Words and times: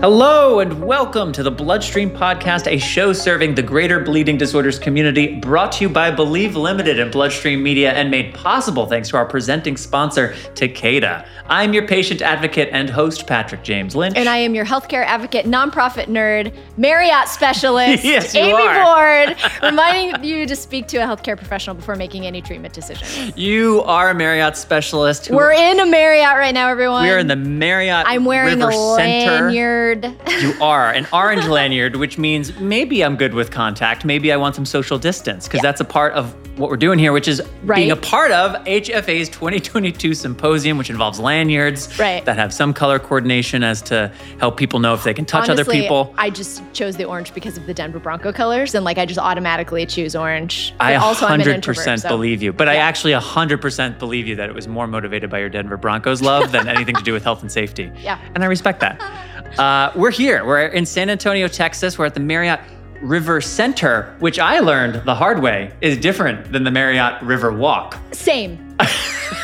Hello 0.00 0.60
and 0.60 0.84
welcome 0.84 1.32
to 1.32 1.42
the 1.42 1.50
Bloodstream 1.50 2.10
Podcast, 2.10 2.70
a 2.70 2.78
show 2.78 3.12
serving 3.14 3.54
the 3.54 3.62
greater 3.62 3.98
bleeding 3.98 4.36
disorders 4.36 4.78
community, 4.78 5.36
brought 5.40 5.72
to 5.72 5.84
you 5.84 5.88
by 5.88 6.10
Believe 6.10 6.54
Limited 6.54 7.00
and 7.00 7.10
Bloodstream 7.10 7.62
Media, 7.62 7.92
and 7.92 8.10
made 8.10 8.34
possible 8.34 8.86
thanks 8.86 9.08
to 9.08 9.16
our 9.16 9.24
presenting 9.24 9.76
sponsor, 9.76 10.34
Takeda. 10.54 11.26
I'm 11.48 11.72
your 11.72 11.86
patient 11.88 12.20
advocate 12.20 12.68
and 12.72 12.90
host, 12.90 13.26
Patrick 13.26 13.62
James 13.62 13.96
Lynch. 13.96 14.16
And 14.16 14.28
I 14.28 14.36
am 14.36 14.54
your 14.54 14.66
healthcare 14.66 15.04
advocate, 15.04 15.46
nonprofit 15.46 16.06
nerd, 16.06 16.54
Marriott 16.76 17.28
specialist, 17.28 18.04
Yes, 18.04 18.34
Amy 18.34 18.52
are. 18.52 19.24
Ward, 19.26 19.36
reminding 19.62 20.22
you 20.22 20.46
to 20.46 20.54
speak 20.54 20.88
to 20.88 20.98
a 20.98 21.06
healthcare 21.06 21.36
professional 21.36 21.74
before 21.74 21.96
making 21.96 22.26
any 22.26 22.42
treatment 22.42 22.74
decisions. 22.74 23.36
you 23.36 23.82
are 23.84 24.10
a 24.10 24.14
Marriott 24.14 24.56
specialist. 24.56 25.30
We're 25.30 25.52
in 25.52 25.80
a 25.80 25.86
Marriott 25.86 26.36
right 26.36 26.54
now, 26.54 26.68
everyone. 26.68 27.02
we 27.04 27.10
are 27.10 27.18
in 27.18 27.28
the 27.28 27.36
Marriott 27.36 28.04
I'm 28.06 28.24
wearing 28.24 28.58
River 28.58 28.70
a 28.70 28.96
Center. 28.96 29.50
Lanyard. 29.94 30.14
You 30.42 30.54
are 30.60 30.90
an 30.92 31.06
orange 31.12 31.46
lanyard, 31.46 31.96
which 31.96 32.18
means 32.18 32.58
maybe 32.58 33.02
I'm 33.04 33.16
good 33.16 33.34
with 33.34 33.50
contact. 33.50 34.04
Maybe 34.04 34.32
I 34.32 34.36
want 34.36 34.54
some 34.54 34.64
social 34.66 34.98
distance 34.98 35.46
because 35.46 35.60
that's 35.62 35.80
a 35.80 35.84
part 35.84 36.14
of 36.14 36.34
what 36.58 36.70
we're 36.70 36.76
doing 36.78 36.98
here, 36.98 37.12
which 37.12 37.28
is 37.28 37.42
being 37.74 37.90
a 37.90 37.96
part 37.96 38.30
of 38.30 38.52
HFA's 38.64 39.28
2022 39.28 40.14
symposium, 40.14 40.78
which 40.78 40.88
involves 40.88 41.20
lanyards 41.20 41.98
Right. 41.98 42.24
that 42.24 42.36
have 42.38 42.50
some 42.52 42.72
color 42.72 42.98
coordination 42.98 43.62
as 43.62 43.82
to 43.82 44.10
help 44.40 44.56
people 44.56 44.78
know 44.78 44.94
if 44.94 45.04
they 45.04 45.12
can 45.12 45.26
touch 45.26 45.50
other 45.50 45.66
people. 45.66 46.14
I 46.16 46.30
just 46.30 46.62
chose 46.72 46.96
the 46.96 47.04
orange 47.04 47.34
because 47.34 47.58
of 47.58 47.66
the 47.66 47.74
Denver 47.74 47.98
Bronco 47.98 48.32
colors, 48.32 48.74
and 48.74 48.86
like 48.86 48.96
I 48.96 49.04
just 49.04 49.18
automatically 49.20 49.84
choose 49.84 50.16
orange. 50.16 50.72
I 50.80 50.94
But 50.94 51.02
also, 51.02 51.26
I'm 51.26 51.40
an 51.42 51.46
100% 51.46 52.00
so- 52.00 52.08
believe 52.08 52.42
you, 52.42 52.54
but 52.54 52.70
I 52.70 52.76
actually 52.76 53.12
100% 53.12 53.98
believe 53.98 54.26
you 54.26 54.36
that 54.36 54.48
it 54.48 54.54
was 54.54 54.66
more 54.66 54.86
motivated 54.86 55.28
by 55.28 55.40
your 55.40 55.50
Denver 55.50 55.76
Broncos 55.76 56.22
love 56.22 56.52
than 56.52 56.68
anything 56.68 56.94
to 56.94 57.02
do 57.02 57.12
with 57.12 57.22
health 57.22 57.42
and 57.42 57.52
safety. 57.52 57.92
Yeah. 58.00 58.18
And 58.34 58.42
I 58.42 58.46
respect 58.46 58.80
that. 58.80 58.98
Uh, 59.58 59.92
we're 59.94 60.10
here. 60.10 60.44
We're 60.44 60.66
in 60.66 60.84
San 60.86 61.10
Antonio, 61.10 61.48
Texas. 61.48 61.98
We're 61.98 62.06
at 62.06 62.14
the 62.14 62.20
Marriott 62.20 62.60
River 63.02 63.40
Center, 63.40 64.14
which 64.18 64.38
I 64.38 64.58
learned 64.60 65.04
the 65.04 65.14
hard 65.14 65.40
way 65.40 65.72
is 65.80 65.98
different 65.98 66.52
than 66.52 66.64
the 66.64 66.70
Marriott 66.70 67.22
River 67.22 67.52
Walk. 67.52 67.98
Same. 68.12 68.65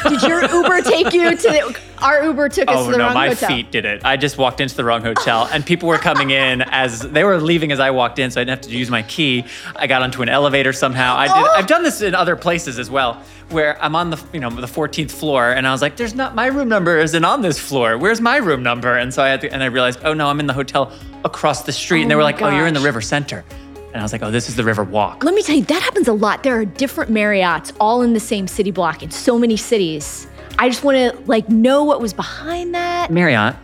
Did 0.09 0.23
your 0.23 0.43
Uber 0.43 0.83
take 0.83 1.13
you 1.13 1.35
to 1.37 1.49
the, 1.49 1.81
our 2.03 2.25
Uber 2.25 2.49
took 2.49 2.69
us 2.69 2.77
Oh 2.77 2.87
to 2.87 2.93
the 2.93 2.99
no, 2.99 3.05
wrong 3.07 3.15
my 3.15 3.29
hotel? 3.29 3.49
feet 3.49 3.71
did 3.71 3.85
it. 3.85 4.05
I 4.05 4.17
just 4.17 4.37
walked 4.37 4.61
into 4.61 4.75
the 4.75 4.85
wrong 4.85 5.03
hotel, 5.03 5.49
and 5.53 5.65
people 5.65 5.89
were 5.89 5.99
coming 5.99 6.31
in 6.31 6.63
as 6.63 7.01
they 7.01 7.25
were 7.25 7.39
leaving 7.39 7.73
as 7.73 7.81
I 7.81 7.91
walked 7.91 8.19
in, 8.19 8.31
so 8.31 8.41
I 8.41 8.45
didn't 8.45 8.59
have 8.65 8.71
to 8.71 8.77
use 8.77 8.91
my 8.91 9.03
key. 9.03 9.45
I 9.77 9.87
got 9.87 10.03
onto 10.03 10.23
an 10.23 10.29
elevator 10.29 10.73
somehow. 10.73 11.17
I 11.17 11.29
did. 11.29 11.37
Oh! 11.37 11.55
I've 11.57 11.67
done 11.67 11.83
this 11.83 12.03
in 12.03 12.15
other 12.15 12.37
places 12.37 12.79
as 12.79 12.91
well, 12.91 13.23
where 13.51 13.83
I'm 13.83 13.95
on 13.95 14.11
the 14.11 14.23
you 14.33 14.41
know 14.41 14.51
the 14.51 14.67
14th 14.67 15.11
floor, 15.13 15.51
and 15.53 15.67
I 15.67 15.73
was 15.73 15.81
like, 15.83 15.97
"There's 15.97 16.15
not 16.15 16.35
my 16.35 16.47
room 16.47 16.69
number 16.69 16.99
isn't 16.99 17.25
on 17.25 17.43
this 17.43 17.59
floor. 17.59 17.97
Where's 17.97 18.21
my 18.21 18.37
room 18.39 18.63
number?" 18.63 18.97
And 18.97 19.15
so 19.15 19.23
I 19.23 19.29
had 19.29 19.41
to, 19.43 19.53
and 19.53 19.63
I 19.63 19.67
realized, 19.67 20.01
oh 20.05 20.15
no, 20.15 20.27
I'm 20.29 20.41
in 20.41 20.47
the 20.47 20.53
hotel 20.53 20.93
across 21.25 21.63
the 21.63 21.73
street, 21.73 22.03
and 22.03 22.11
they 22.11 22.15
Oh 22.15 22.19
were 22.19 22.25
like, 22.25 22.43
"Oh, 22.43 22.49
you're 22.51 22.67
in 22.67 22.75
the. 22.75 22.81
Oh, 22.81 22.85
River 22.85 23.01
Center," 23.01 23.45
and 23.93 24.01
I 24.01 24.03
was 24.03 24.13
like, 24.13 24.23
"Oh, 24.23 24.31
this 24.31 24.49
is 24.49 24.57
the 24.57 24.65
River 24.65 24.85
Walk." 24.85 25.25
Let 25.25 25.35
me 25.35 25.43
tell 25.43 25.57
you, 25.57 25.65
that 25.65 25.83
happens 25.83 26.09
a 26.09 26.13
lot. 26.13 26.43
There 26.43 26.59
are 26.59 26.65
different 26.65 27.11
Marriotts 27.11 27.73
all 27.81 28.03
in 28.03 28.13
the 28.13 28.21
same 28.21 28.47
city 28.47 28.71
block 28.71 29.03
in 29.03 29.11
so 29.11 29.39
many 29.39 29.57
cities. 29.57 30.27
I 30.59 30.69
just 30.69 30.85
want 30.85 30.97
to 30.97 31.19
like 31.27 31.49
know 31.49 31.85
what 31.85 32.01
was 32.01 32.13
behind 32.13 32.75
that. 32.75 33.11
Marriott, 33.11 33.57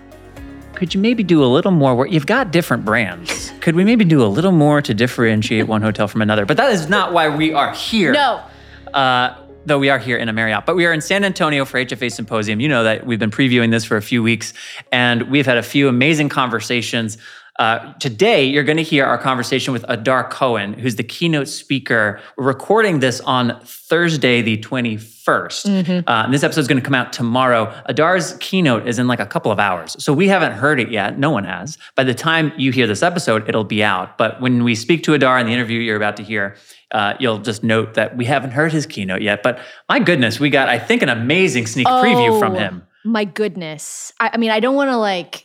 could 0.75 0.95
you 0.95 1.01
maybe 1.01 1.23
do 1.23 1.43
a 1.43 1.47
little 1.47 1.73
more 1.73 1.95
work? 1.95 2.11
You've 2.11 2.27
got 2.27 2.53
different 2.53 2.85
brands. 2.85 3.53
Could 3.61 3.75
we 3.75 3.85
maybe 3.85 4.05
do 4.05 4.23
a 4.23 4.27
little 4.27 4.53
more 4.53 4.81
to 4.81 4.95
differentiate 4.95 5.67
one 5.67 5.83
hotel 5.83 6.09
from 6.09 6.23
another? 6.23 6.47
But 6.47 6.57
that 6.57 6.73
is 6.73 6.89
not 6.89 7.13
why 7.13 7.29
we 7.29 7.53
are 7.53 7.75
here. 7.75 8.13
No. 8.13 8.41
Uh, 8.95 9.37
though 9.67 9.79
we 9.79 9.91
are 9.91 9.99
here 9.99 10.17
in 10.17 10.29
a 10.29 10.33
Marriott, 10.33 10.65
but 10.65 10.77
we 10.77 10.87
are 10.87 10.93
in 10.93 11.01
San 11.01 11.25
Antonio 11.25 11.65
for 11.65 11.85
HFA 11.85 12.11
Symposium. 12.11 12.61
You 12.61 12.69
know 12.69 12.85
that 12.85 13.05
we've 13.05 13.19
been 13.19 13.31
previewing 13.31 13.71
this 13.71 13.85
for 13.85 13.97
a 13.97 14.03
few 14.03 14.23
weeks, 14.23 14.55
and 14.93 15.23
we've 15.25 15.47
had 15.47 15.59
a 15.59 15.63
few 15.63 15.89
amazing 15.89 16.29
conversations. 16.29 17.19
Uh, 17.59 17.93
today, 17.95 18.45
you're 18.45 18.63
going 18.63 18.77
to 18.77 18.85
hear 18.85 19.05
our 19.05 19.19
conversation 19.19 19.73
with 19.73 19.85
Adar 19.89 20.29
Cohen, 20.29 20.75
who's 20.75 20.95
the 20.95 21.03
keynote 21.03 21.49
speaker. 21.49 22.21
We're 22.37 22.45
recording 22.45 23.01
this 23.01 23.21
on 23.23 23.59
Thursday, 23.65 24.43
the 24.43 24.59
21st. 24.59 26.05
Uh, 26.07 26.23
and 26.25 26.33
this 26.33 26.45
episode 26.45 26.61
is 26.61 26.69
going 26.69 26.81
to 26.81 26.85
come 26.85 26.95
out 26.95 27.13
tomorrow. 27.13 27.75
Adar's 27.89 28.35
keynote 28.39 28.87
is 28.87 29.01
in 29.01 29.09
like 29.09 29.19
a 29.19 29.27
couple 29.27 29.51
of 29.51 29.59
hours. 29.59 29.97
So 30.03 30.13
we 30.13 30.29
haven't 30.29 30.53
heard 30.53 30.79
it 30.79 30.91
yet. 30.93 31.19
No 31.19 31.31
one 31.31 31.43
has. 31.43 31.79
By 31.97 32.05
the 32.05 32.15
time 32.15 32.53
you 32.57 32.71
hear 32.71 32.87
this 32.87 33.03
episode, 33.03 33.49
it'll 33.49 33.65
be 33.65 33.83
out. 33.83 34.17
But 34.19 34.41
when 34.41 34.63
we 34.63 34.77
speak 34.77 35.03
to 35.05 35.15
Adar 35.15 35.41
in 35.41 35.47
the 35.47 35.53
interview 35.53 35.81
you're 35.81 35.97
about 35.97 36.17
to 36.19 36.23
hear, 36.23 36.55
uh, 36.93 37.15
you'll 37.19 37.39
just 37.41 37.65
note 37.65 37.95
that 37.95 38.17
we 38.17 38.25
haven't 38.25 38.53
heard 38.53 38.71
his 38.73 38.87
keynote 38.87 39.21
yet. 39.23 39.43
But 39.43 39.59
my 39.89 39.99
goodness, 39.99 40.39
we 40.39 40.49
got, 40.49 40.69
I 40.69 40.79
think, 40.79 41.03
an 41.03 41.09
amazing 41.09 41.67
sneak 41.67 41.89
preview 41.89 42.39
from 42.39 42.53
Oh, 42.55 42.59
him. 42.59 42.83
My 43.05 43.25
goodness. 43.25 44.13
I, 44.21 44.31
I 44.35 44.37
mean, 44.37 44.51
I 44.53 44.61
don't 44.61 44.77
want 44.77 44.91
to 44.91 44.97
like, 44.97 45.45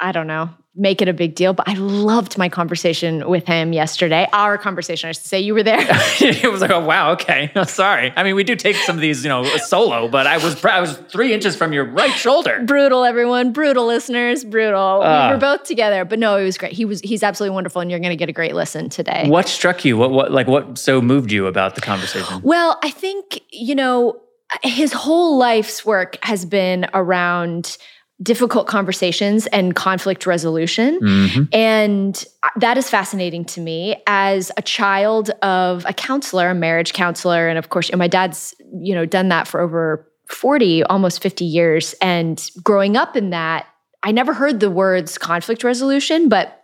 I 0.00 0.12
don't 0.12 0.26
know, 0.26 0.48
make 0.74 1.02
it 1.02 1.08
a 1.08 1.12
big 1.12 1.34
deal, 1.34 1.52
but 1.52 1.68
I 1.68 1.74
loved 1.74 2.38
my 2.38 2.48
conversation 2.48 3.28
with 3.28 3.46
him 3.46 3.72
yesterday. 3.72 4.26
Our 4.32 4.56
conversation, 4.56 5.08
I 5.08 5.12
should 5.12 5.24
say. 5.24 5.40
You 5.40 5.54
were 5.54 5.62
there. 5.62 5.78
it 6.20 6.50
was 6.50 6.60
like, 6.60 6.70
oh 6.70 6.84
wow, 6.84 7.12
okay, 7.12 7.50
sorry. 7.66 8.12
I 8.16 8.22
mean, 8.22 8.34
we 8.34 8.44
do 8.44 8.56
take 8.56 8.76
some 8.76 8.96
of 8.96 9.02
these, 9.02 9.22
you 9.22 9.28
know, 9.28 9.44
solo, 9.58 10.08
but 10.08 10.26
I 10.26 10.38
was 10.38 10.64
I 10.64 10.80
was 10.80 10.96
three 10.96 11.32
inches 11.34 11.56
from 11.56 11.72
your 11.72 11.84
right 11.84 12.12
shoulder. 12.12 12.62
brutal, 12.64 13.04
everyone. 13.04 13.52
Brutal 13.52 13.86
listeners. 13.86 14.44
Brutal. 14.44 15.00
Ah. 15.02 15.28
we 15.28 15.34
were 15.34 15.40
both 15.40 15.64
together, 15.64 16.04
but 16.04 16.18
no, 16.18 16.36
it 16.36 16.44
was 16.44 16.56
great. 16.56 16.72
He 16.72 16.84
was. 16.84 17.00
He's 17.00 17.22
absolutely 17.22 17.54
wonderful, 17.54 17.80
and 17.82 17.90
you're 17.90 18.00
going 18.00 18.10
to 18.10 18.16
get 18.16 18.28
a 18.28 18.32
great 18.32 18.54
listen 18.54 18.88
today. 18.88 19.28
What 19.28 19.48
struck 19.48 19.84
you? 19.84 19.96
What 19.96 20.10
what 20.10 20.32
like 20.32 20.46
what 20.46 20.78
so 20.78 21.02
moved 21.02 21.32
you 21.32 21.46
about 21.46 21.74
the 21.74 21.80
conversation? 21.80 22.40
Well, 22.52 22.78
I 22.82 22.90
think, 22.90 23.40
you 23.50 23.74
know, 23.74 24.20
his 24.62 24.92
whole 24.92 25.38
life's 25.38 25.86
work 25.86 26.18
has 26.22 26.44
been 26.44 26.86
around 26.92 27.78
difficult 28.22 28.66
conversations 28.66 29.46
and 29.48 29.74
conflict 29.74 30.26
resolution. 30.26 31.00
Mhm. 31.00 31.48
And 31.52 32.24
that 32.56 32.78
is 32.78 32.88
fascinating 32.88 33.44
to 33.46 33.60
me 33.60 33.96
as 34.06 34.52
a 34.56 34.62
child 34.62 35.30
of 35.42 35.84
a 35.86 35.92
counselor, 35.92 36.50
a 36.50 36.54
marriage 36.54 36.92
counselor. 36.92 37.48
And 37.48 37.58
of 37.58 37.70
course, 37.70 37.90
and 37.90 37.98
my 37.98 38.08
dad's, 38.08 38.54
you 38.80 38.94
know, 38.94 39.04
done 39.04 39.28
that 39.28 39.48
for 39.48 39.60
over 39.60 40.06
40, 40.28 40.82
almost 40.84 41.22
50 41.22 41.44
years. 41.44 41.94
And 42.00 42.48
growing 42.62 42.96
up 42.96 43.16
in 43.16 43.30
that, 43.30 43.66
I 44.02 44.12
never 44.12 44.32
heard 44.34 44.60
the 44.60 44.70
words 44.70 45.18
conflict 45.18 45.64
resolution, 45.64 46.28
but 46.28 46.58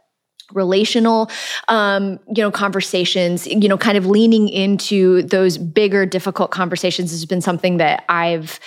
relational 0.55 1.31
um, 1.69 2.19
you 2.35 2.43
know 2.43 2.51
conversations 2.51 3.47
you 3.47 3.69
know 3.69 3.77
kind 3.77 3.99
of 3.99 4.07
leaning 4.07 4.49
into 4.49 5.23
those 5.25 5.59
bigger 5.59 6.07
difficult 6.07 6.51
conversations 6.51 7.11
has 7.11 7.27
been 7.27 7.43
something 7.43 7.77
that 7.77 8.03
i've 8.09 8.59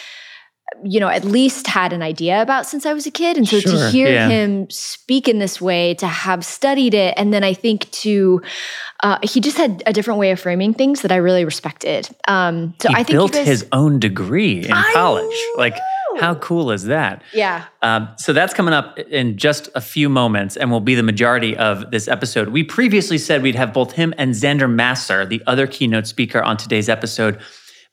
you 0.84 1.00
know 1.00 1.08
at 1.08 1.24
least 1.24 1.68
had 1.68 1.94
an 1.94 2.02
idea 2.02 2.42
about 2.42 2.66
since 2.66 2.86
i 2.86 2.94
was 2.94 3.06
a 3.06 3.12
kid 3.12 3.38
and 3.38 3.48
so 3.48 3.60
Sure, 3.60 3.72
to 3.74 3.90
hear 3.92 4.10
yeah. 4.12 4.28
him 4.28 4.70
speak 4.70 5.28
in 5.28 5.40
this 5.40 5.60
way 5.62 5.94
to 5.96 6.08
have 6.08 6.44
studied 6.46 6.94
it 6.94 7.14
and 7.18 7.34
then 7.34 7.44
i 7.44 7.54
think 7.54 7.90
to 7.92 8.42
uh, 9.04 9.18
he 9.24 9.40
just 9.40 9.58
had 9.58 9.82
a 9.88 9.94
different 9.94 10.20
way 10.20 10.30
of 10.32 10.40
framing 10.40 10.74
things 10.74 11.02
that 11.02 11.12
i 11.12 11.16
really 11.16 11.44
respected 11.46 12.10
um, 12.28 12.74
so 12.80 12.90
he 12.90 12.96
i 12.96 12.98
think 13.04 13.10
built 13.10 13.34
guys- 13.34 13.48
his 13.48 13.66
own 13.72 14.00
degree 14.00 14.64
in 14.66 14.72
I 14.72 14.92
college. 14.94 15.38
Like, 15.58 15.76
how 16.20 16.36
cool 16.36 16.72
is 16.72 16.84
that? 16.86 17.22
yeah 17.34 17.66
Um, 17.82 18.10
so 18.18 18.34
that's 18.34 18.54
coming 18.54 18.74
up 18.74 18.98
in 19.00 19.38
just 19.38 19.70
a 19.76 19.82
few 19.82 20.10
moments 20.10 20.58
and 20.58 20.70
will 20.70 20.82
be 20.82 20.94
the 20.96 21.04
majority 21.04 21.56
of 21.58 21.90
this 21.92 22.08
episode. 22.08 22.50
We 22.50 22.64
previously 22.64 23.18
said 23.18 23.42
we'd 23.42 23.56
have 23.56 23.74
both 23.74 23.94
him 23.94 24.14
and 24.18 24.34
Xander 24.34 24.70
Masser, 24.72 25.26
the 25.26 25.42
other 25.48 25.66
keynote 25.68 26.06
speaker, 26.08 26.44
on 26.44 26.58
today's 26.58 26.90
episode. 26.90 27.40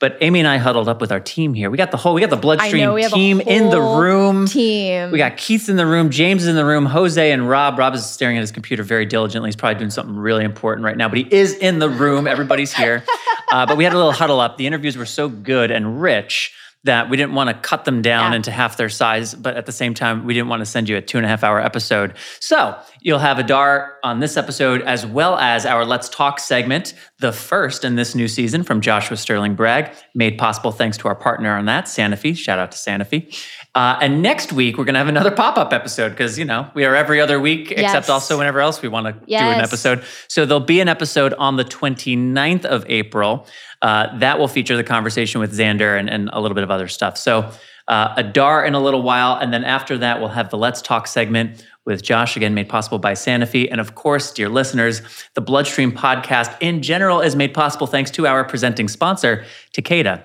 But 0.00 0.16
Amy 0.20 0.38
and 0.38 0.46
I 0.46 0.58
huddled 0.58 0.88
up 0.88 1.00
with 1.00 1.10
our 1.10 1.18
team 1.18 1.54
here. 1.54 1.70
We 1.70 1.76
got 1.76 1.90
the 1.90 1.96
whole, 1.96 2.14
we 2.14 2.20
got 2.20 2.30
the 2.30 2.36
Bloodstream 2.36 2.84
know 2.84 3.08
team 3.08 3.40
in 3.40 3.68
the 3.68 3.80
room. 3.80 4.46
team 4.46 5.10
We 5.10 5.18
got 5.18 5.36
Keith's 5.36 5.68
in 5.68 5.74
the 5.74 5.86
room, 5.86 6.10
James 6.10 6.42
is 6.42 6.48
in 6.48 6.54
the 6.54 6.64
room, 6.64 6.86
Jose 6.86 7.32
and 7.32 7.48
Rob. 7.48 7.78
Rob 7.78 7.94
is 7.94 8.06
staring 8.06 8.36
at 8.36 8.40
his 8.40 8.52
computer 8.52 8.84
very 8.84 9.06
diligently. 9.06 9.48
He's 9.48 9.56
probably 9.56 9.80
doing 9.80 9.90
something 9.90 10.14
really 10.14 10.44
important 10.44 10.84
right 10.84 10.96
now, 10.96 11.08
but 11.08 11.18
he 11.18 11.26
is 11.28 11.54
in 11.54 11.80
the 11.80 11.88
room. 11.88 12.26
Everybody's 12.26 12.72
here. 12.72 13.04
Uh, 13.50 13.64
but 13.64 13.78
we 13.78 13.84
had 13.84 13.94
a 13.94 13.96
little 13.96 14.12
huddle 14.12 14.40
up. 14.40 14.58
The 14.58 14.66
interviews 14.66 14.98
were 14.98 15.06
so 15.06 15.26
good 15.30 15.70
and 15.70 16.02
rich 16.02 16.52
that 16.84 17.10
we 17.10 17.16
didn't 17.16 17.34
want 17.34 17.48
to 17.50 17.54
cut 17.54 17.84
them 17.84 18.02
down 18.02 18.30
Yeah. 18.32 18.36
into 18.36 18.50
half 18.52 18.76
their 18.76 18.88
size, 18.88 19.34
but 19.34 19.56
at 19.56 19.66
the 19.66 19.72
same 19.72 19.94
time, 19.94 20.24
we 20.24 20.32
didn't 20.32 20.48
want 20.48 20.60
to 20.60 20.66
send 20.66 20.88
you 20.88 20.96
a 20.96 21.00
two 21.00 21.18
and 21.18 21.24
a 21.26 21.28
half 21.28 21.42
hour 21.42 21.60
episode. 21.60 22.14
So 22.40 22.76
you'll 23.00 23.18
have 23.18 23.38
Adar 23.38 23.94
on 24.04 24.20
this 24.20 24.36
episode, 24.36 24.82
as 24.82 25.04
well 25.04 25.36
as 25.38 25.66
our 25.66 25.84
Let's 25.84 26.08
Talk 26.08 26.38
segment, 26.38 26.94
the 27.18 27.32
first 27.32 27.84
in 27.84 27.96
this 27.96 28.14
new 28.14 28.28
season 28.28 28.62
from 28.62 28.80
Joshua 28.80 29.16
Sterling 29.16 29.54
Bragg, 29.56 29.90
made 30.14 30.38
possible 30.38 30.70
thanks 30.70 30.96
to 30.98 31.08
our 31.08 31.16
partner 31.16 31.56
on 31.56 31.64
that, 31.66 31.86
Sanofi. 31.86 32.36
Shout 32.36 32.58
out 32.60 32.70
to 32.72 32.78
Sanofi. 32.78 33.34
Uh, 33.74 33.98
and 34.00 34.22
next 34.22 34.52
week, 34.52 34.76
we're 34.76 34.84
going 34.84 34.94
to 34.94 34.98
have 34.98 35.08
another 35.08 35.30
pop 35.30 35.56
up 35.56 35.72
episode 35.72 36.08
because, 36.10 36.38
you 36.38 36.44
know, 36.44 36.68
we 36.74 36.84
are 36.84 36.96
every 36.96 37.20
other 37.20 37.38
week, 37.38 37.70
Yes. 37.70 37.80
except 37.80 38.10
also 38.10 38.36
whenever 38.38 38.60
else 38.60 38.82
we 38.82 38.88
want 38.88 39.06
to 39.06 39.12
do 39.12 39.34
an 39.34 39.60
episode. 39.60 40.02
So 40.26 40.44
there'll 40.46 40.60
be 40.60 40.80
an 40.80 40.88
episode 40.88 41.32
on 41.34 41.56
the 41.56 41.64
29th 41.64 42.64
of 42.64 42.84
April. 42.88 43.46
Uh, 43.80 44.16
that 44.18 44.38
will 44.38 44.48
feature 44.48 44.76
the 44.76 44.82
conversation 44.84 45.40
with 45.40 45.56
Xander 45.56 45.98
and, 45.98 46.10
and 46.10 46.28
a 46.32 46.40
little 46.40 46.54
bit 46.56 46.64
of 46.64 46.70
other 46.70 46.88
stuff. 46.88 47.16
So 47.16 47.50
uh, 47.86 48.14
Adar 48.16 48.64
in 48.64 48.74
a 48.74 48.80
little 48.80 49.02
while. 49.02 49.38
And 49.38 49.52
then 49.52 49.64
after 49.64 49.96
that, 49.98 50.18
we'll 50.18 50.28
have 50.30 50.50
the 50.50 50.58
Let's 50.58 50.82
Talk 50.82 51.06
segment 51.06 51.64
with 51.86 52.02
Josh, 52.02 52.36
again, 52.36 52.54
made 52.54 52.68
possible 52.68 52.98
by 52.98 53.12
Sanofi. 53.12 53.68
And 53.70 53.80
of 53.80 53.94
course, 53.94 54.32
dear 54.32 54.48
listeners, 54.48 55.00
the 55.34 55.40
Bloodstream 55.40 55.92
podcast 55.92 56.54
in 56.60 56.82
general 56.82 57.20
is 57.20 57.36
made 57.36 57.54
possible 57.54 57.86
thanks 57.86 58.10
to 58.12 58.26
our 58.26 58.44
presenting 58.44 58.88
sponsor, 58.88 59.44
Takeda. 59.72 60.22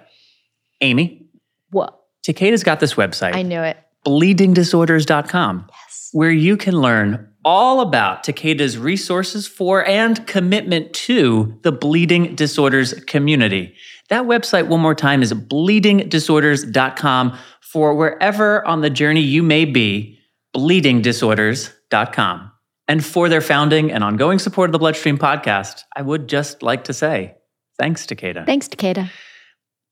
Amy, 0.82 1.28
what 1.70 2.00
Takeda's 2.26 2.64
got 2.64 2.80
this 2.80 2.96
website, 2.96 3.36
i 3.36 3.42
knew 3.42 3.62
it 3.62 3.78
bleedingdisorders.com. 4.06 5.68
yes 5.70 6.10
where 6.14 6.32
you 6.32 6.56
can 6.56 6.80
learn 6.80 7.28
all 7.44 7.82
about 7.82 8.24
Takeda's 8.24 8.78
resources 8.78 9.46
for 9.48 9.86
and 9.86 10.26
commitment 10.28 10.94
to 10.94 11.60
the 11.64 11.74
bleeding 11.74 12.36
disorders 12.36 12.94
community. 13.06 13.76
That 14.10 14.24
website, 14.24 14.68
one 14.68 14.80
more 14.80 14.96
time, 14.96 15.22
is 15.22 15.34
bleedingdisorders.com 15.34 17.38
for 17.62 17.94
wherever 17.96 18.66
on 18.66 18.80
the 18.82 18.90
journey 18.90 19.22
you 19.22 19.44
may 19.44 19.66
be, 19.66 20.18
bleedingdisorders.com. 20.56 22.52
And 22.88 23.06
for 23.06 23.28
their 23.28 23.42
founding 23.42 23.92
and 23.92 24.02
ongoing 24.04 24.40
support 24.40 24.70
of 24.70 24.72
the 24.72 24.80
Bloodstream 24.80 25.18
podcast, 25.18 25.82
I 25.96 26.02
would 26.02 26.30
just 26.30 26.64
like 26.64 26.86
to 26.86 26.94
say 26.94 27.36
thanks, 27.80 28.06
Takeda. 28.06 28.46
Thanks, 28.46 28.70
Takeda. 28.70 29.10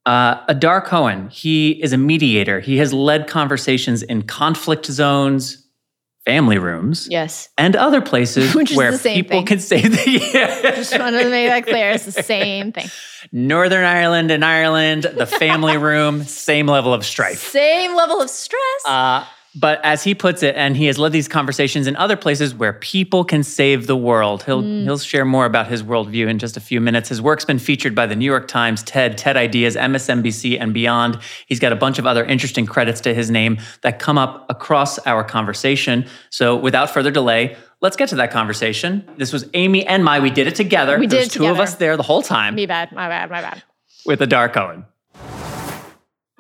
Uh, 0.06 0.42
Adar 0.48 0.82
Cohen, 0.82 1.30
he 1.30 1.72
is 1.84 1.94
a 1.94 1.98
mediator. 1.98 2.60
He 2.60 2.78
has 2.78 2.92
led 2.94 3.28
conversations 3.28 4.02
in 4.02 4.24
conflict 4.24 4.86
zones, 4.88 5.68
family 6.26 6.58
rooms, 6.58 7.08
yes, 7.10 7.50
and 7.58 7.76
other 7.76 8.02
places 8.02 8.54
where 8.76 8.98
people 8.98 9.40
thing. 9.40 9.46
can 9.46 9.60
say 9.60 9.82
that. 9.82 10.08
Yeah. 10.34 10.76
just 10.76 10.98
wanted 10.98 11.24
to 11.24 11.30
make 11.30 11.50
that 11.50 11.66
clear. 11.66 11.92
It's 11.92 12.06
the 12.06 12.24
same 12.24 12.72
thing. 12.72 12.90
Northern 13.32 13.86
Ireland 13.86 14.32
and 14.32 14.44
Ireland, 14.44 15.04
the 15.04 15.28
family 15.28 15.78
room, 15.78 16.24
same 16.26 16.66
level 16.68 16.94
of 16.94 17.06
strife. 17.06 17.50
Same 17.50 17.96
level 17.96 18.22
of 18.22 18.30
stress. 18.30 18.86
Uh, 18.86 19.24
but 19.56 19.80
as 19.84 20.04
he 20.04 20.16
puts 20.16 20.44
it, 20.44 20.56
and 20.56 20.78
he 20.78 20.86
has 20.86 20.98
led 20.98 21.12
these 21.12 21.28
conversations 21.28 21.86
in 21.88 21.96
other 21.98 22.16
places 22.16 22.56
where 22.56 22.72
people 22.74 23.24
can 23.26 23.44
save 23.44 23.86
the 23.88 23.96
world. 23.98 24.44
He'll 24.44 24.64
Mm. 24.64 24.84
he'll 24.84 24.98
share 24.98 25.26
more 25.26 25.46
about 25.46 25.68
his 25.68 25.84
worldview 25.84 26.28
in 26.30 26.40
just 26.40 26.56
a 26.56 26.62
few 26.62 26.80
minutes. 26.80 27.10
His 27.10 27.22
work's 27.22 27.44
been 27.44 27.60
featured 27.60 27.94
by 27.94 28.06
the 28.06 28.16
New 28.16 28.26
York 28.26 28.48
Times, 28.48 28.82
TED, 28.84 29.18
TED 29.18 29.36
Ideas, 29.36 29.76
MSNBC, 29.76 30.58
and 30.58 30.74
beyond. 30.74 31.18
He's 31.48 31.60
got 31.60 31.74
a 31.74 31.76
bunch 31.76 32.00
of 32.00 32.08
other 32.08 32.24
interesting 32.24 32.66
credits 32.66 33.02
to 33.02 33.14
his 33.14 33.30
name 33.30 33.58
that 33.82 34.00
come 34.00 34.18
up 34.18 34.46
across 34.50 34.98
our 35.06 35.24
conversation. 35.24 36.06
So 36.30 36.56
without 36.56 36.90
further 36.90 37.12
delay, 37.12 37.58
let's 37.82 37.98
get 37.98 38.08
to 38.10 38.16
that 38.16 38.32
conversation. 38.32 39.04
This 39.18 39.34
was 39.34 39.46
Amy 39.54 39.86
and 39.86 40.04
my. 40.06 40.20
We 40.20 40.30
did 40.30 40.48
it 40.48 40.56
together. 40.56 40.98
We 40.98 41.08
did 41.08 41.18
There's 41.20 41.28
two 41.30 41.48
of 41.48 41.60
us 41.60 41.76
there 41.76 41.98
the 41.98 42.04
whole 42.04 42.22
time 42.22 42.56
me 42.56 42.66
bad. 42.68 42.92
My 42.94 43.08
bad. 43.10 43.30
My 43.30 43.42
bad. 43.42 43.64
with 44.06 44.22
Adar 44.22 44.48
Cohen. 44.50 44.86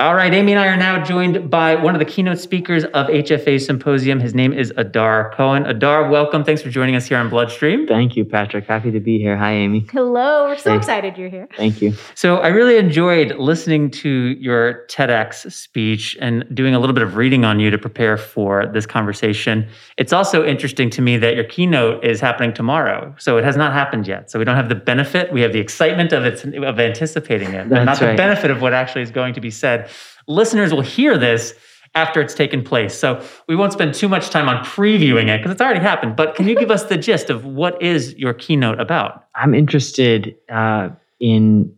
All 0.02 0.16
right, 0.16 0.34
Amy 0.34 0.54
and 0.54 0.60
I 0.60 0.66
are 0.66 0.78
now 0.78 1.04
joined 1.04 1.52
by 1.52 1.76
one 1.76 1.94
of 1.94 2.00
the 2.00 2.06
keynote 2.06 2.40
speakers 2.40 2.86
of 2.86 3.06
HFA 3.06 3.62
Symposium. 3.62 4.20
His 4.20 4.34
name 4.34 4.52
is 4.52 4.74
Adar 4.76 5.32
Cohen. 5.36 5.64
Adar, 5.68 6.10
welcome. 6.10 6.44
Thanks 6.44 6.64
for 6.64 6.72
joining 6.72 6.96
us 6.96 7.06
here 7.06 7.20
on 7.20 7.30
Bloodstream. 7.30 7.86
Thank 7.86 8.16
you, 8.16 8.26
Patrick. 8.26 8.66
Happy 8.66 8.90
to 8.90 9.00
be 9.00 9.20
here. 9.20 9.38
Hi, 9.38 9.52
Amy. 9.52 9.86
Hello. 9.92 10.46
We're 10.46 10.58
so 10.58 10.72
Hey. 10.72 10.78
excited 10.78 11.20
you're 11.20 11.30
here. 11.30 11.48
Thank 11.56 11.84
you. 11.84 11.94
So, 12.16 12.38
I 12.38 12.48
really 12.48 12.78
enjoyed 12.78 13.36
listening 13.38 13.92
to 13.92 14.10
your 14.40 14.88
TEDx 14.88 15.52
speech 15.52 16.18
and 16.20 16.46
doing 16.52 16.74
a 16.74 16.80
little 16.80 16.96
bit 16.96 17.04
of 17.04 17.16
reading 17.16 17.46
on 17.46 17.60
you 17.60 17.70
to 17.70 17.78
prepare 17.78 18.18
for 18.18 18.66
this 18.74 18.88
conversation. 18.88 19.68
It's 19.98 20.14
also 20.14 20.44
interesting 20.44 20.90
to 20.92 21.04
me 21.04 21.18
that 21.18 21.36
your 21.36 21.44
keynote 21.44 22.04
is 22.04 22.20
happening 22.20 22.54
tomorrow. 22.54 23.14
So, 23.20 23.38
it 23.38 23.44
has 23.44 23.56
not 23.56 23.72
happened 23.72 24.08
yet. 24.08 24.32
So, 24.32 24.40
we 24.40 24.46
don't 24.46 24.56
have 24.56 24.70
the 24.70 24.74
benefit. 24.74 25.32
We 25.32 25.42
have 25.42 25.54
the 25.54 25.60
excitement 25.60 26.12
of 26.12 26.26
it, 26.26 26.44
of 26.44 26.80
anticipating 26.80 27.54
it, 27.54 27.70
but 27.70 27.86
That's 27.86 28.02
not 28.02 28.10
the 28.10 28.18
benefit 28.18 28.50
of 28.50 28.64
what 28.64 28.74
actually 28.74 29.04
is 29.04 29.12
going 29.12 29.36
to 29.36 29.40
be 29.40 29.52
said. 29.52 29.91
Listeners 30.28 30.74
will 30.74 30.82
hear 30.82 31.18
this 31.18 31.54
after 31.94 32.22
it's 32.22 32.34
taken 32.34 32.64
place. 32.64 32.98
So, 32.98 33.22
we 33.48 33.56
won't 33.56 33.74
spend 33.74 33.94
too 33.94 34.08
much 34.08 34.30
time 34.30 34.48
on 34.48 34.64
previewing 34.64 35.28
it 35.28 35.40
because 35.40 35.52
it's 35.52 35.62
already 35.62 35.82
happened. 35.82 36.16
But 36.16 36.36
can 36.36 36.48
you 36.48 36.56
give 36.56 36.72
us 36.72 36.86
the 36.86 36.98
gist 37.08 37.30
of 37.30 37.46
what 37.46 37.82
is 37.82 38.16
your 38.16 38.34
keynote 38.34 38.80
about? 38.80 39.26
I'm 39.36 39.54
interested 39.54 40.36
uh, 40.50 40.90
in 41.20 41.74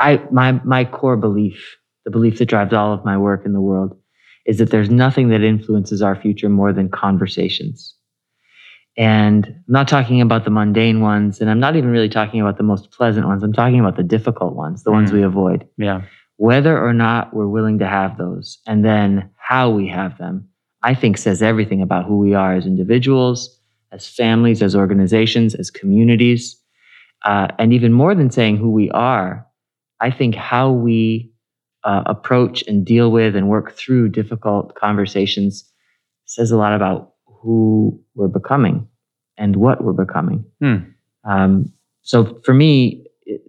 I 0.00 0.22
my 0.32 0.52
my 0.64 0.84
core 0.84 1.16
belief, 1.16 1.76
the 2.04 2.10
belief 2.10 2.38
that 2.38 2.46
drives 2.46 2.72
all 2.72 2.92
of 2.92 3.04
my 3.04 3.16
work 3.16 3.44
in 3.44 3.52
the 3.52 3.60
world, 3.60 3.96
is 4.46 4.58
that 4.58 4.70
there's 4.70 4.90
nothing 4.90 5.28
that 5.28 5.42
influences 5.42 6.02
our 6.02 6.16
future 6.16 6.48
more 6.48 6.72
than 6.72 6.88
conversations. 6.88 7.94
And 8.96 9.46
I'm 9.46 9.64
not 9.68 9.88
talking 9.88 10.20
about 10.20 10.44
the 10.44 10.50
mundane 10.50 11.00
ones, 11.00 11.40
and 11.40 11.48
I'm 11.50 11.60
not 11.60 11.76
even 11.76 11.90
really 11.90 12.08
talking 12.08 12.40
about 12.40 12.56
the 12.58 12.62
most 12.64 12.90
pleasant 12.90 13.26
ones. 13.26 13.42
I'm 13.42 13.52
talking 13.52 13.80
about 13.80 13.96
the 13.96 14.02
difficult 14.02 14.54
ones, 14.54 14.82
the 14.82 14.90
ones 14.92 15.10
Mm. 15.10 15.14
we 15.14 15.22
avoid. 15.22 15.66
Yeah. 15.76 16.02
whether 16.36 16.78
or 16.82 16.94
not 16.94 17.34
we're 17.34 17.46
willing 17.46 17.78
to 17.78 17.86
have 17.86 18.16
those 18.16 18.58
and 18.66 18.82
then 18.82 19.28
how 19.36 19.68
we 19.68 19.86
have 19.86 20.16
them 20.16 20.48
i 20.82 20.94
think 20.94 21.18
says 21.18 21.42
everything 21.42 21.82
about 21.82 22.06
who 22.06 22.16
we 22.16 22.32
are 22.32 22.54
as 22.54 22.64
individuals 22.64 23.60
as 23.92 24.08
families 24.08 24.62
as 24.62 24.74
organizations 24.74 25.54
as 25.54 25.70
communities 25.70 26.58
uh, 27.26 27.46
and 27.58 27.74
even 27.74 27.92
more 27.92 28.14
than 28.14 28.30
saying 28.30 28.56
who 28.56 28.70
we 28.70 28.90
are 28.92 29.46
i 30.00 30.10
think 30.10 30.34
how 30.34 30.70
we 30.72 31.30
uh, 31.84 32.02
approach 32.06 32.64
and 32.66 32.86
deal 32.86 33.12
with 33.12 33.36
and 33.36 33.50
work 33.50 33.72
through 33.72 34.08
difficult 34.08 34.74
conversations 34.76 35.70
says 36.24 36.50
a 36.50 36.56
lot 36.56 36.72
about 36.72 37.09
who 37.40 37.98
we're 38.14 38.28
becoming 38.28 38.86
and 39.36 39.56
what 39.56 39.82
we're 39.82 39.92
becoming. 40.04 40.44
Hmm. 40.60 40.76
um, 41.24 41.72
so 42.02 42.40
for 42.44 42.54
me 42.54 43.04
it- 43.26 43.42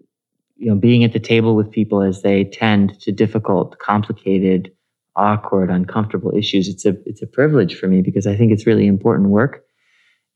you 0.58 0.70
know 0.70 0.76
being 0.76 1.04
at 1.04 1.14
the 1.14 1.20
table 1.34 1.56
with 1.56 1.72
people 1.72 2.02
as 2.02 2.22
they 2.22 2.44
tend 2.46 3.00
to 3.02 3.12
difficult 3.12 3.78
complicated 3.80 4.72
awkward 5.16 5.70
uncomfortable 5.70 6.32
issues 6.42 6.68
it's 6.74 6.86
a 6.86 6.94
it's 7.10 7.22
a 7.22 7.28
privilege 7.28 7.74
for 7.80 7.88
me 7.94 8.02
because 8.02 8.26
i 8.28 8.36
think 8.36 8.52
it's 8.52 8.68
really 8.68 8.88
important 8.88 9.30
work. 9.30 9.54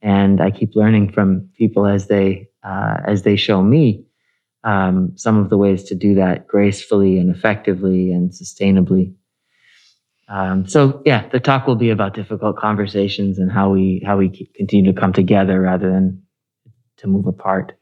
And 0.01 0.41
i 0.41 0.49
keep 0.51 0.75
learning 0.75 1.11
from 1.15 1.49
people 1.61 1.85
as 1.95 2.07
they 2.07 2.27
uh, 2.63 2.97
as 3.13 3.21
they 3.23 3.35
show 3.47 3.61
me 3.75 4.05
um, 4.63 5.11
some 5.15 5.37
of 5.37 5.49
the 5.51 5.57
ways 5.57 5.83
to 5.89 5.95
do 5.95 6.15
that 6.15 6.47
gracefully 6.47 7.19
and 7.19 7.29
effectively 7.35 8.11
and 8.11 8.31
sustainably 8.31 9.13
um, 10.27 10.68
so 10.68 11.01
yeah 11.06 11.27
the 11.30 11.39
talk 11.39 11.68
will 11.68 11.75
be 11.75 11.89
about 11.89 12.13
difficult 12.13 12.57
conversations 12.57 13.38
and 13.38 13.51
how 13.51 13.69
we 13.69 14.01
how 14.06 14.18
we 14.18 14.30
continue 14.56 14.92
to 14.92 15.00
come 15.00 15.13
together 15.13 15.60
rather 15.62 15.89
than 15.89 16.22
to 16.98 17.07
move 17.07 17.27
apart 17.27 17.74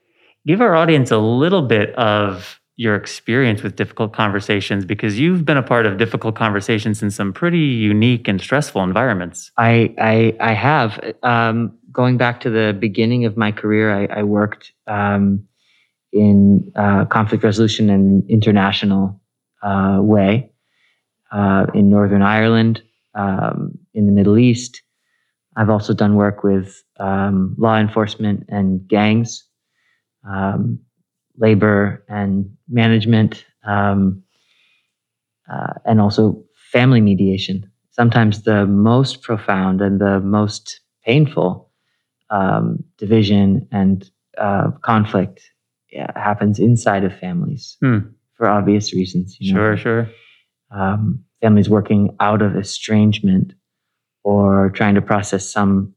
give 0.45 0.61
our 0.61 0.75
audience 0.75 1.11
a 1.11 1.17
little 1.17 1.61
bit 1.61 1.93
of 1.95 2.59
your 2.75 2.95
experience 2.95 3.61
with 3.61 3.75
difficult 3.75 4.13
conversations 4.13 4.83
because 4.83 5.19
you've 5.19 5.45
been 5.45 5.57
a 5.57 5.63
part 5.63 5.85
of 5.85 5.97
difficult 5.97 6.35
conversations 6.35 7.03
in 7.03 7.11
some 7.11 7.31
pretty 7.31 7.59
unique 7.59 8.27
and 8.27 8.41
stressful 8.41 8.81
environments. 8.81 9.51
I 9.57 9.93
I, 9.99 10.35
I 10.39 10.53
have 10.53 11.13
um, 11.21 11.77
going 11.91 12.17
back 12.17 12.39
to 12.41 12.49
the 12.49 12.75
beginning 12.77 13.25
of 13.25 13.37
my 13.37 13.51
career. 13.51 13.93
I, 13.93 14.19
I 14.19 14.23
worked 14.23 14.73
um, 14.87 15.47
in 16.11 16.71
uh, 16.75 17.05
conflict 17.05 17.43
resolution 17.43 17.89
and 17.89 18.27
international 18.29 19.21
uh, 19.61 19.99
way 20.01 20.51
uh, 21.33 21.65
in 21.73 21.89
Northern 21.89 22.21
Ireland, 22.21 22.81
um, 23.15 23.77
in 23.93 24.05
the 24.05 24.11
Middle 24.11 24.37
East. 24.37 24.81
I've 25.55 25.69
also 25.69 25.93
done 25.93 26.15
work 26.15 26.43
with 26.43 26.81
um, 26.99 27.55
law 27.57 27.77
enforcement 27.77 28.45
and 28.49 28.87
gangs, 28.87 29.43
um, 30.27 30.79
labor 31.37 32.03
and 32.07 32.55
management, 32.69 33.45
um, 33.65 34.23
uh, 35.51 35.73
and 35.85 35.99
also 35.99 36.43
family 36.71 37.01
mediation 37.01 37.69
sometimes 37.93 38.43
the 38.43 38.65
most 38.65 39.21
profound 39.21 39.81
and 39.81 40.01
the 40.01 40.19
most 40.19 40.81
painful 41.05 41.69
um, 42.29 42.83
division 42.97 43.67
and 43.71 44.09
uh, 44.37 44.71
conflict 44.81 45.41
yeah, 45.91 46.11
happens 46.19 46.59
inside 46.59 47.03
of 47.03 47.17
families 47.19 47.77
Hmm. 47.81 47.99
for 48.35 48.47
obvious 48.47 48.93
reasons. 48.93 49.37
you 49.39 49.53
know. 49.53 49.59
Sure, 49.59 49.77
sure. 49.77 50.09
Um, 50.73 51.23
families 51.41 51.69
working 51.69 52.15
out 52.19 52.41
of 52.41 52.55
estrangement 52.55 53.53
or 54.23 54.71
trying 54.71 54.95
to 54.95 55.01
process 55.01 55.47
some 55.47 55.93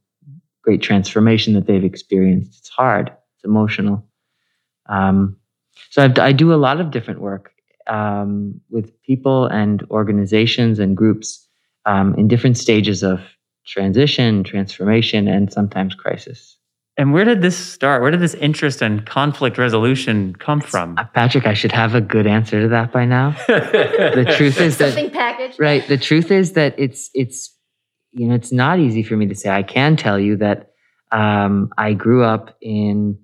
great 0.62 0.82
transformation 0.82 1.54
that 1.54 1.66
they've 1.66 1.84
experienced. 1.84 2.58
It's 2.58 2.68
hard. 2.68 3.08
It's 3.08 3.44
emotional. 3.44 4.04
Um, 4.88 5.36
so 5.90 6.02
I've, 6.02 6.18
I 6.18 6.32
do 6.32 6.52
a 6.52 6.56
lot 6.56 6.80
of 6.80 6.90
different 6.90 7.20
work 7.20 7.52
um, 7.86 8.60
with 8.68 9.00
people 9.02 9.46
and 9.46 9.82
organizations 9.90 10.78
and 10.78 10.96
groups 10.96 11.46
um, 11.86 12.14
in 12.16 12.26
different 12.26 12.58
stages 12.58 13.02
of 13.02 13.20
transition, 13.66 14.42
transformation, 14.44 15.28
and 15.28 15.52
sometimes 15.52 15.94
crisis. 15.94 16.55
And 16.98 17.12
where 17.12 17.24
did 17.24 17.42
this 17.42 17.56
start? 17.56 18.00
Where 18.00 18.10
did 18.10 18.20
this 18.20 18.32
interest 18.34 18.80
in 18.80 19.00
conflict 19.04 19.58
resolution 19.58 20.34
come 20.36 20.60
from? 20.62 20.96
Uh, 20.96 21.04
Patrick, 21.04 21.46
I 21.46 21.52
should 21.52 21.72
have 21.72 21.94
a 21.94 22.00
good 22.00 22.26
answer 22.26 22.62
to 22.62 22.68
that 22.68 22.90
by 22.90 23.04
now. 23.04 23.32
The 23.46 24.32
truth 24.38 24.58
is 24.60 24.78
that 24.78 24.94
Something 24.94 25.10
packaged. 25.10 25.60
right 25.60 25.86
the 25.88 25.98
truth 25.98 26.30
is 26.30 26.52
that 26.52 26.74
it's 26.78 27.10
it's 27.14 27.54
you 28.12 28.26
know 28.26 28.34
it's 28.34 28.50
not 28.52 28.78
easy 28.78 29.02
for 29.02 29.14
me 29.16 29.26
to 29.26 29.34
say 29.34 29.50
i 29.50 29.62
can 29.62 29.94
tell 29.96 30.18
you 30.18 30.36
that 30.38 30.70
um, 31.12 31.68
i 31.76 31.92
grew 31.92 32.24
up 32.24 32.56
in 32.62 33.18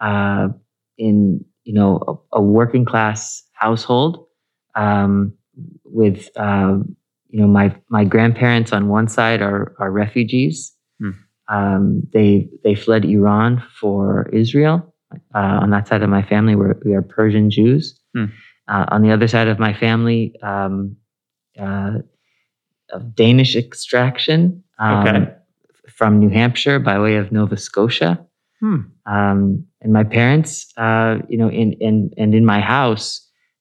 uh, 0.00 0.48
in 0.96 1.44
you 1.64 1.74
know 1.74 2.22
a, 2.32 2.38
a 2.38 2.42
working 2.42 2.86
class 2.86 3.42
household 3.52 4.26
um, 4.74 5.34
with 5.84 6.30
um, 6.36 6.96
you 7.28 7.38
know 7.40 7.46
my 7.46 7.74
my 7.88 8.04
grandparents 8.04 8.72
on 8.72 8.88
one 8.88 9.08
side 9.08 9.42
are 9.42 9.74
are 9.78 9.90
refugees 9.90 10.72
Hmm. 10.98 11.10
Um, 11.50 12.02
they 12.12 12.48
they 12.64 12.74
fled 12.74 13.04
iran 13.04 13.62
for 13.80 14.28
israel 14.32 14.76
uh, 15.34 15.58
on 15.62 15.70
that 15.70 15.86
side 15.88 16.02
of 16.02 16.08
my 16.10 16.22
family 16.22 16.54
we're, 16.56 16.76
we 16.84 16.94
are 16.94 17.02
persian 17.02 17.50
jews 17.50 17.84
Hmm. 18.14 18.24
uh, 18.72 18.86
on 18.94 19.02
the 19.02 19.12
other 19.12 19.28
side 19.28 19.48
of 19.48 19.58
my 19.66 19.72
family 19.72 20.34
um, 20.42 20.96
uh, 21.58 21.98
of 22.92 23.14
Danish 23.14 23.54
extraction 23.54 24.64
um, 24.80 25.06
Okay. 25.06 25.32
from 25.96 26.18
New 26.18 26.28
Hampshire 26.28 26.80
by 26.80 26.98
way 26.98 27.14
of 27.22 27.30
Nova 27.30 27.56
Scotia. 27.56 28.18
Hmm. 28.60 28.80
Um, 29.06 29.64
and 29.80 29.92
my 29.92 30.02
parents, 30.02 30.72
uh, 30.76 31.18
you 31.28 31.38
know, 31.38 31.48
in, 31.48 31.74
in 31.74 32.10
and 32.18 32.34
in 32.34 32.44
my 32.44 32.60
house, 32.60 33.06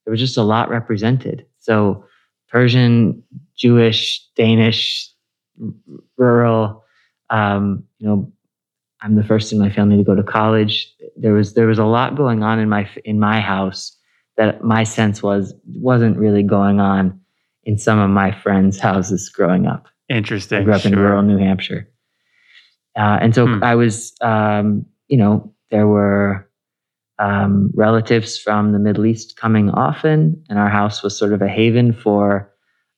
there 0.04 0.12
was 0.12 0.20
just 0.20 0.38
a 0.38 0.42
lot 0.54 0.70
represented. 0.70 1.46
So 1.60 2.04
Persian, 2.52 3.22
Jewish, 3.56 4.02
Danish, 4.36 5.14
rural. 6.18 6.84
Um, 7.30 7.84
you 8.00 8.08
know, 8.08 8.32
I'm 9.02 9.16
the 9.16 9.24
first 9.24 9.52
in 9.52 9.60
my 9.60 9.70
family 9.70 9.98
to 9.98 10.04
go 10.04 10.16
to 10.16 10.24
college. 10.24 10.92
There 11.16 11.34
was 11.34 11.54
there 11.54 11.68
was 11.68 11.80
a 11.80 11.86
lot 11.86 12.16
going 12.16 12.44
on 12.44 12.60
in 12.60 12.70
my 12.70 12.90
in 13.06 13.20
my 13.20 13.40
house 13.40 13.96
that 14.38 14.64
my 14.64 14.84
sense 14.84 15.22
was 15.22 15.54
wasn't 15.76 16.18
really 16.18 16.44
going 16.44 16.80
on 16.80 17.20
in 17.64 17.78
some 17.78 18.00
of 18.00 18.10
my 18.10 18.32
friends' 18.32 18.80
houses 18.80 19.30
growing 19.30 19.68
up. 19.68 19.88
Interesting. 20.10 20.60
I 20.60 20.64
grew 20.64 20.74
up 20.74 20.86
in 20.86 20.98
rural 20.98 21.22
New 21.22 21.38
Hampshire. 21.38 21.88
Uh, 22.96 23.20
and 23.22 23.36
so 23.36 23.46
Hmm. 23.46 23.64
I 23.64 23.76
was, 23.76 24.14
um, 24.22 24.86
you 25.08 25.18
know, 25.18 25.54
there 25.70 25.88
were 25.88 26.50
um, 27.20 27.70
relatives 27.76 28.38
from 28.38 28.72
the 28.72 28.80
Middle 28.80 29.06
East 29.06 29.38
coming 29.38 29.70
often, 29.70 30.42
and 30.50 30.58
our 30.58 30.70
house 30.70 31.04
was 31.04 31.18
sort 31.18 31.34
of 31.34 31.42
a 31.42 31.48
haven 31.48 31.94
for 31.94 32.52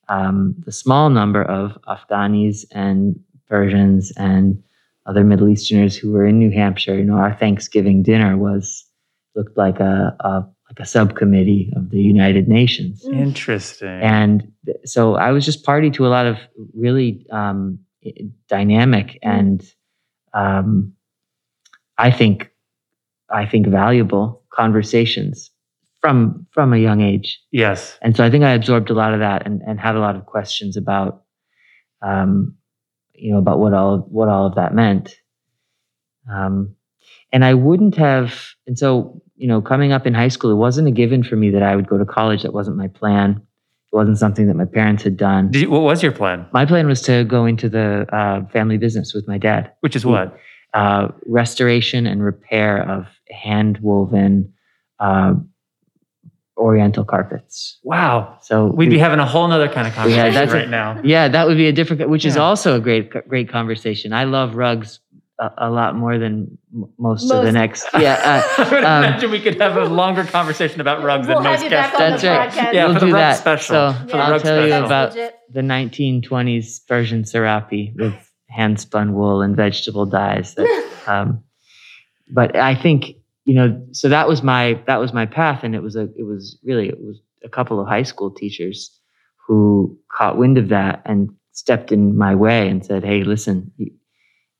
um, 0.09 0.55
the 0.65 0.71
small 0.71 1.09
number 1.09 1.41
of 1.43 1.77
Afghanis 1.87 2.65
and 2.71 3.19
Persians 3.51 4.13
and 4.15 4.63
other 5.05 5.25
Middle 5.25 5.49
Easterners 5.49 5.97
who 5.97 6.11
were 6.11 6.25
in 6.25 6.39
New 6.39 6.51
Hampshire. 6.51 6.97
You 6.97 7.03
know, 7.03 7.17
our 7.17 7.35
Thanksgiving 7.35 8.01
dinner 8.01 8.37
was 8.37 8.85
looked 9.35 9.57
like 9.57 9.79
a, 9.79 10.15
a 10.21 10.45
like 10.69 10.79
a 10.79 10.85
subcommittee 10.85 11.73
of 11.75 11.89
the 11.89 12.01
United 12.01 12.47
Nations. 12.47 13.05
Interesting. 13.05 13.99
And 14.01 14.53
so 14.85 15.15
I 15.15 15.31
was 15.31 15.43
just 15.43 15.65
party 15.65 15.91
to 15.91 16.07
a 16.07 16.11
lot 16.17 16.25
of 16.25 16.37
really 16.73 17.27
um, 17.29 17.79
dynamic 18.47 19.19
and 19.21 19.61
um, 20.33 20.93
I 21.97 22.09
think 22.09 22.49
I 23.29 23.45
think 23.45 23.67
valuable 23.67 24.43
conversations 24.53 25.51
from 25.99 26.47
from 26.51 26.73
a 26.73 26.77
young 26.77 27.01
age. 27.01 27.39
yes. 27.51 27.97
And 28.01 28.15
so 28.15 28.23
I 28.23 28.29
think 28.31 28.45
I 28.45 28.51
absorbed 28.51 28.89
a 28.89 28.93
lot 28.93 29.13
of 29.13 29.19
that 29.19 29.45
and, 29.45 29.61
and 29.67 29.77
had 29.77 29.95
a 29.95 29.99
lot 29.99 30.15
of 30.15 30.25
questions 30.25 30.77
about 30.77 31.23
um, 32.01 32.55
you 33.21 33.31
know 33.31 33.37
about 33.37 33.59
what 33.59 33.73
all 33.73 33.99
what 34.09 34.27
all 34.27 34.47
of 34.47 34.55
that 34.55 34.73
meant. 34.73 35.15
Um, 36.31 36.75
and 37.31 37.45
I 37.45 37.53
wouldn't 37.53 37.95
have 37.95 38.33
and 38.67 38.77
so 38.77 39.21
you 39.35 39.47
know 39.47 39.61
coming 39.61 39.91
up 39.91 40.07
in 40.07 40.13
high 40.13 40.27
school 40.27 40.51
it 40.51 40.55
wasn't 40.55 40.87
a 40.87 40.91
given 40.91 41.23
for 41.23 41.35
me 41.35 41.49
that 41.51 41.63
I 41.63 41.75
would 41.75 41.87
go 41.87 41.97
to 41.97 42.05
college 42.05 42.41
that 42.43 42.53
wasn't 42.53 42.77
my 42.77 42.87
plan. 42.87 43.41
It 43.91 43.95
wasn't 43.95 44.17
something 44.17 44.47
that 44.47 44.55
my 44.55 44.65
parents 44.65 45.03
had 45.03 45.17
done. 45.17 45.51
Did 45.51 45.63
you, 45.63 45.69
what 45.69 45.81
was 45.81 46.01
your 46.01 46.13
plan? 46.13 46.45
My 46.53 46.65
plan 46.65 46.87
was 46.87 47.01
to 47.03 47.25
go 47.25 47.45
into 47.45 47.67
the 47.69 48.07
uh, 48.15 48.45
family 48.47 48.77
business 48.77 49.13
with 49.13 49.27
my 49.27 49.37
dad. 49.37 49.71
Which 49.81 49.95
is 49.95 50.05
what? 50.05 50.37
Uh, 50.73 51.09
restoration 51.25 52.07
and 52.07 52.23
repair 52.23 52.89
of 52.89 53.05
hand 53.29 53.79
woven 53.81 54.53
uh, 54.99 55.33
oriental 56.61 57.03
carpets. 57.03 57.79
Wow. 57.83 58.37
So 58.41 58.67
We'd 58.67 58.89
be 58.89 58.97
having 58.99 59.19
a 59.19 59.25
whole 59.25 59.47
nother 59.47 59.67
kind 59.67 59.87
of 59.87 59.93
Yeah, 59.93 60.01
conversation 60.03 60.33
that's 60.33 60.53
a- 60.53 60.55
right 60.55 60.69
now. 60.69 61.01
yeah, 61.03 61.27
that 61.27 61.47
would 61.47 61.57
be 61.57 61.67
a 61.67 61.71
different, 61.73 62.07
which 62.09 62.25
is 62.25 62.37
also 62.37 62.75
a 62.75 62.79
great, 62.79 63.09
great 63.27 63.49
conversation. 63.49 64.13
I 64.13 64.25
love 64.25 64.55
rugs 64.55 64.99
a, 65.39 65.49
a 65.57 65.69
lot 65.71 65.95
more 65.95 66.19
than 66.19 66.57
m- 66.73 66.89
most, 66.99 67.31
of 67.31 67.43
the 67.43 67.51
next. 67.51 67.87
Yeah, 67.99 68.43
I 68.57 68.63
would 68.69 68.83
um, 68.83 69.03
imagine 69.03 69.31
we 69.31 69.41
could 69.41 69.59
have 69.59 69.75
a 69.75 69.85
longer 69.85 70.23
conversation 70.23 70.79
about 70.81 71.03
rugs 71.03 71.27
We'll 71.27 71.41
than 71.41 71.51
most 71.51 71.67
guests. 71.67 71.95
on 71.95 71.99
That's 71.99 72.21
the 72.21 72.27
right. 72.29 72.49
podcast. 72.51 72.73
Yeah, 72.73 72.85
we'll 72.85 72.93
for 72.93 72.99
the 72.99 73.05
do 73.07 73.13
rug 73.13 73.21
that. 73.21 73.37
special. 73.39 73.93
So 73.93 73.99
For 74.01 74.05
the 74.05 74.17
I'll 74.17 74.31
rug 74.31 74.41
tell 74.43 74.67
you 74.67 74.73
about 74.85 75.09
Legit. 75.15 75.35
the 75.51 75.61
1920s 75.61 76.87
Persian 76.87 77.23
Serapi 77.23 77.95
with 77.95 78.13
hand 78.49 78.79
spun 78.79 79.13
wool 79.13 79.41
and 79.41 79.55
vegetable 79.55 80.05
dyes. 80.05 80.53
That, 80.55 80.67
um, 81.07 81.43
but 82.29 82.55
I 82.55 82.75
think 82.75 83.15
you 83.45 83.53
know, 83.53 83.87
so 83.91 84.09
that 84.09 84.27
was 84.27 84.43
my 84.43 84.81
that 84.87 84.99
was 84.99 85.13
my 85.13 85.25
path, 85.25 85.63
and 85.63 85.75
it 85.75 85.81
was 85.81 85.95
a 85.95 86.09
it 86.17 86.23
was 86.23 86.57
really 86.63 86.89
it 86.89 86.99
was 86.99 87.19
a 87.43 87.49
couple 87.49 87.79
of 87.79 87.87
high 87.87 88.03
school 88.03 88.29
teachers 88.31 88.99
who 89.47 89.97
caught 90.11 90.37
wind 90.37 90.57
of 90.57 90.69
that 90.69 91.01
and 91.05 91.29
stepped 91.51 91.91
in 91.91 92.17
my 92.17 92.35
way 92.35 92.69
and 92.69 92.85
said, 92.85 93.03
"Hey, 93.03 93.23
listen, 93.23 93.71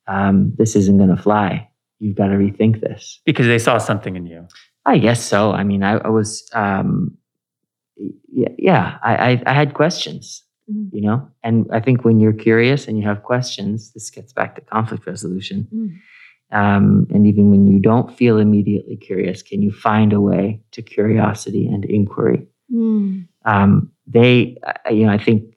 um, 0.08 0.52
this 0.58 0.74
isn't 0.76 0.98
going 0.98 1.14
to 1.16 1.22
fly. 1.22 1.68
You've 2.00 2.16
got 2.16 2.26
to 2.28 2.34
rethink 2.34 2.80
this." 2.80 3.20
Because 3.24 3.46
they 3.46 3.58
saw 3.58 3.78
something 3.78 4.16
in 4.16 4.26
you. 4.26 4.46
I 4.84 4.98
guess 4.98 5.22
so. 5.24 5.52
I 5.52 5.62
mean, 5.62 5.84
I, 5.84 5.98
I 5.98 6.08
was, 6.08 6.50
um, 6.54 7.16
yeah, 7.96 8.48
yeah 8.58 8.98
I, 9.04 9.14
I, 9.14 9.42
I 9.46 9.52
had 9.54 9.74
questions, 9.74 10.42
Mm. 10.70 10.90
you 10.92 11.00
know, 11.00 11.28
and 11.42 11.66
I 11.72 11.80
think 11.80 12.04
when 12.04 12.20
you're 12.20 12.32
curious 12.32 12.86
and 12.86 12.96
you 12.96 13.04
have 13.04 13.24
questions, 13.24 13.92
this 13.94 14.10
gets 14.10 14.32
back 14.32 14.54
to 14.54 14.60
conflict 14.60 15.06
resolution. 15.06 15.66
Mm. 15.74 15.96
Um, 16.52 17.06
and 17.10 17.26
even 17.26 17.50
when 17.50 17.66
you 17.66 17.78
don't 17.78 18.14
feel 18.16 18.38
immediately 18.38 18.96
curious, 18.96 19.42
can 19.42 19.62
you 19.62 19.72
find 19.72 20.12
a 20.12 20.20
way 20.20 20.60
to 20.72 20.82
curiosity 20.82 21.66
and 21.66 21.84
inquiry? 21.86 22.46
Mm. 22.72 23.26
Um, 23.44 23.90
they, 24.06 24.58
I- 24.86 24.90
you 24.90 25.06
know, 25.06 25.12
I 25.12 25.18
think 25.18 25.54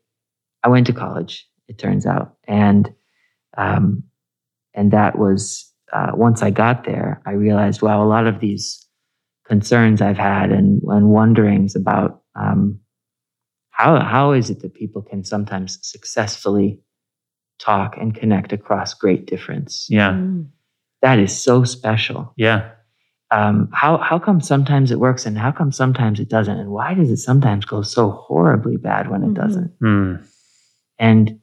I 0.64 0.70
went 0.70 0.88
to 0.88 0.94
college. 0.94 1.48
It 1.68 1.78
turns 1.78 2.06
out, 2.06 2.36
and 2.48 2.94
um, 3.58 4.04
and 4.74 4.92
that 4.92 5.18
was 5.18 5.72
uh, 5.94 6.12
once 6.14 6.42
I 6.44 6.52
got 6.52 6.86
there, 6.86 7.22
I 7.26 7.32
realized, 7.32 7.82
wow, 7.82 8.04
a 8.04 8.08
lot 8.08 8.28
of 8.28 8.40
these 8.40 8.86
concerns 9.46 10.02
I've 10.02 10.18
had 10.18 10.52
and 10.52 10.82
and 10.84 11.10
wonderings 11.10 11.76
about 11.76 12.22
um, 12.36 12.80
how 13.70 14.00
how 14.00 14.32
is 14.32 14.50
it 14.50 14.62
that 14.62 14.74
people 14.74 15.02
can 15.02 15.24
sometimes 15.24 15.78
successfully 15.82 16.80
talk 17.60 17.98
and 17.98 18.14
connect 18.16 18.54
across 18.54 18.94
great 18.94 19.26
difference? 19.26 19.88
Yeah. 19.90 20.12
Mm. 20.14 20.48
That 21.02 21.20
is 21.20 21.38
so 21.38 21.64
special 21.64 22.34
Yeah. 22.38 22.72
um, 23.32 23.70
how 23.74 23.98
how 23.98 24.18
come 24.20 24.42
sometimes 24.42 24.92
it 24.92 25.00
works 25.00 25.26
and 25.26 25.38
how 25.38 25.52
come 25.52 25.72
sometimes 25.72 26.20
it 26.20 26.30
doesn't 26.30 26.58
and 26.60 26.70
why 26.72 26.94
does 26.94 27.10
it 27.12 27.18
sometimes 27.18 27.66
go 27.66 27.82
so 27.82 28.10
horribly 28.12 28.78
bad 28.78 29.10
when 29.10 29.24
it 29.24 29.30
Mhm. 29.30 29.36
doesn't 29.36 29.72
Hmm. 29.82 30.14
and 31.00 31.40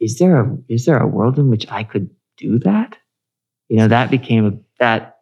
is 0.00 0.18
there 0.18 0.40
a 0.40 0.56
is 0.68 0.84
there 0.84 0.98
a 0.98 1.06
world 1.06 1.38
in 1.38 1.48
which 1.48 1.66
i 1.70 1.82
could 1.82 2.10
do 2.36 2.58
that 2.60 2.96
you 3.68 3.76
know 3.78 3.88
that 3.88 4.10
became 4.10 4.46
a 4.46 4.52
that 4.78 5.16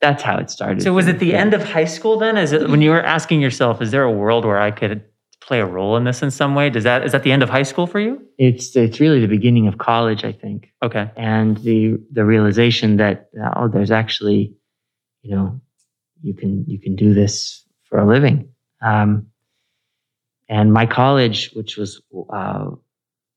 that's 0.00 0.22
how 0.22 0.36
it 0.36 0.50
started 0.50 0.82
So 0.82 0.92
was 0.92 1.08
it 1.08 1.18
the 1.18 1.28
Yeah. 1.28 1.38
end 1.40 1.54
of 1.54 1.64
high 1.64 1.86
school 1.86 2.18
then? 2.18 2.36
Is 2.36 2.52
it 2.52 2.68
when 2.68 2.82
you 2.82 2.90
were 2.90 3.02
asking 3.02 3.40
yourself, 3.40 3.80
is 3.80 3.90
there 3.90 4.02
a 4.02 4.12
world 4.12 4.44
where 4.44 4.60
I 4.60 4.70
could 4.70 5.02
play 5.46 5.60
a 5.60 5.66
role 5.66 5.96
in 5.98 6.04
this 6.04 6.22
in 6.22 6.30
some 6.30 6.54
way? 6.54 6.70
Does 6.70 6.84
that 6.84 7.04
is 7.04 7.12
that 7.12 7.22
the 7.22 7.32
end 7.32 7.42
of 7.42 7.50
high 7.50 7.62
school 7.64 7.86
for 7.86 8.00
you? 8.00 8.20
it's 8.38 8.74
it's 8.74 8.98
really 8.98 9.20
the 9.20 9.28
beginning 9.28 9.68
of 9.68 9.78
college 9.78 10.24
i 10.24 10.32
think 10.32 10.72
Okay. 10.82 11.08
and 11.16 11.56
the 11.58 11.96
the 12.10 12.24
realization 12.24 12.96
that 12.96 13.30
oh 13.56 13.68
there's 13.68 13.92
actually 13.92 14.52
you 15.22 15.36
know 15.36 15.60
you 16.22 16.34
can 16.34 16.64
you 16.66 16.78
can 16.80 16.96
do 16.96 17.14
this 17.14 17.62
for 17.84 17.96
a 18.00 18.06
living 18.14 18.48
um, 18.82 19.26
and 20.48 20.72
my 20.72 20.84
college 20.86 21.50
which 21.52 21.76
was 21.76 22.02
uh, 22.32 22.66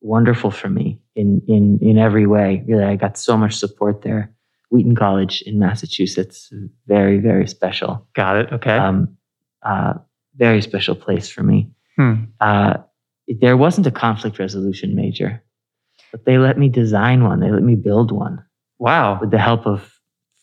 wonderful 0.01 0.49
for 0.49 0.69
me 0.69 0.99
in 1.15 1.41
in 1.47 1.77
in 1.81 1.97
every 1.99 2.25
way 2.25 2.63
really 2.67 2.83
i 2.83 2.95
got 2.95 3.17
so 3.19 3.37
much 3.37 3.53
support 3.55 4.01
there 4.01 4.33
wheaton 4.71 4.95
college 4.95 5.43
in 5.43 5.59
massachusetts 5.59 6.51
very 6.87 7.19
very 7.19 7.47
special 7.47 7.91
Got 8.15 8.37
it. 8.37 8.51
Okay. 8.53 8.77
um, 8.77 9.15
uh, 9.61 9.93
very 10.35 10.61
special 10.63 10.95
place 10.95 11.29
for 11.29 11.43
me 11.43 11.69
Hmm. 11.97 12.13
uh, 12.39 12.77
there 13.41 13.57
wasn't 13.57 13.87
a 13.87 13.91
conflict 13.91 14.39
resolution 14.39 14.95
major, 14.95 15.43
but 16.11 16.25
they 16.25 16.37
let 16.37 16.57
me 16.57 16.69
design 16.69 17.23
one. 17.23 17.39
They 17.39 17.51
let 17.51 17.63
me 17.63 17.75
build 17.75 18.11
one 18.11 18.43
Wow. 18.79 19.19
with 19.19 19.31
the 19.31 19.39
help 19.39 19.65
of 19.65 19.91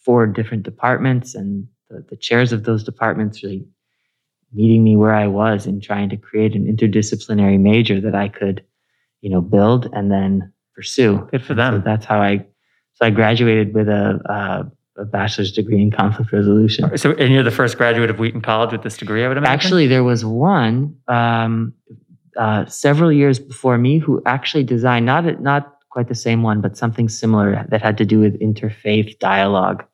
four 0.05 0.27
different 0.27 0.65
departments 0.65 1.35
and 1.35 1.67
the, 1.89 2.05
the 2.11 2.17
chairs 2.17 2.53
of 2.53 2.65
those 2.65 2.85
departments 2.85 3.43
really 3.43 3.67
meeting 4.53 4.85
me 4.85 4.97
where 4.97 5.15
I 5.15 5.27
was 5.27 5.67
and 5.67 5.83
trying 5.83 6.11
to 6.11 6.17
create 6.17 6.55
an 6.55 6.67
interdisciplinary 6.67 7.59
major 7.59 8.01
that 8.01 8.15
I 8.15 8.29
could, 8.29 8.65
you 9.21 9.31
know, 9.31 9.41
build 9.41 9.89
and 9.93 10.11
then 10.13 10.53
pursue. 10.75 11.27
Good 11.31 11.43
for 11.43 11.49
So 11.49 11.55
them. 11.55 11.83
that's 11.85 12.05
how 12.05 12.21
I. 12.21 12.47
So 12.95 13.07
I 13.07 13.11
graduated 13.11 13.75
with 13.75 13.89
a, 13.89 14.21
a, 14.27 14.71
a 14.97 15.05
bachelor's 15.05 15.53
degree 15.53 15.81
in 15.83 15.91
conflict 15.91 16.33
resolution. 16.33 16.97
So, 16.97 17.13
and 17.13 17.33
you're 17.33 17.43
the 17.43 17.51
first 17.51 17.77
graduate 17.77 18.11
of 18.11 18.19
Wheaton 18.19 18.41
College 18.41 18.73
with 18.73 18.83
this 18.83 18.97
degree, 18.97 19.25
I 19.25 19.29
would 19.29 19.37
imagine. 19.37 19.53
Actually, 19.53 19.87
there 19.89 20.05
was 20.05 20.25
one 20.25 20.97
um, 21.09 21.75
uh, 22.37 22.67
several 22.67 23.13
years 23.13 23.39
before 23.39 23.77
me 23.79 23.99
who 23.99 24.23
actually 24.27 24.65
designed 24.65 25.07
not 25.07 25.41
not 25.41 25.77
quite 25.91 26.09
the 26.09 26.15
same 26.15 26.43
one, 26.43 26.61
but 26.61 26.77
something 26.77 27.09
similar 27.09 27.67
that 27.71 27.81
had 27.83 27.97
to 27.99 28.05
do 28.05 28.19
with 28.21 28.39
interfaith 28.41 29.19
dialogue. 29.19 29.85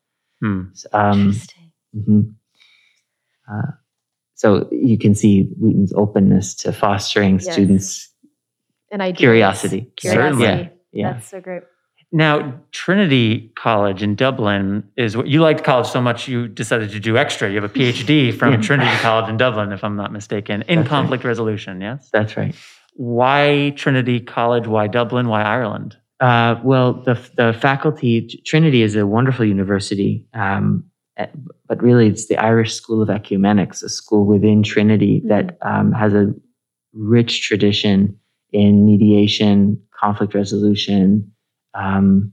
Hmm. 0.40 0.62
Um, 0.92 1.21
Interesting. 1.28 1.73
mhm. 1.95 2.35
uh, 3.50 3.73
so 4.35 4.69
you 4.73 4.97
can 4.99 5.14
see 5.14 5.50
Wheaton's 5.61 5.92
openness 5.95 6.54
to 6.57 6.73
fostering 6.73 7.35
Yes. 7.40 7.52
students' 7.52 8.09
And 8.90 9.02
I 9.02 9.12
curiosity. 9.12 9.90
Curiosity. 9.97 10.42
Certainly. 10.42 10.71
Yeah. 10.92 11.12
That's 11.12 11.28
so 11.28 11.40
great. 11.40 11.62
Now, 12.12 12.61
Trinity 12.73 13.52
College 13.55 14.02
in 14.02 14.17
Dublin 14.17 14.83
is 14.97 15.17
what 15.17 15.29
you 15.29 15.40
liked 15.40 15.62
college 15.62 15.87
so 15.87 16.00
much 16.00 16.26
you 16.26 16.49
decided 16.49 16.90
to 16.90 16.99
do 17.00 17.17
extra. 17.17 17.49
You 17.49 17.61
have 17.62 17.71
a 17.71 17.73
PhD 17.73 18.35
from 18.38 18.55
Yeah. 18.55 18.61
Trinity 18.61 18.97
College 18.97 19.31
in 19.31 19.37
Dublin, 19.37 19.71
if 19.73 19.85
I'm 19.85 19.95
not 19.97 20.12
mistaken, 20.12 20.62
in 20.62 20.79
That's 20.79 20.79
right. 20.79 20.87
conflict 20.88 21.25
resolution. 21.25 21.81
Yes. 21.81 22.09
That's 22.12 22.37
right. 22.37 22.55
why 22.95 23.73
Trinity 23.76 24.19
College? 24.21 24.67
Why 24.67 24.88
Dublin? 24.88 25.29
Why 25.29 25.43
Ireland? 25.43 25.97
Uh, 26.19 26.61
well, 26.64 26.95
the 26.95 27.14
the 27.37 27.52
faculty 27.59 28.43
Trinity 28.45 28.83
is 28.83 28.97
a 28.97 29.07
wonderful 29.07 29.45
university, 29.47 30.26
um, 30.35 30.85
eh, 31.17 31.26
but 31.69 31.81
really 31.81 32.09
it's 32.09 32.26
the 32.26 32.37
Irish 32.37 32.75
School 32.75 33.00
of 33.00 33.09
Ecumenics, 33.09 33.83
a 33.85 33.88
school 33.88 34.26
within 34.26 34.62
Trinity 34.64 35.23
that 35.29 35.57
um, 35.62 35.93
has 35.93 36.12
a 36.12 36.35
rich 36.93 37.43
tradition 37.47 38.19
in 38.52 38.85
mediation, 38.85 39.81
conflict 39.99 40.35
resolution, 40.35 41.31
um, 41.75 42.33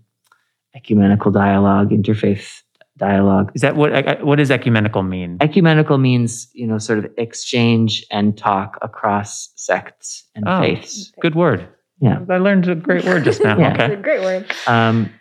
ecumenical 0.75 1.31
dialogue, 1.31 1.89
interfaith 1.89 2.61
dialogue. 2.97 3.51
Is 3.55 3.61
that 3.61 3.75
what 3.75 4.23
what 4.25 4.37
does 4.37 4.49
ecumenical 4.51 5.03
mean? 5.03 5.37
Ecumenical 5.41 5.97
means 5.97 6.49
you 6.53 6.65
know 6.67 6.77
sort 6.77 6.99
of 6.99 7.07
exchange 7.17 8.05
and 8.11 8.37
talk 8.37 8.77
across 8.81 9.51
sects 9.55 10.23
and 10.35 10.45
Oh. 10.47 10.61
faiths. 10.61 11.11
Good 11.21 11.35
word. 11.35 11.67
Yeah. 11.99 12.19
I 12.29 12.37
learned 12.37 12.67
a 12.69 12.75
great 12.75 13.05
word 13.05 13.23
just 13.23 13.43
now. 13.43 13.57
Yeah. 13.59 13.73
It's 13.73 13.79
a 13.79 13.83
Okay. 13.93 14.01
great 14.01 14.21
word. 14.21 14.51
Um, 14.67 15.11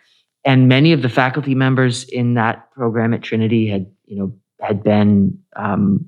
and 0.45 0.67
many 0.67 0.93
of 0.93 1.01
the 1.01 1.09
faculty 1.09 1.55
members 1.55 2.03
in 2.05 2.35
that 2.35 2.71
program 2.71 3.13
at 3.13 3.21
Trinity 3.21 3.67
had 3.67 3.85
you 4.05 4.17
know 4.17 4.33
had 4.61 4.83
been 4.83 5.37
um, 5.55 6.05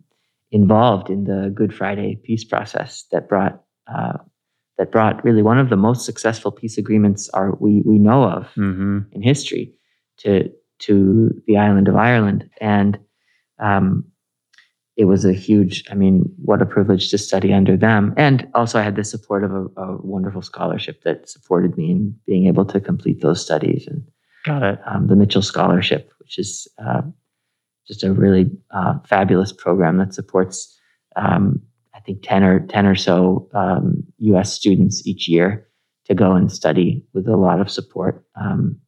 involved 0.51 1.09
in 1.09 1.25
the 1.25 1.51
Good 1.53 1.73
Friday 1.73 2.19
peace 2.23 2.43
process 2.43 3.05
that 3.11 3.27
brought 3.29 3.61
uh, 3.93 4.13
that 4.79 4.91
brought 4.91 5.23
really 5.23 5.43
one 5.43 5.59
of 5.59 5.69
the 5.69 5.75
most 5.75 6.05
successful 6.05 6.51
peace 6.51 6.77
agreements 6.79 7.29
are 7.29 7.53
we 7.59 7.83
we 7.85 7.99
know 7.99 8.23
of 8.23 8.47
hmm 8.55 8.99
in 9.11 9.21
history 9.21 9.75
to 10.17 10.49
to 10.79 11.29
the 11.45 11.57
island 11.57 11.87
of 11.89 11.95
Ireland, 11.97 12.49
and 12.61 12.97
um, 13.59 14.05
it 14.95 15.05
was 15.05 15.25
a 15.25 15.33
huge. 15.33 15.83
I 15.91 15.95
mean, 15.95 16.23
what 16.43 16.61
a 16.61 16.65
privilege 16.65 17.09
to 17.11 17.17
study 17.17 17.51
under 17.53 17.75
them, 17.77 18.13
and 18.17 18.47
also 18.55 18.79
I 18.79 18.83
had 18.83 18.95
the 18.95 19.03
support 19.03 19.43
of 19.43 19.51
a, 19.51 19.65
a 19.81 19.97
wonderful 20.01 20.41
scholarship 20.41 21.03
that 21.03 21.29
supported 21.29 21.75
me 21.77 21.91
in 21.91 22.15
being 22.25 22.47
able 22.47 22.65
to 22.65 22.79
complete 22.79 23.19
those 23.21 23.41
studies, 23.41 23.85
and 23.87 24.01
Got 24.45 24.63
it. 24.63 24.79
um, 24.85 25.07
the 25.07 25.15
Mitchell 25.17 25.41
Scholarship, 25.41 26.11
which 26.19 26.39
is 26.39 26.65
uh, 26.85 27.01
just 27.85 28.03
a 28.03 28.13
really 28.13 28.49
uh, 28.71 28.99
fabulous 29.05 29.51
program 29.51 29.97
that 29.97 30.13
supports. 30.13 30.79
Um, 31.17 31.61
think 32.09 32.23
ten 32.23 32.43
or 32.43 32.59
ten 32.59 32.85
or 32.85 32.95
so 32.95 33.49
um, 33.53 34.03
U.S. 34.17 34.51
students 34.53 35.05
each 35.05 35.27
year 35.27 35.67
to 36.05 36.15
go 36.15 36.31
and 36.31 36.51
study 36.51 37.05
with 37.13 37.27
a 37.27 37.37
lot 37.37 37.61
of 37.61 37.69
support 37.69 38.25
um, 38.39 38.79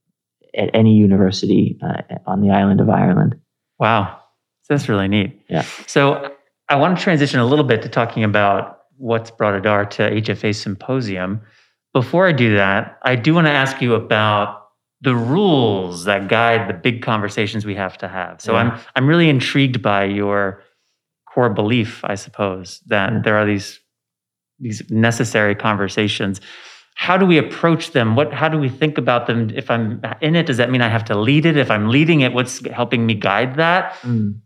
at 0.58 0.70
any 0.74 0.96
university 0.96 1.78
uh, 1.84 2.02
on 2.26 2.42
the 2.42 2.50
island 2.50 2.82
of 2.82 2.90
Ireland. 2.90 3.40
Wow. 3.80 4.20
That's 4.68 4.88
really 4.88 5.08
neat. 5.08 5.42
Yeah. 5.50 5.66
So 5.86 6.34
I 6.70 6.76
want 6.76 6.98
to 6.98 7.04
transition 7.04 7.40
a 7.40 7.46
little 7.46 7.66
bit 7.66 7.82
to 7.82 7.90
talking 7.90 8.24
about 8.24 8.80
what's 8.98 9.30
brought 9.30 9.54
Adar 9.54 9.86
to 9.86 10.10
HFA 10.10 10.56
Symposium. 10.56 11.42
Before 11.94 12.28
I 12.28 12.32
do 12.32 12.56
that, 12.56 12.98
I 13.04 13.16
do 13.16 13.34
want 13.34 13.48
to 13.48 13.52
ask 13.52 13.82
you 13.82 13.94
about 13.96 14.70
the 15.02 15.16
rules 15.16 16.06
that 16.06 16.30
guide 16.30 16.70
the 16.70 16.74
big 16.74 17.02
conversations 17.02 17.66
we 17.66 17.76
have 17.76 17.98
to 17.98 18.08
have. 18.08 18.40
So 18.40 18.54
Yeah. 18.54 18.60
I'm 18.60 18.80
I'm 18.96 19.08
really 19.08 19.30
intrigued 19.30 19.82
by 19.82 20.06
your 20.06 20.64
core 21.34 21.50
belief, 21.50 22.04
I 22.04 22.16
suppose, 22.16 22.82
that 22.88 23.12
Yeah. 23.14 23.20
there 23.24 23.38
are 23.38 23.46
these 23.46 23.80
these 24.60 24.84
necessary 24.92 25.56
conversations. 25.56 26.40
How 26.94 27.18
do 27.18 27.26
we 27.26 27.38
approach 27.40 27.92
them? 27.94 28.16
What 28.16 28.32
how 28.32 28.48
do 28.48 28.60
we 28.60 28.70
think 28.70 28.98
about 29.00 29.26
them? 29.26 29.50
If 29.56 29.72
I'm 29.72 30.02
in 30.22 30.36
it, 30.36 30.46
does 30.46 30.58
that 30.58 30.70
mean 30.70 30.82
I 30.82 30.90
have 30.90 31.06
to 31.06 31.16
lead 31.18 31.46
it? 31.48 31.58
If 31.58 31.72
I'm 31.72 31.88
leading 31.90 32.22
it, 32.22 32.32
what's 32.34 32.64
helping 32.68 33.06
me 33.08 33.16
guide 33.16 33.56
that? 33.56 33.96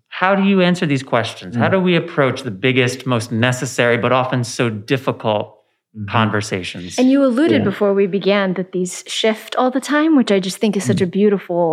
How 0.07 0.33
do 0.35 0.43
you 0.43 0.61
answer 0.61 0.85
these 0.85 1.03
questions? 1.03 1.55
How 1.57 1.67
Mm. 1.67 1.71
do 1.71 1.79
we 1.81 1.95
approach 1.97 2.43
the 2.43 2.51
biggest, 2.67 3.05
most 3.05 3.29
necessary, 3.31 3.97
but 3.97 4.11
often 4.13 4.43
so 4.45 4.69
difficult 4.69 5.45
Mhm. 5.97 6.07
conversations? 6.07 6.97
And 6.97 7.09
you 7.11 7.19
alluded 7.25 7.61
Yeah. 7.61 7.69
before 7.71 7.93
we 7.93 8.07
began 8.07 8.53
that 8.53 8.71
these 8.71 9.03
shift 9.07 9.51
all 9.57 9.69
the 9.71 9.81
time, 9.81 10.15
which 10.15 10.31
I 10.31 10.39
just 10.39 10.57
think 10.61 10.77
is 10.77 10.85
such 10.85 11.01
a 11.01 11.07
beautiful. 11.07 11.65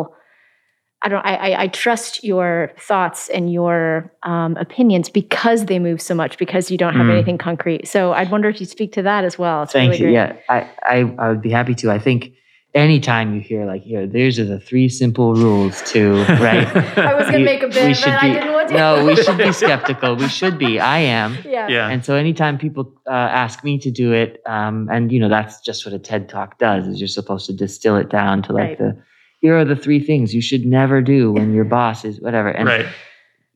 I 1.05 1.09
don't. 1.09 1.25
I, 1.27 1.35
I, 1.35 1.62
I 1.62 1.67
trust 1.69 2.23
your 2.23 2.73
thoughts 2.79 3.29
and 3.31 3.53
your 3.53 4.12
um, 4.23 4.57
opinions 4.57 5.09
because 5.09 5.67
they 5.67 5.79
move 5.79 6.01
so 6.01 6.15
much 6.15 6.38
because 6.38 6.71
you 6.71 6.79
don't 6.79 6.95
have 6.95 7.07
Mm. 7.07 7.12
anything 7.15 7.38
concrete. 7.38 7.88
So 7.88 8.12
I'd 8.12 8.31
wonder 8.31 8.49
if 8.49 8.61
you 8.61 8.67
speak 8.67 8.93
to 8.93 9.03
that 9.03 9.25
as 9.25 9.38
well. 9.38 9.65
It's 9.65 9.73
Thank 9.73 9.91
really 9.93 10.03
you. 10.05 10.07
great. 10.07 10.15
Yeah, 10.15 10.37
I, 10.49 10.71
I, 10.85 11.15
I 11.19 11.29
would 11.31 11.43
be 11.43 11.51
happy 11.51 11.75
to. 11.77 11.91
I 11.91 11.99
think 11.99 12.33
anytime 12.75 13.35
you 13.35 13.41
hear 13.41 13.67
like 13.67 13.83
here, 13.83 14.07
these 14.07 14.38
are 14.38 14.45
the 14.45 14.61
three 14.61 14.88
simple 14.88 15.35
rules 15.35 15.83
to 15.93 16.12
right. 16.41 16.67
I 16.97 17.15
was 17.15 17.25
going 17.29 17.33
to 17.33 17.38
You- 17.41 17.45
make 17.45 17.62
a 17.62 17.67
we 17.67 17.73
bit, 17.73 17.97
should 17.97 18.07
but 18.07 18.23
I 18.23 18.29
be- 18.29 18.35
didn't 18.35 18.53
want 18.53 18.69
to. 18.69 18.75
no, 18.75 19.05
we 19.05 19.17
should 19.17 19.37
be 19.38 19.53
skeptical. 19.65 20.17
We 20.17 20.29
should 20.29 20.57
be. 20.59 20.79
I 20.81 20.99
am. 20.99 21.37
yeah. 21.45 21.69
yeah. 21.69 21.88
And 21.88 22.05
so 22.05 22.15
anytime 22.15 22.59
people 22.59 22.93
uh, 23.07 23.11
ask 23.12 23.62
me 23.65 23.79
to 23.79 23.91
do 23.91 24.12
it, 24.12 24.41
um, 24.47 24.88
and 24.91 25.11
you 25.12 25.19
know 25.21 25.29
that's 25.29 25.61
just 25.61 25.85
what 25.85 25.93
a 25.95 25.99
TED 25.99 26.29
talk 26.29 26.59
does. 26.59 26.87
Is 26.87 27.01
you're 27.01 27.09
supposed 27.09 27.47
to 27.47 27.53
distill 27.53 27.97
it 27.97 28.09
down 28.09 28.43
to 28.45 28.53
like 28.53 28.62
Right. 28.62 28.79
the 28.79 29.03
here 29.42 29.59
are 29.59 29.64
the 29.64 29.76
three 29.76 29.98
things 29.98 30.33
you 30.33 30.40
should 30.40 30.64
never 30.64 31.02
do 31.02 31.33
when 31.33 31.52
your 31.52 31.64
boss 31.64 32.05
is 32.05 32.20
whatever. 32.20 32.48
And 32.48 32.68
right. 32.68 32.87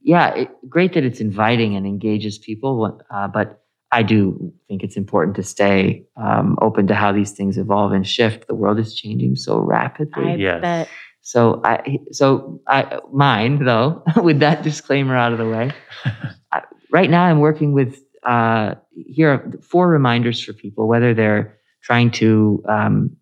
yeah, 0.03 0.35
it, 0.35 0.51
great 0.69 0.93
that 0.95 1.05
it's 1.05 1.21
inviting 1.21 1.77
and 1.77 1.87
engages 1.87 2.39
people, 2.39 3.01
uh, 3.09 3.29
but 3.29 3.63
I 3.93 4.03
do 4.03 4.53
think 4.67 4.83
it's 4.83 4.97
important 4.97 5.37
to 5.37 5.45
stay 5.45 6.05
um, 6.17 6.59
open 6.61 6.89
to 6.89 6.95
how 6.95 7.13
these 7.13 7.31
things 7.31 7.57
evolve 7.57 7.93
and 7.93 8.05
shift. 8.07 8.49
The 8.49 8.55
world 8.55 8.81
is 8.81 8.97
changing 8.97 9.37
so 9.37 9.59
rapidly. 9.61 10.33
I 10.33 10.35
Yes. 10.35 10.61
bet. 10.61 10.89
So 11.21 11.61
I, 11.65 11.99
so 12.11 12.61
I, 12.67 12.99
mine 13.13 13.65
though, 13.65 14.03
with 14.23 14.41
that 14.41 14.65
disclaimer 14.65 15.17
out 15.17 15.33
of 15.33 15.39
the 15.39 15.49
way, 15.49 15.73
I, 16.53 16.63
right 16.91 17.09
now 17.09 17.23
I'm 17.23 17.39
working 17.39 17.73
with, 17.73 18.03
uh, 18.25 18.75
here 18.93 19.31
are 19.31 19.53
four 19.63 19.89
reminders 19.89 20.43
for 20.43 20.53
people, 20.53 20.89
whether 20.89 21.15
they're 21.15 21.57
trying 21.83 22.11
to, 22.11 22.65
um, 22.69 23.17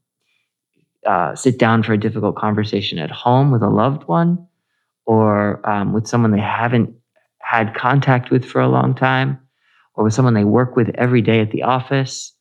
uh, 1.06 1.34
sit 1.34 1.58
down 1.58 1.82
for 1.82 1.92
a 1.92 1.98
difficult 1.98 2.36
conversation 2.36 2.98
at 2.98 3.10
home 3.10 3.50
with 3.50 3.62
a 3.62 3.68
loved 3.68 4.04
one 4.04 4.46
or, 5.06 5.66
um, 5.68 5.92
with 5.92 6.06
someone 6.06 6.30
they 6.30 6.40
haven't 6.40 6.94
had 7.40 7.74
contact 7.74 8.30
with 8.30 8.44
for 8.44 8.60
a 8.60 8.68
long 8.68 8.94
time 8.94 9.38
or 9.94 10.04
with 10.04 10.14
someone 10.14 10.34
they 10.34 10.44
work 10.44 10.76
with 10.76 10.90
every 10.94 11.20
day 11.20 11.40
at 11.40 11.50
the 11.50 11.62
office 11.62 12.32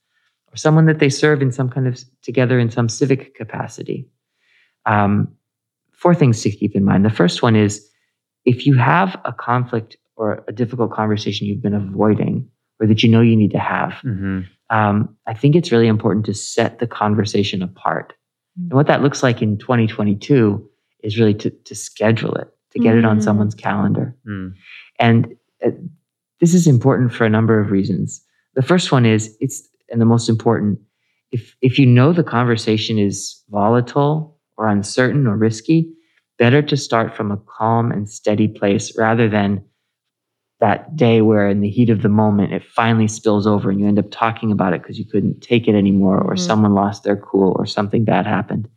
or 0.52 0.58
someone 0.58 0.86
that 0.86 1.00
they 1.00 1.10
serve 1.10 1.42
in 1.42 1.52
some 1.52 1.70
kind 1.70 1.88
of 1.88 2.02
together 2.22 2.58
in 2.60 2.70
some 2.70 2.88
civic 2.88 3.36
capacity. 3.36 4.08
Um, 4.86 5.30
four 5.92 6.16
things 6.16 6.42
to 6.42 6.52
keep 6.52 6.76
in 6.76 6.84
mind. 6.84 7.06
The 7.06 7.10
first 7.10 7.42
one 7.42 7.56
is 7.56 7.88
if 8.46 8.66
you 8.66 8.76
have 8.76 9.20
a 9.26 9.34
conflict 9.34 9.98
or 10.16 10.44
a 10.48 10.52
difficult 10.52 10.92
conversation 10.92 11.48
you've 11.48 11.62
been 11.62 11.74
avoiding 11.74 12.48
or 12.80 12.88
that 12.88 13.04
you 13.04 13.10
know 13.10 13.22
you 13.22 13.36
need 13.36 13.52
to 13.52 13.60
have, 13.60 13.94
hmm 14.02 14.42
um, 14.74 15.16
I 15.28 15.36
think 15.36 15.56
it's 15.56 15.72
really 15.72 15.88
important 15.88 16.26
to 16.26 16.34
set 16.34 16.80
the 16.80 16.88
conversation 16.88 17.62
apart. 17.62 18.14
And 18.58 18.74
what 18.74 18.88
that 18.88 19.02
looks 19.02 19.24
like 19.24 19.42
in 19.42 19.58
2022 19.58 20.70
is 21.04 21.18
really 21.20 21.34
to, 21.36 21.50
to 21.50 21.76
schedule 21.76 22.34
it, 22.36 22.48
to 22.72 22.80
get 22.80 22.96
it 22.96 23.06
on 23.06 23.20
Mm. 23.20 23.24
someone's 23.24 23.56
calendar. 23.56 24.16
Mm. 24.28 24.54
And 25.00 25.36
uh, 25.66 25.72
this 26.40 26.54
is 26.54 26.68
important 26.68 27.14
for 27.14 27.26
a 27.26 27.30
number 27.30 27.60
of 27.60 27.72
reasons. 27.72 28.24
The 28.56 28.62
first 28.62 28.92
one 28.92 29.06
is 29.06 29.36
it's, 29.40 29.68
and 29.90 30.00
the 30.00 30.06
most 30.06 30.30
important, 30.30 30.80
if, 31.32 31.56
if 31.62 31.80
you 31.80 31.86
know 31.86 32.14
the 32.14 32.24
conversation 32.24 32.98
is 33.00 33.44
volatile 33.50 34.38
or 34.58 34.68
uncertain 34.68 35.26
or 35.28 35.36
risky, 35.36 35.92
better 36.38 36.62
to 36.62 36.78
start 36.78 37.16
from 37.16 37.32
a 37.32 37.38
calm 37.58 37.92
and 37.92 38.10
steady 38.10 38.48
place 38.48 38.96
rather 38.98 39.28
than 39.30 39.64
that 40.64 40.96
day 40.96 41.20
where 41.22 41.50
in 41.50 41.60
the 41.60 41.70
heat 41.70 41.90
of 41.90 42.04
the 42.04 42.08
moment 42.24 42.54
it 42.54 42.64
finally 42.64 43.06
spills 43.10 43.46
over 43.46 43.70
and 43.70 43.82
you 43.82 43.86
end 43.88 44.00
up 44.00 44.10
talking 44.12 44.50
about 44.50 44.72
it 44.74 44.82
because 44.82 44.98
you 44.98 45.04
couldn't 45.06 45.42
take 45.42 45.68
it 45.68 45.76
anymore 45.76 46.18
or 46.22 46.36
Mhm. 46.36 46.40
someone 46.40 46.74
lost 46.74 47.04
their 47.04 47.18
cool 47.18 47.54
or 47.60 47.66
something 47.66 48.06
bad 48.06 48.26
happened. 48.26 48.70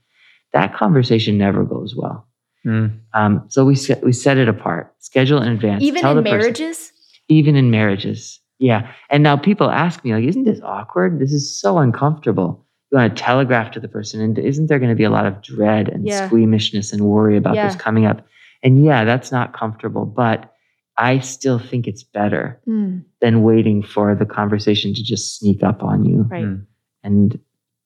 That 0.53 0.75
conversation 0.75 1.39
never 1.39 1.63
goes 1.65 1.95
well. 1.95 2.27
Mm. 2.67 2.91
Um, 3.15 3.45
so 3.47 3.65
we 3.65 3.77
set, 3.77 4.03
we 4.05 4.13
set 4.13 4.37
it 4.37 4.49
apart, 4.49 4.93
schedule 4.99 5.41
in 5.41 5.53
advance. 5.53 5.81
Even 5.85 6.03
tell 6.03 6.11
in 6.11 6.17
the 6.17 6.23
person- 6.25 6.39
marriages? 6.41 6.93
even 7.29 7.55
in 7.55 7.71
marriages. 7.71 8.41
Yeah. 8.59 8.91
And 9.09 9.23
now 9.23 9.37
people 9.37 9.71
ask 9.71 10.03
me, 10.05 10.13
like, 10.13 10.25
isn't 10.25 10.43
this 10.45 10.61
awkward? 10.65 11.21
This 11.21 11.33
is 11.33 11.45
so 11.61 11.79
uncomfortable. 11.79 12.65
You 12.91 12.99
want 12.99 13.17
to 13.17 13.23
telegraph 13.23 13.71
to 13.73 13.81
the 13.81 13.87
person, 13.89 14.21
and 14.21 14.37
isn't 14.39 14.67
there 14.69 14.79
going 14.81 14.91
to 14.91 14.97
be 14.97 15.05
a 15.05 15.11
lot 15.11 15.27
of 15.27 15.41
dread 15.43 15.89
and 15.89 16.05
Yeah. 16.07 16.27
squeamishness 16.27 16.93
and 16.93 17.03
worry 17.05 17.37
about 17.37 17.55
this 17.55 17.77
coming 17.77 18.07
up? 18.07 18.27
And 18.65 18.85
yeah, 18.85 19.05
that's 19.05 19.31
not 19.31 19.53
comfortable, 19.53 20.05
but 20.05 20.53
I 20.99 21.19
still 21.19 21.59
think 21.59 21.87
it's 21.87 22.03
better 22.03 22.61
Mm, 22.67 23.05
than 23.21 23.43
waiting 23.43 23.83
for 23.83 24.15
the 24.15 24.27
conversation 24.27 24.95
to 24.95 25.03
just 25.03 25.39
sneak 25.39 25.63
up 25.63 25.83
on 25.83 26.05
you 26.05 26.23
right. 26.31 26.45
Mm. 26.45 26.67
and 27.03 27.39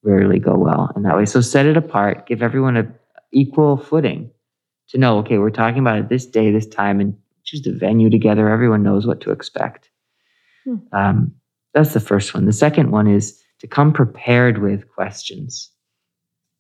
rarely 0.03 0.39
go 0.39 0.57
well 0.57 0.91
in 0.97 1.03
that 1.03 1.17
way. 1.17 1.27
So 1.27 1.41
set 1.41 1.67
it 1.67 1.77
apart, 1.77 2.27
give 2.27 2.43
everyone 2.43 2.77
a 2.77 2.87
equal 3.33 3.77
footing 3.77 4.31
to 4.89 4.99
know, 4.99 5.19
okay, 5.19 5.39
we're 5.39 5.51
talking 5.51 5.79
about 5.81 5.99
it 5.99 6.09
this 6.09 6.27
day, 6.27 6.51
this 6.51 6.67
time, 6.67 7.01
and 7.01 7.17
choose 7.45 7.63
the 7.63 7.73
venue 7.73 8.11
together. 8.11 8.49
Everyone 8.49 8.83
knows 8.83 9.07
what 9.07 9.21
to 9.23 9.31
expect. 9.31 9.89
Hmm. 10.65 10.77
Um, 10.93 11.35
that's 11.75 11.93
the 11.93 12.01
first 12.01 12.35
one. 12.35 12.47
The 12.47 12.53
second 12.53 12.91
one 12.91 13.07
is 13.07 13.41
to 13.61 13.67
come 13.69 13.93
prepared 13.93 14.59
with 14.59 14.89
questions. 14.93 15.71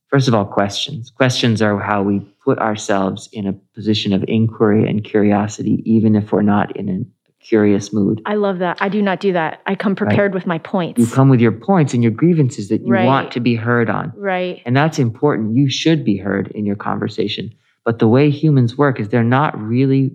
First 0.08 0.28
of 0.28 0.34
all, 0.34 0.44
questions. 0.44 1.10
Questions 1.10 1.62
are 1.62 1.78
how 1.78 2.02
we 2.02 2.20
put 2.50 2.58
ourselves 2.58 3.28
in 3.32 3.46
a 3.46 3.52
position 3.74 4.12
of 4.12 4.24
inquiry 4.26 4.88
and 4.90 5.04
curiosity, 5.04 5.80
even 5.84 6.16
if 6.16 6.32
we're 6.32 6.42
not 6.42 6.74
in 6.76 6.88
a 6.88 7.32
curious 7.44 7.92
mood. 7.92 8.20
I 8.26 8.34
love 8.34 8.58
that. 8.58 8.76
I 8.80 8.88
do 8.88 9.00
not 9.00 9.20
do 9.20 9.32
that. 9.34 9.60
I 9.66 9.76
come 9.76 9.94
prepared 9.94 10.34
with 10.34 10.46
my 10.48 10.58
points. 10.58 10.98
You 10.98 11.06
come 11.06 11.28
with 11.28 11.40
your 11.40 11.52
points 11.52 11.94
and 11.94 12.02
your 12.02 12.10
grievances 12.10 12.68
that 12.70 12.84
you 12.84 12.92
Right. 12.92 13.06
want 13.06 13.30
to 13.32 13.40
be 13.40 13.54
heard 13.54 13.88
on. 13.88 14.12
right. 14.16 14.60
And 14.66 14.76
that's 14.76 14.98
important. 14.98 15.54
You 15.56 15.70
should 15.70 16.04
be 16.04 16.16
heard 16.16 16.48
in 16.56 16.66
your 16.66 16.74
conversation. 16.74 17.52
But 17.84 18.00
the 18.00 18.08
way 18.08 18.30
humans 18.30 18.76
work 18.76 18.98
is 18.98 19.08
they're 19.08 19.22
not 19.22 19.56
really 19.60 20.12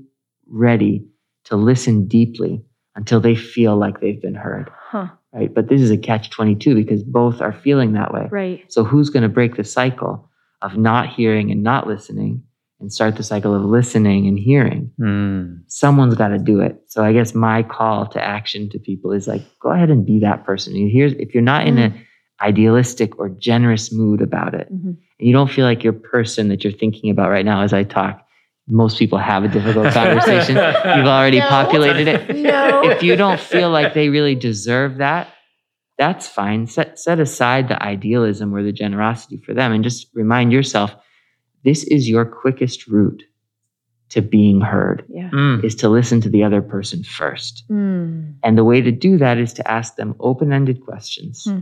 ready 0.48 1.08
to 1.46 1.56
listen 1.56 2.06
deeply 2.08 2.62
until 2.98 3.22
they 3.22 3.36
feel 3.36 3.78
like 3.78 4.02
they've 4.02 4.22
been 4.22 4.36
heard, 4.36 4.70
Huh. 4.90 5.08
right? 5.34 5.54
But 5.54 5.70
this 5.70 5.80
is 5.82 5.90
a 5.90 5.98
catch 5.98 6.32
22 6.32 6.76
because 6.76 7.02
both 7.02 7.40
are 7.42 7.54
feeling 7.54 7.94
that 7.94 8.14
way. 8.14 8.28
Right. 8.30 8.64
So 8.68 8.84
who's 8.84 9.10
going 9.10 9.24
to 9.24 9.30
break 9.30 9.56
the 9.56 9.64
cycle 9.64 10.30
of 10.62 10.78
not 10.78 11.10
hearing 11.10 11.52
and 11.52 11.64
not 11.64 11.88
listening 11.88 12.44
and 12.80 12.92
start 12.92 13.16
the 13.16 13.24
cycle 13.24 13.56
of 13.56 13.64
listening 13.64 14.28
and 14.28 14.38
hearing? 14.38 14.92
Hmm. 14.98 15.58
Someone's 15.68 16.16
got 16.16 16.30
to 16.30 16.38
do 16.40 16.60
it. 16.60 16.82
So 16.88 17.04
I 17.04 17.14
guess 17.14 17.34
my 17.34 17.64
call 17.64 18.08
to 18.08 18.24
action 18.24 18.70
to 18.70 18.80
people 18.80 19.12
is 19.12 19.28
like, 19.28 19.42
go 19.62 19.70
ahead 19.72 19.90
and 19.90 20.06
be 20.06 20.20
that 20.20 20.46
person. 20.46 20.74
And 20.76 20.90
here's 20.92 21.14
if 21.14 21.34
you're 21.34 21.44
not 21.44 21.68
in 21.68 21.78
an 21.78 21.94
idealistic 22.42 23.18
or 23.18 23.30
generous 23.30 23.92
mood 23.94 24.22
about 24.22 24.54
it, 24.54 24.68
Mhm. 24.72 24.88
and 24.88 24.98
you 25.28 25.32
don't 25.34 25.50
feel 25.50 25.66
like 25.66 25.84
your 25.84 25.94
person 25.94 26.50
that 26.50 26.64
you're 26.64 26.74
thinking 26.74 27.10
about 27.10 27.30
right 27.30 27.46
now 27.46 27.62
as 27.62 27.72
I 27.74 27.84
talk, 27.84 28.22
most 28.68 28.98
people 28.98 29.18
have 29.20 29.44
a 29.44 29.48
difficult 29.48 29.94
conversation. 29.94 30.56
You've 30.56 31.08
already 31.08 31.40
No. 31.40 31.48
populated 31.48 32.08
it. 32.08 32.36
No. 32.36 32.82
If 32.90 33.04
you 33.04 33.16
don't 33.16 33.40
feel 33.40 33.70
like 33.70 33.94
they 33.94 34.10
really 34.10 34.36
deserve 34.36 34.98
that, 34.98 35.30
that's 35.98 36.28
fine. 36.28 36.68
Set 36.68 37.00
set 37.00 37.20
aside 37.20 37.70
the 37.70 37.82
idealism 37.82 38.54
or 38.54 38.64
the 38.64 38.72
generosity 38.72 39.38
for 39.38 39.54
them 39.54 39.72
and 39.72 39.84
just 39.84 40.08
remind 40.14 40.52
yourself 40.52 40.96
this 41.64 41.84
is 41.86 42.08
your 42.08 42.26
quickest 42.26 42.88
route 42.88 43.24
to 44.10 44.22
being 44.22 44.62
heard 44.62 45.04
yeah. 45.10 45.30
Hmm. 45.30 45.60
is 45.64 45.76
to 45.76 45.90
listen 45.90 46.22
to 46.22 46.30
the 46.30 46.44
other 46.44 46.62
person 46.62 47.04
first. 47.04 47.64
Mm. 47.70 48.36
And 48.44 48.58
the 48.58 48.64
way 48.64 48.82
to 48.82 48.92
do 48.92 49.18
that 49.18 49.40
is 49.40 49.52
to 49.54 49.70
ask 49.70 49.96
them 49.96 50.16
open-ended 50.20 50.86
questions. 50.86 51.44
Hmm. 51.44 51.62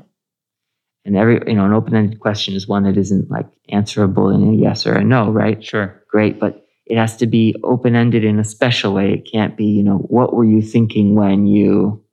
And 1.05 1.17
every, 1.17 1.41
you 1.47 1.55
know, 1.55 1.65
an 1.65 1.73
open-ended 1.73 2.19
question 2.19 2.53
is 2.53 2.67
one 2.67 2.83
that 2.83 2.97
isn't 2.97 3.31
like 3.31 3.47
answerable 3.69 4.29
in 4.29 4.43
a 4.43 4.53
yes 4.53 4.85
or 4.85 4.93
a 4.93 5.03
no, 5.03 5.31
right? 5.31 5.63
Sure. 5.63 6.03
Great, 6.09 6.39
but 6.39 6.65
it 6.85 6.97
has 6.97 7.15
to 7.17 7.27
be 7.27 7.55
open-ended 7.63 8.23
in 8.23 8.39
a 8.39 8.43
special 8.43 8.93
way. 8.93 9.13
It 9.13 9.29
can't 9.29 9.55
be, 9.55 9.65
you 9.65 9.83
know, 9.83 9.97
what 9.97 10.33
were 10.33 10.45
you 10.45 10.61
thinking 10.61 11.15
when 11.15 11.47
you, 11.47 12.03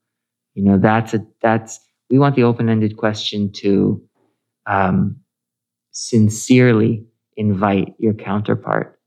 you 0.55 0.65
know, 0.65 0.79
that's 0.79 1.13
a 1.13 1.27
that's 1.43 1.81
we 2.11 2.19
want 2.19 2.35
the 2.37 2.43
open-ended 2.43 2.97
question 2.97 3.53
to 3.53 4.03
um, 4.67 5.17
sincerely 5.93 7.05
invite 7.37 7.95
your 7.99 8.15
counterpart 8.15 8.99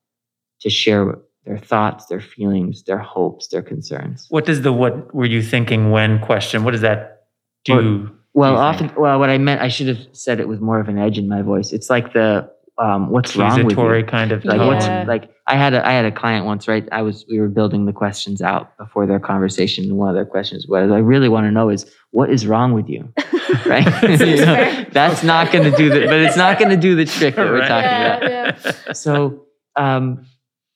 to 0.61 0.69
share 0.69 1.19
their 1.45 1.57
thoughts, 1.57 2.05
their 2.05 2.21
feelings, 2.21 2.83
their 2.83 2.97
hopes, 2.97 3.49
their 3.49 3.61
concerns. 3.61 4.27
What 4.29 4.45
does 4.45 4.61
the 4.61 4.71
what 4.71 5.13
were 5.13 5.25
you 5.25 5.41
thinking 5.41 5.91
when 5.91 6.19
question? 6.19 6.63
What 6.63 6.71
does 6.71 6.81
that 6.81 7.25
do? 7.65 8.09
Well, 8.33 8.57
often, 8.57 8.91
well, 8.97 9.19
what 9.19 9.29
I 9.29 9.37
meant, 9.37 9.61
I 9.61 9.67
should 9.67 9.87
have 9.87 10.07
said 10.11 10.39
it 10.39 10.47
with 10.47 10.59
more 10.59 10.79
of 10.79 10.87
an 10.87 10.97
edge 10.97 11.19
in 11.19 11.27
my 11.27 11.43
voice. 11.43 11.71
It's 11.71 11.89
like 11.89 12.13
the 12.13 12.49
um, 12.79 13.09
what's 13.12 13.36
wrong 13.36 13.63
with 13.65 13.77
you? 13.77 14.03
kind 14.05 14.31
of 14.31 14.43
Like 14.45 14.57
tone. 14.57 14.67
what's 14.67 14.88
like 15.07 15.29
I 15.47 15.55
had 15.55 15.73
a 15.73 15.86
I 15.88 15.91
had 15.91 16.05
a 16.05 16.12
client 16.12 16.45
once, 16.45 16.67
right? 16.67 16.88
I 16.91 17.01
was 17.01 17.25
we 17.29 17.39
were 17.39 17.47
building 17.49 17.86
the 17.86 17.93
questions 17.93 18.41
out 18.41 18.75
before 18.77 19.05
their 19.05 19.19
conversation, 19.19 19.83
and 19.86 19.97
one 19.97 20.09
of 20.09 20.15
their 20.15 20.25
questions 20.25 20.65
was, 20.67 20.89
"I 20.91 20.97
really 20.99 21.29
want 21.29 21.45
to 21.45 21.51
know 21.51 21.69
is 21.69 21.86
what 22.12 22.29
is 22.31 22.47
wrong 22.47 22.73
with 22.73 22.89
you?" 22.89 23.13
Right? 23.65 23.86
You 24.19 24.38
know, 24.45 24.86
that's 24.91 25.23
not 25.23 25.51
going 25.51 25.69
to 25.71 25.77
do 25.77 25.89
the, 25.89 26.07
but 26.07 26.19
it's 26.19 26.36
not 26.36 26.57
going 26.57 26.71
to 26.71 26.77
do 26.77 26.95
the 26.95 27.05
trick 27.05 27.36
that 27.36 27.45
we're 27.45 27.67
talking 27.67 27.91
Yeah, 27.91 28.17
about. 28.17 28.65
yeah. 28.65 28.91
So, 28.93 29.45
um, 29.75 30.25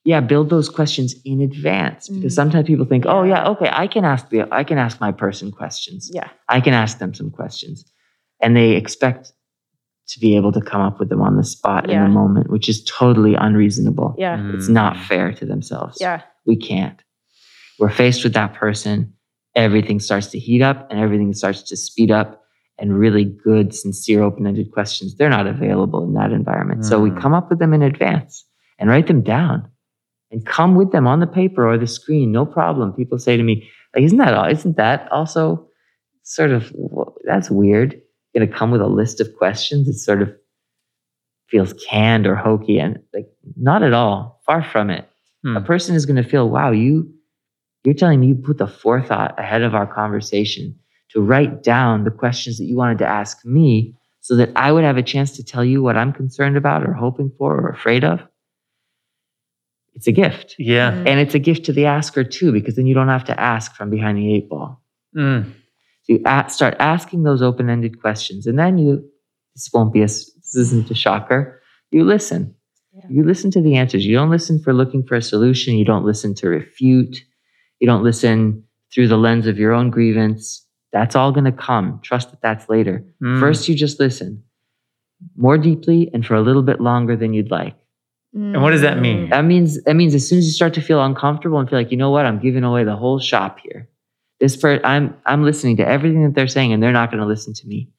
yeah, 0.05 0.19
build 0.21 0.49
those 0.49 0.69
questions 0.69 1.15
in 1.25 1.41
advance 1.41 2.07
because 2.07 2.33
Mm. 2.33 2.35
sometimes 2.35 2.67
people 2.67 2.85
think, 2.85 3.05
"Oh, 3.07 3.23
Yeah. 3.23 3.43
yeah, 3.43 3.49
okay, 3.49 3.69
I 3.71 3.87
can 3.87 4.05
ask 4.05 4.29
the 4.29 4.47
I 4.51 4.63
can 4.63 4.77
ask 4.77 5.01
my 5.01 5.11
person 5.11 5.51
questions." 5.51 6.09
Yeah. 6.13 6.29
I 6.47 6.61
can 6.61 6.73
ask 6.73 6.99
them 6.99 7.13
some 7.13 7.31
questions. 7.31 7.83
And 8.41 8.55
they 8.55 8.71
expect 8.73 9.33
to 10.09 10.19
be 10.19 10.35
able 10.35 10.51
to 10.53 10.61
come 10.61 10.81
up 10.81 10.99
with 10.99 11.09
them 11.09 11.21
on 11.21 11.35
the 11.35 11.43
spot 11.43 11.89
in 11.89 12.01
the 12.01 12.07
moment, 12.09 12.49
which 12.49 12.69
is 12.69 12.83
totally 12.85 13.35
unreasonable. 13.35 14.15
Yeah. 14.17 14.51
It's 14.53 14.69
not 14.69 14.95
Mm. 14.95 15.03
fair 15.03 15.33
to 15.33 15.45
themselves. 15.45 15.97
Yeah. 15.99 16.21
We 16.45 16.55
can't. 16.55 17.01
We're 17.79 17.89
faced 17.89 18.23
with 18.23 18.33
that 18.33 18.53
person, 18.53 19.13
everything 19.55 19.99
starts 19.99 20.27
to 20.27 20.39
heat 20.39 20.61
up 20.61 20.87
and 20.89 20.99
everything 20.99 21.33
starts 21.33 21.61
to 21.63 21.75
speed 21.77 22.11
up. 22.11 22.41
And 22.79 22.95
really 22.97 23.25
good, 23.25 23.73
sincere, 23.73 24.21
open 24.21 24.45
ended 24.45 24.71
questions, 24.71 25.15
they're 25.15 25.29
not 25.31 25.47
available 25.47 26.03
in 26.03 26.13
that 26.13 26.31
environment. 26.31 26.85
So 26.85 26.99
we 26.99 27.09
Mm. 27.09 27.19
come 27.19 27.33
up 27.33 27.49
with 27.49 27.57
them 27.57 27.73
in 27.73 27.81
advance 27.81 28.45
and 28.77 28.87
write 28.87 29.07
them 29.07 29.21
down 29.21 29.67
and 30.31 30.45
come 30.45 30.75
with 30.75 30.91
them 30.91 31.07
on 31.07 31.19
the 31.19 31.25
paper 31.25 31.67
or 31.67 31.77
the 31.79 31.87
screen. 31.87 32.31
No 32.31 32.45
problem. 32.45 32.93
People 32.93 33.17
say 33.17 33.35
to 33.35 33.41
me, 33.41 33.67
like, 33.95 34.03
isn't 34.03 34.19
that 34.19 34.35
all? 34.35 34.45
Isn't 34.45 34.77
that 34.77 35.11
also 35.11 35.67
sort 36.21 36.51
of 36.51 36.71
well, 36.75 37.15
that's 37.25 37.49
weird? 37.49 37.99
Going 38.37 38.49
to 38.49 38.55
come 38.55 38.69
with 38.69 38.81
a 38.81 38.87
list 38.87 39.19
of 39.19 39.35
questions. 39.35 39.87
It 39.87 39.97
sort 39.97 40.21
of 40.21 40.31
feels 41.47 41.73
canned 41.89 42.27
or 42.27 42.35
hokey, 42.35 42.77
and 42.77 42.99
like 43.13 43.27
not 43.55 43.81
at 43.81 43.93
all. 43.93 44.41
Far 44.45 44.63
from 44.63 44.91
it. 44.91 45.09
Hmm. 45.43 45.57
A 45.57 45.61
person 45.61 45.95
is 45.95 46.05
going 46.05 46.21
to 46.21 46.29
feel, 46.29 46.49
wow, 46.49 46.71
you 46.71 47.11
you're 47.83 47.95
telling 47.95 48.19
me 48.19 48.27
you 48.27 48.35
put 48.35 48.57
the 48.57 48.67
forethought 48.67 49.39
ahead 49.39 49.63
of 49.63 49.73
our 49.73 49.87
conversation 49.87 50.77
to 51.09 51.21
write 51.21 51.63
down 51.63 52.03
the 52.03 52.11
questions 52.11 52.57
that 52.57 52.65
you 52.65 52.75
wanted 52.75 52.97
to 52.99 53.07
ask 53.07 53.43
me 53.45 53.95
so 54.19 54.35
that 54.35 54.51
I 54.55 54.71
would 54.71 54.83
have 54.83 54.97
a 54.97 55.03
chance 55.03 55.31
to 55.37 55.43
tell 55.43 55.63
you 55.63 55.81
what 55.81 55.95
I'm 55.95 56.11
concerned 56.11 56.57
about 56.57 56.85
or 56.85 56.93
hoping 56.93 57.31
for 57.37 57.55
or 57.55 57.69
afraid 57.69 58.03
of. 58.03 58.19
It's 59.93 60.05
a 60.05 60.11
gift. 60.11 60.55
Yeah. 60.59 60.91
Mm. 60.91 61.07
And 61.07 61.19
it's 61.19 61.33
a 61.33 61.39
gift 61.39 61.65
to 61.65 61.73
the 61.73 61.85
asker 61.85 62.23
too, 62.23 62.51
because 62.51 62.75
then 62.75 62.85
you 62.85 62.93
don't 62.93 63.07
have 63.07 63.23
to 63.25 63.39
ask 63.39 63.73
from 63.73 63.89
behind 63.89 64.17
the 64.17 64.35
eight 64.35 64.49
ball. 64.49 64.83
Mm. 65.15 65.53
So 66.07 66.13
you 66.13 66.21
a- 66.25 66.49
start 66.49 66.75
asking 66.79 67.23
those 67.23 67.41
open 67.41 67.69
ended 67.69 68.01
questions. 68.01 68.47
And 68.47 68.57
then 68.57 68.77
you, 68.77 69.03
this 69.55 69.69
won't 69.73 69.93
be 69.93 70.01
a, 70.01 70.05
s- 70.05 70.31
this 70.35 70.55
isn't 70.55 70.89
a 70.89 70.95
shocker. 70.95 71.61
You 71.91 72.03
listen. 72.03 72.53
Yeah. 72.93 73.03
You 73.09 73.23
listen 73.23 73.51
to 73.51 73.61
the 73.61 73.75
answers. 73.75 74.05
You 74.05 74.15
don't 74.15 74.29
listen 74.29 74.59
for 74.59 74.73
looking 74.73 75.03
for 75.03 75.15
a 75.15 75.21
solution. 75.21 75.75
You 75.75 75.85
don't 75.85 76.05
listen 76.05 76.33
to 76.35 76.47
refute. 76.49 77.17
You 77.79 77.87
don't 77.87 78.03
listen 78.03 78.63
through 78.93 79.07
the 79.09 79.17
lens 79.17 79.45
of 79.47 79.57
your 79.57 79.73
own 79.73 79.89
grievance. 79.89 80.65
That's 80.93 81.15
all 81.15 81.31
going 81.31 81.45
to 81.45 81.51
come. 81.51 81.99
Trust 82.03 82.31
that 82.31 82.41
that's 82.41 82.69
later. 82.69 83.03
Mm. 83.21 83.39
First, 83.39 83.67
you 83.67 83.75
just 83.75 83.99
listen 83.99 84.43
more 85.35 85.57
deeply 85.57 86.09
and 86.13 86.25
for 86.25 86.35
a 86.35 86.41
little 86.41 86.61
bit 86.63 86.79
longer 86.79 87.15
than 87.15 87.33
you'd 87.33 87.51
like. 87.51 87.75
And 88.33 88.61
what 88.61 88.71
does 88.71 88.81
that 88.81 88.99
mean? 88.99 89.29
That 89.29 89.45
means 89.45 89.83
that 89.83 89.95
means 89.95 90.13
as 90.13 90.27
soon 90.27 90.37
as 90.39 90.45
you 90.45 90.51
start 90.51 90.73
to 90.75 90.81
feel 90.81 91.03
uncomfortable 91.03 91.57
and 91.59 91.67
feel 91.69 91.79
like 91.79 91.91
you 91.91 91.97
know 91.97 92.11
what, 92.11 92.25
I'm 92.25 92.39
giving 92.39 92.63
away 92.63 92.83
the 92.83 92.95
whole 92.95 93.19
shop 93.19 93.57
here. 93.63 93.89
This 94.39 94.55
per 94.55 94.79
I'm 94.83 95.15
I'm 95.25 95.43
listening 95.43 95.77
to 95.77 95.87
everything 95.87 96.23
that 96.23 96.35
they're 96.35 96.47
saying, 96.47 96.73
and 96.73 96.81
they're 96.81 96.91
not 96.91 97.09
going 97.11 97.21
to 97.21 97.27
listen 97.27 97.53
to 97.55 97.67
me. 97.67 97.89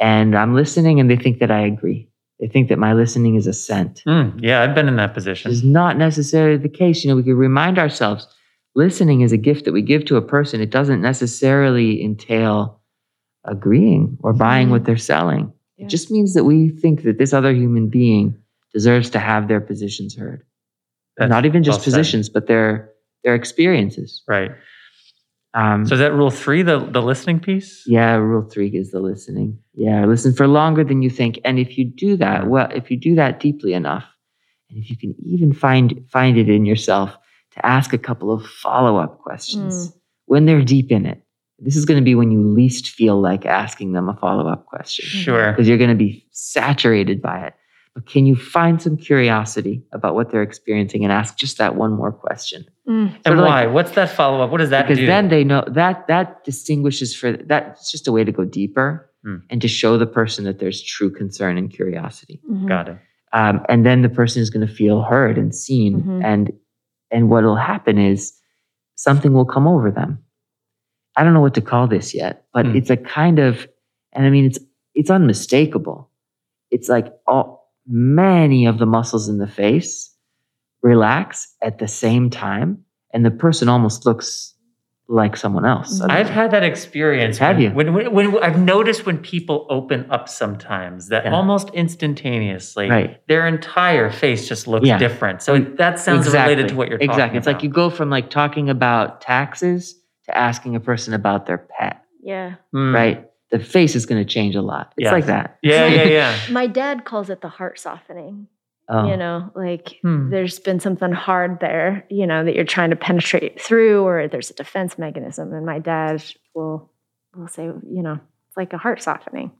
And 0.00 0.34
I'm 0.36 0.54
listening, 0.54 0.98
and 0.98 1.10
they 1.10 1.16
think 1.16 1.38
that 1.40 1.50
I 1.50 1.60
agree. 1.60 2.08
They 2.40 2.48
think 2.48 2.68
that 2.70 2.78
my 2.78 2.94
listening 2.94 3.34
is 3.36 3.46
assent. 3.46 4.02
Mm. 4.06 4.40
Yeah, 4.42 4.62
I've 4.62 4.74
been 4.74 4.88
in 4.88 4.96
that 4.96 5.12
position. 5.14 5.50
is 5.50 5.62
not 5.62 5.96
necessarily 5.98 6.56
the 6.56 6.70
case. 6.70 7.04
You 7.04 7.10
know, 7.10 7.16
we 7.16 7.22
can 7.22 7.36
remind 7.36 7.78
ourselves 7.78 8.26
listening 8.74 9.20
is 9.20 9.32
a 9.32 9.36
gift 9.36 9.64
that 9.66 9.72
we 9.72 9.82
give 9.82 10.04
to 10.06 10.16
a 10.16 10.22
person. 10.22 10.60
It 10.60 10.70
doesn't 10.70 11.02
necessarily 11.02 12.02
entail 12.02 12.80
agreeing 13.44 14.16
or 14.22 14.32
buying 14.32 14.68
Mhm. 14.68 14.70
what 14.70 14.84
they're 14.84 14.96
selling. 14.96 15.52
Yeah. 15.76 15.86
It 15.86 15.88
just 15.88 16.10
means 16.10 16.34
that 16.34 16.44
we 16.44 16.68
think 16.70 17.02
that 17.02 17.18
this 17.18 17.32
other 17.32 17.52
human 17.52 17.88
being 17.88 18.36
deserves 18.72 19.10
to 19.10 19.18
have 19.18 19.48
their 19.48 19.60
positions 19.60 20.16
heard. 20.16 20.42
That's 21.16 21.28
Not 21.30 21.44
even 21.46 21.62
just 21.62 21.78
well 21.78 21.84
said. 21.84 21.90
positions, 21.90 22.28
but 22.28 22.46
their 22.46 22.90
their 23.24 23.34
experiences. 23.34 24.22
Right. 24.26 24.50
Um, 25.54 25.84
So 25.84 25.94
is 25.94 26.00
that 26.00 26.12
rule 26.12 26.30
three, 26.30 26.62
the 26.62 26.78
the 26.78 27.02
listening 27.02 27.40
piece? 27.40 27.82
yeah, 27.86 28.14
rule 28.14 28.48
three 28.48 28.68
is 28.68 28.90
the 28.92 29.00
listening. 29.00 29.58
Yeah, 29.74 30.06
listen 30.06 30.32
for 30.32 30.46
longer 30.46 30.84
than 30.84 31.02
you 31.02 31.10
think. 31.10 31.40
And 31.44 31.58
if 31.58 31.76
you 31.76 31.84
do 31.84 32.16
that, 32.18 32.46
well, 32.48 32.68
if 32.74 32.90
you 32.90 32.96
do 32.96 33.14
that 33.16 33.40
deeply 33.40 33.72
enough, 33.74 34.04
and 34.70 34.78
if 34.78 34.88
you 34.90 34.96
can 34.96 35.14
even 35.24 35.52
find 35.52 36.04
find 36.08 36.38
it 36.38 36.48
in 36.48 36.64
yourself 36.66 37.16
to 37.54 37.66
ask 37.66 37.92
a 37.92 37.98
couple 37.98 38.30
of 38.32 38.46
follow 38.46 38.96
up 38.98 39.18
questions 39.18 39.92
when 40.26 40.46
they're 40.46 40.62
deep 40.62 40.92
in 40.92 41.04
it. 41.06 41.20
This 41.58 41.76
is 41.76 41.84
going 41.84 41.98
to 42.00 42.04
be 42.04 42.14
when 42.14 42.30
you 42.30 42.40
least 42.40 42.86
feel 42.88 43.20
like 43.20 43.44
asking 43.44 43.92
them 43.92 44.08
a 44.08 44.14
follow 44.16 44.48
up 44.48 44.64
question 44.66 45.04
Sure. 45.04 45.50
because 45.52 45.68
you're 45.68 45.76
going 45.76 45.90
to 45.90 45.96
be 45.96 46.24
saturated 46.30 47.20
by 47.20 47.46
it. 47.48 47.54
But 47.94 48.06
can 48.06 48.24
you 48.24 48.36
find 48.36 48.80
some 48.80 48.96
curiosity 48.96 49.82
about 49.92 50.14
what 50.14 50.30
they're 50.30 50.42
experiencing 50.42 51.02
and 51.02 51.12
ask 51.12 51.36
just 51.36 51.58
that 51.58 51.74
one 51.74 51.92
more 51.92 52.12
question? 52.12 52.64
Mm. 52.88 53.16
And 53.24 53.34
of 53.34 53.38
like- 53.40 53.48
why? 53.48 53.66
What's 53.66 53.92
that 53.92 54.10
follow 54.10 54.42
up? 54.42 54.50
What 54.50 54.58
does 54.58 54.70
that 54.70 54.82
because 54.86 54.98
do? 54.98 55.06
then 55.06 55.28
they 55.28 55.42
know 55.44 55.64
that 55.68 56.06
that 56.06 56.44
distinguishes 56.44 57.14
for 57.16 57.32
that's 57.32 57.90
just 57.90 58.06
a 58.06 58.12
way 58.12 58.24
to 58.24 58.32
go 58.32 58.44
deeper 58.44 59.06
Hmm. 59.22 59.36
and 59.50 59.60
to 59.60 59.68
show 59.68 59.98
the 59.98 60.06
person 60.06 60.44
that 60.46 60.60
there's 60.60 60.80
true 60.82 61.10
concern 61.10 61.58
and 61.58 61.70
curiosity 61.70 62.40
Mhm. 62.50 62.66
Got 62.68 62.88
it. 62.88 62.96
um, 63.34 63.60
and 63.68 63.84
then 63.84 64.00
the 64.00 64.08
person 64.08 64.40
is 64.40 64.48
going 64.48 64.66
to 64.66 64.72
feel 64.72 65.02
heard 65.02 65.36
and 65.36 65.54
seen 65.54 66.02
Mhm. 66.02 66.24
and 66.24 66.50
and 67.10 67.28
what 67.28 67.44
will 67.44 67.56
happen 67.56 67.98
is 67.98 68.32
something 68.94 69.34
will 69.34 69.44
come 69.44 69.66
over 69.68 69.90
them 69.90 70.20
i 71.18 71.22
don't 71.24 71.34
know 71.34 71.42
what 71.42 71.52
to 71.52 71.60
call 71.60 71.86
this 71.86 72.14
yet 72.14 72.46
but 72.54 72.64
Hmm. 72.64 72.76
it's 72.76 72.88
a 72.88 72.96
kind 72.96 73.38
of 73.38 73.68
and 74.14 74.24
i 74.24 74.30
mean 74.30 74.46
it's 74.46 74.58
it's 74.94 75.10
unmistakable 75.10 76.08
it's 76.70 76.88
like 76.88 77.12
all 77.26 77.59
many 77.86 78.66
of 78.66 78.78
the 78.78 78.86
muscles 78.86 79.28
in 79.28 79.38
the 79.38 79.46
face 79.46 80.14
relax 80.82 81.54
at 81.62 81.78
the 81.78 81.88
same 81.88 82.30
time 82.30 82.84
and 83.12 83.24
the 83.24 83.30
person 83.30 83.68
almost 83.68 84.06
looks 84.06 84.54
like 85.08 85.36
someone 85.36 85.66
else. 85.66 86.00
Mhm. 86.00 86.08
I've 86.08 86.30
had 86.30 86.52
that 86.52 86.62
experience. 86.62 87.36
Have 87.38 87.56
when, 87.56 87.62
you? 87.64 87.70
When, 87.72 87.92
when, 88.14 88.32
when 88.32 88.44
I've 88.44 88.60
noticed 88.60 89.06
when 89.06 89.18
people 89.18 89.66
open 89.68 90.06
up 90.08 90.28
sometimes 90.28 91.08
that 91.08 91.24
Yeah. 91.24 91.32
almost 91.34 91.68
instantaneously, 91.70 92.88
Right. 92.88 93.20
their 93.26 93.48
entire 93.48 94.08
face 94.10 94.48
just 94.48 94.68
looks 94.68 94.86
Yeah. 94.86 94.98
different. 94.98 95.42
So 95.42 95.58
that 95.58 95.98
sounds 95.98 96.32
related 96.32 96.68
to 96.68 96.76
what 96.76 96.88
you're 96.88 96.98
talking 96.98 97.10
exactly. 97.10 97.38
It's 97.38 97.46
like 97.48 97.64
you 97.64 97.68
go 97.70 97.90
from 97.90 98.08
like 98.08 98.30
talking 98.30 98.70
about 98.70 99.20
taxes 99.20 99.96
to 100.26 100.38
asking 100.38 100.76
a 100.76 100.80
person 100.80 101.12
about 101.12 101.46
their 101.46 101.58
pet, 101.58 102.02
Yeah. 102.22 102.52
Mm. 102.72 102.94
right? 102.94 103.29
The 103.50 103.58
face 103.58 103.96
is 103.96 104.06
going 104.06 104.24
to 104.24 104.28
change 104.32 104.54
a 104.54 104.62
lot. 104.62 104.92
It's 104.96 105.04
Yes. 105.04 105.12
like 105.12 105.26
that. 105.26 105.58
Yeah, 105.62 105.86
yeah, 105.86 106.04
yeah. 106.04 106.38
My 106.50 106.66
dad 106.66 107.04
calls 107.04 107.30
it 107.30 107.40
the 107.40 107.48
heart 107.48 107.78
softening. 107.80 108.46
Oh, 108.88 109.06
You 109.08 109.16
know, 109.16 109.50
like 109.54 109.98
Hmm. 110.02 110.30
there's 110.30 110.58
been 110.58 110.80
something 110.80 111.12
hard 111.12 111.60
there, 111.60 112.04
you 112.10 112.26
know, 112.26 112.44
that 112.44 112.54
you're 112.56 112.64
trying 112.64 112.90
to 112.90 112.96
penetrate 112.96 113.60
through, 113.60 114.02
or 114.04 114.26
there's 114.28 114.50
a 114.50 114.54
defense 114.54 114.98
mechanism. 114.98 115.52
And 115.52 115.64
my 115.66 115.78
dad 115.78 116.22
will 116.54 116.90
will 117.36 117.46
say, 117.48 117.64
you 117.64 118.02
know, 118.02 118.14
it's 118.48 118.56
like 118.56 118.72
a 118.72 118.78
heart 118.78 119.00
softening. 119.02 119.52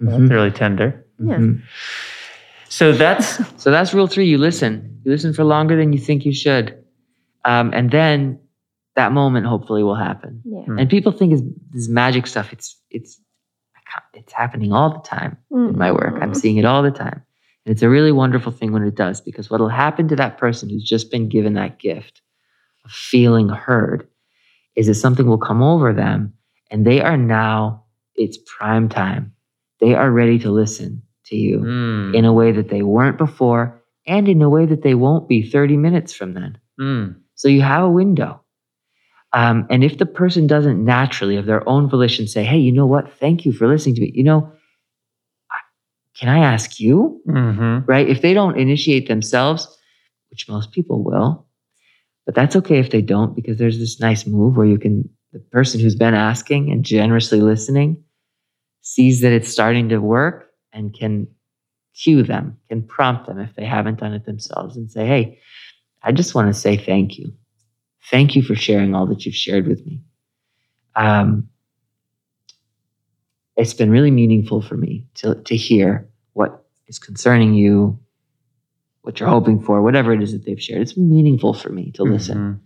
That's 0.00 0.16
mhm, 0.16 0.30
really 0.30 0.50
tender. 0.50 1.04
Yeah. 1.18 1.36
mhm. 1.36 1.62
So 2.68 2.92
that's 2.92 3.38
So 3.62 3.70
that's 3.70 3.92
rule 3.94 4.06
three. 4.06 4.26
You 4.26 4.38
listen. 4.38 5.00
You 5.04 5.12
listen 5.12 5.32
for 5.34 5.44
longer 5.44 5.76
than 5.76 5.92
you 5.92 5.98
think 5.98 6.24
you 6.24 6.32
should, 6.34 6.82
um, 7.44 7.72
and 7.74 7.90
then 7.90 8.38
that 8.96 9.12
moment 9.12 9.46
hopefully 9.46 9.82
will 9.82 9.94
happen. 9.96 10.40
Yeah. 10.44 10.62
Hmm. 10.64 10.78
And 10.78 10.88
people 10.90 11.12
think 11.12 11.32
it's 11.34 11.42
this 11.72 11.88
magic 11.88 12.26
stuff. 12.26 12.52
It's 12.52 12.78
it's 12.90 13.20
it's 14.14 14.32
happening 14.32 14.72
all 14.72 14.90
the 14.92 15.00
time 15.08 15.36
in 15.50 15.78
my 15.78 15.92
work. 15.92 16.14
I'm 16.20 16.32
Mm. 16.32 16.36
seeing 16.36 16.56
it 16.56 16.64
all 16.64 16.82
the 16.82 16.90
time. 16.90 17.22
And 17.64 17.72
it's 17.72 17.82
a 17.82 17.88
really 17.88 18.12
wonderful 18.12 18.52
thing 18.52 18.72
when 18.72 18.82
it 18.82 18.94
does 18.96 19.20
because 19.20 19.50
what 19.50 19.60
will 19.60 19.68
happen 19.68 20.08
to 20.08 20.16
that 20.16 20.38
person 20.38 20.68
who's 20.68 20.82
just 20.88 21.10
been 21.10 21.28
given 21.28 21.54
that 21.54 21.78
gift 21.78 22.20
of 22.84 22.90
feeling 22.90 23.48
heard 23.48 24.08
is 24.74 24.86
that 24.88 24.94
something 24.94 25.26
will 25.26 25.38
come 25.38 25.62
over 25.62 25.92
them 25.92 26.32
and 26.70 26.86
they 26.86 27.00
are 27.00 27.16
now, 27.16 27.84
it's 28.16 28.38
prime 28.58 28.88
time. 28.88 29.32
They 29.80 29.94
are 29.94 30.10
ready 30.10 30.38
to 30.40 30.50
listen 30.50 31.02
to 31.26 31.36
you 31.36 31.58
Mm. 31.60 32.14
in 32.14 32.24
a 32.24 32.32
way 32.32 32.52
that 32.52 32.68
they 32.68 32.82
weren't 32.82 33.18
before 33.18 33.80
and 34.06 34.28
in 34.28 34.42
a 34.42 34.48
way 34.50 34.66
that 34.66 34.82
they 34.82 34.94
won't 34.94 35.28
be 35.28 35.42
30 35.42 35.76
minutes 35.76 36.12
from 36.12 36.34
then. 36.34 36.58
Mm. 36.80 37.16
So 37.36 37.48
you 37.48 37.62
have 37.62 37.84
a 37.84 37.90
window. 37.90 38.41
Um, 39.34 39.66
and 39.70 39.82
if 39.82 39.98
the 39.98 40.06
person 40.06 40.46
doesn't 40.46 40.84
naturally, 40.84 41.36
of 41.36 41.46
their 41.46 41.66
own 41.68 41.88
volition, 41.88 42.26
say, 42.28 42.44
hey, 42.44 42.58
you 42.58 42.72
know 42.72 42.86
what? 42.86 43.12
Thank 43.18 43.44
you 43.46 43.52
for 43.52 43.66
listening 43.66 43.94
to 43.96 44.00
me. 44.02 44.12
You 44.14 44.24
know, 44.24 44.52
can 46.18 46.28
I 46.28 46.38
ask 46.40 46.78
you? 46.78 47.20
Mhm. 47.28 47.84
Right? 47.88 48.08
If 48.08 48.20
they 48.22 48.34
don't 48.34 48.58
initiate 48.58 49.08
themselves, 49.08 49.66
which 50.30 50.48
most 50.48 50.72
people 50.72 51.02
will, 51.02 51.46
but 52.26 52.34
that's 52.34 52.56
okay 52.56 52.78
if 52.78 52.90
they 52.90 53.02
don't, 53.02 53.34
because 53.34 53.58
there's 53.58 53.78
this 53.78 54.00
nice 54.00 54.26
move 54.26 54.56
where 54.56 54.66
you 54.66 54.78
can, 54.78 55.08
the 55.32 55.40
person 55.40 55.80
who's 55.80 55.96
been 55.96 56.14
asking 56.14 56.70
and 56.70 56.84
generously 56.84 57.40
listening 57.40 58.02
sees 58.82 59.20
that 59.22 59.32
it's 59.32 59.48
starting 59.48 59.88
to 59.90 59.98
work 59.98 60.50
and 60.72 60.94
can 60.94 61.26
cue 61.94 62.22
them, 62.22 62.56
can 62.68 62.82
prompt 62.82 63.26
them 63.26 63.38
if 63.38 63.54
they 63.56 63.64
haven't 63.64 64.00
done 64.00 64.14
it 64.14 64.24
themselves 64.26 64.76
and 64.76 64.90
say, 64.90 65.06
hey, 65.06 65.38
I 66.02 66.12
just 66.12 66.34
want 66.34 66.48
to 66.54 66.60
say 66.60 66.76
thank 66.76 67.18
you. 67.18 67.32
Thank 68.10 68.34
you 68.36 68.42
for 68.42 68.54
sharing 68.54 68.94
all 68.94 69.06
that 69.06 69.24
you've 69.24 69.34
shared 69.34 69.66
with 69.66 69.84
me. 69.86 70.00
Um, 70.96 71.48
it's 73.56 73.74
been 73.74 73.90
really 73.90 74.10
meaningful 74.10 74.62
for 74.62 74.76
me 74.76 75.06
to, 75.16 75.34
to 75.36 75.56
hear 75.56 76.08
what 76.32 76.64
is 76.86 76.98
concerning 76.98 77.54
you, 77.54 77.98
what 79.02 79.20
you're 79.20 79.28
hoping 79.28 79.60
for, 79.60 79.82
whatever 79.82 80.12
it 80.12 80.22
is 80.22 80.32
that 80.32 80.44
they've 80.44 80.60
shared. 80.62 80.82
It's 80.82 80.96
meaningful 80.96 81.54
for 81.54 81.70
me 81.70 81.90
to 81.92 82.02
listen. 82.02 82.38
Mhm. 82.38 82.60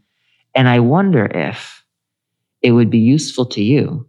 And 0.55 0.69
I 0.69 0.81
wonder 0.81 1.27
if 1.27 1.85
it 2.63 2.73
would 2.73 2.89
be 2.91 2.99
useful 2.99 3.47
to 3.47 3.63
you 3.63 4.09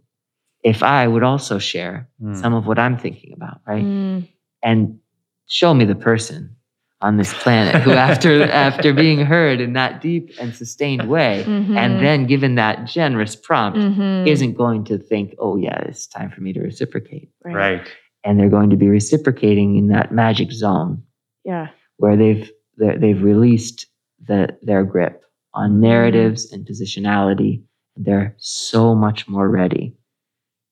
if 0.64 0.82
I 0.82 1.06
would 1.06 1.22
also 1.22 1.58
share 1.58 2.08
Mm. 2.22 2.36
some 2.40 2.54
of 2.54 2.66
what 2.66 2.78
I'm 2.78 2.96
thinking 2.98 3.32
about, 3.32 3.60
right? 3.66 3.84
Mm. 3.84 4.28
and 4.62 4.98
show 5.46 5.72
me 5.72 5.84
the 5.84 5.94
person 5.94 6.56
on 7.00 7.16
this 7.16 7.32
planet 7.34 7.80
who 7.82 7.92
after 7.92 8.42
after 8.50 8.92
being 8.92 9.20
heard 9.24 9.60
in 9.60 9.72
that 9.74 10.00
deep 10.00 10.30
and 10.40 10.54
sustained 10.54 11.08
way 11.08 11.44
Mhm. 11.46 11.76
and 11.76 12.04
then 12.04 12.26
given 12.26 12.56
that 12.56 12.86
generous 12.86 13.36
prompt 13.36 13.78
Mhm. 13.78 14.26
isn't 14.26 14.54
going 14.54 14.84
to 14.84 14.98
think 14.98 15.34
oh 15.38 15.56
yeah 15.56 15.78
it's 15.82 16.06
time 16.06 16.30
for 16.30 16.40
me 16.40 16.52
to 16.52 16.60
reciprocate 16.60 17.30
Right. 17.44 17.82
and 18.24 18.38
they're 18.38 18.48
going 18.50 18.70
to 18.70 18.76
be 18.76 18.88
reciprocating 18.88 19.76
in 19.76 19.88
that 19.88 20.12
magic 20.12 20.50
zone 20.50 21.02
Yeah. 21.44 21.68
where 21.98 22.16
they've 22.16 22.50
they're- 22.76 22.98
they've 22.98 23.22
released 23.22 23.86
the 24.26 24.56
their 24.62 24.82
grip 24.84 25.22
on 25.54 25.80
narratives 25.80 26.52
and 26.52 26.66
positionality 26.66 27.62
they're 27.96 28.34
so 28.38 28.94
much 28.94 29.28
more 29.28 29.48
ready 29.48 29.94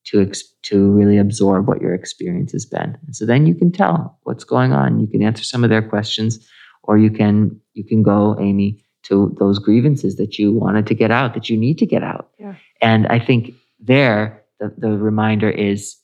to 0.07 0.21
ex- 0.23 0.43
to 0.63 0.91
really 0.93 1.19
absorb 1.19 1.67
what 1.69 1.81
your 1.81 1.95
experience 1.95 2.53
has 2.53 2.65
been. 2.67 2.97
And 3.07 3.15
so 3.17 3.27
then 3.27 3.47
you 3.47 3.55
can 3.55 3.71
tell 3.73 4.19
what's 4.25 4.45
going 4.45 4.73
on. 4.73 5.01
You 5.01 5.07
can 5.07 5.23
answer 5.23 5.45
some 5.45 5.65
of 5.65 5.71
their 5.71 5.83
questions, 5.83 6.47
or 6.85 6.97
you 6.99 7.11
can 7.11 7.61
you 7.75 7.85
can 7.85 8.03
go, 8.03 8.37
Amy, 8.41 8.83
to 9.05 9.35
those 9.39 9.59
grievances 9.59 10.17
that 10.17 10.39
you 10.39 10.53
wanted 10.53 10.87
to 10.89 10.95
get 10.95 11.11
out, 11.11 11.35
that 11.35 11.49
you 11.51 11.57
need 11.57 11.79
to 11.79 11.87
get 11.87 12.03
out. 12.03 12.31
Yeah. 12.39 12.55
And 12.81 13.07
I 13.09 13.19
think 13.19 13.53
there 13.81 14.43
the, 14.61 14.73
the 14.79 14.91
reminder 14.97 15.51
is 15.51 15.97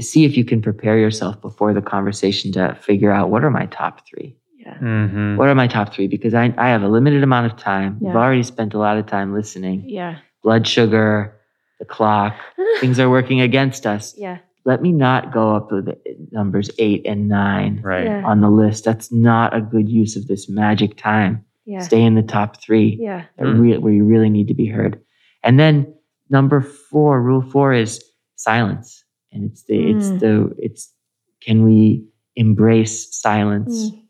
see 0.00 0.24
if 0.24 0.36
you 0.36 0.44
can 0.44 0.60
prepare 0.60 0.98
yourself 0.98 1.40
before 1.40 1.72
the 1.72 1.80
conversation 1.82 2.50
to 2.52 2.74
figure 2.80 3.12
out 3.12 3.30
what 3.30 3.44
are 3.44 3.50
my 3.50 3.66
top 3.66 4.06
three 4.08 4.36
Yeah. 4.58 4.76
Mhm. 4.78 5.36
what 5.36 5.48
are 5.48 5.54
my 5.54 5.68
top 5.68 5.94
three 5.94 6.08
because 6.08 6.34
i, 6.34 6.52
I 6.58 6.68
have 6.68 6.82
a 6.82 6.88
limited 6.88 7.22
amount 7.22 7.46
of 7.50 7.56
time 7.56 7.98
Yeah. 8.00 8.10
i've 8.10 8.16
already 8.16 8.42
spent 8.42 8.74
a 8.74 8.78
lot 8.78 8.96
of 8.98 9.06
time 9.06 9.32
listening 9.32 9.84
Yeah. 9.86 10.18
blood 10.42 10.66
sugar 10.66 11.36
the 11.78 11.84
clock 11.84 12.34
things 12.80 12.98
are 12.98 13.10
working 13.10 13.40
against 13.40 13.86
us 13.86 14.14
yeah. 14.18 14.38
let 14.64 14.82
me 14.82 14.92
not 14.92 15.32
go 15.32 15.54
up 15.56 15.70
with 15.72 15.88
numbers 16.32 16.70
eight 16.78 17.02
and 17.06 17.28
nine 17.28 17.80
Right. 17.82 18.04
Yeah. 18.04 18.22
on 18.24 18.40
the 18.40 18.50
list 18.50 18.84
that's 18.84 19.10
not 19.12 19.54
a 19.56 19.60
good 19.60 19.88
use 19.88 20.16
of 20.16 20.26
this 20.26 20.48
magic 20.48 20.96
time 20.96 21.44
Yeah. 21.66 21.80
stay 21.80 22.02
in 22.02 22.14
the 22.14 22.22
top 22.22 22.60
three 22.62 22.98
Yeah. 23.00 23.24
that 23.38 23.46
Mm. 23.46 23.60
rea- 23.60 23.78
where 23.78 23.92
you 23.92 24.04
really 24.04 24.30
need 24.30 24.48
to 24.48 24.54
be 24.54 24.66
heard 24.66 25.00
and 25.44 25.58
then 25.58 25.86
number 26.30 26.60
four 26.60 27.22
rule 27.22 27.42
four 27.42 27.72
is 27.72 28.02
silence 28.36 29.04
and 29.32 29.44
it's 29.50 29.64
the 29.64 29.74
Mm. 29.78 29.96
it's 29.96 30.10
the 30.20 30.54
it's 30.58 30.92
can 31.40 31.62
we 31.64 32.04
embrace 32.36 33.08
silence 33.20 33.90
Mm. 33.90 34.02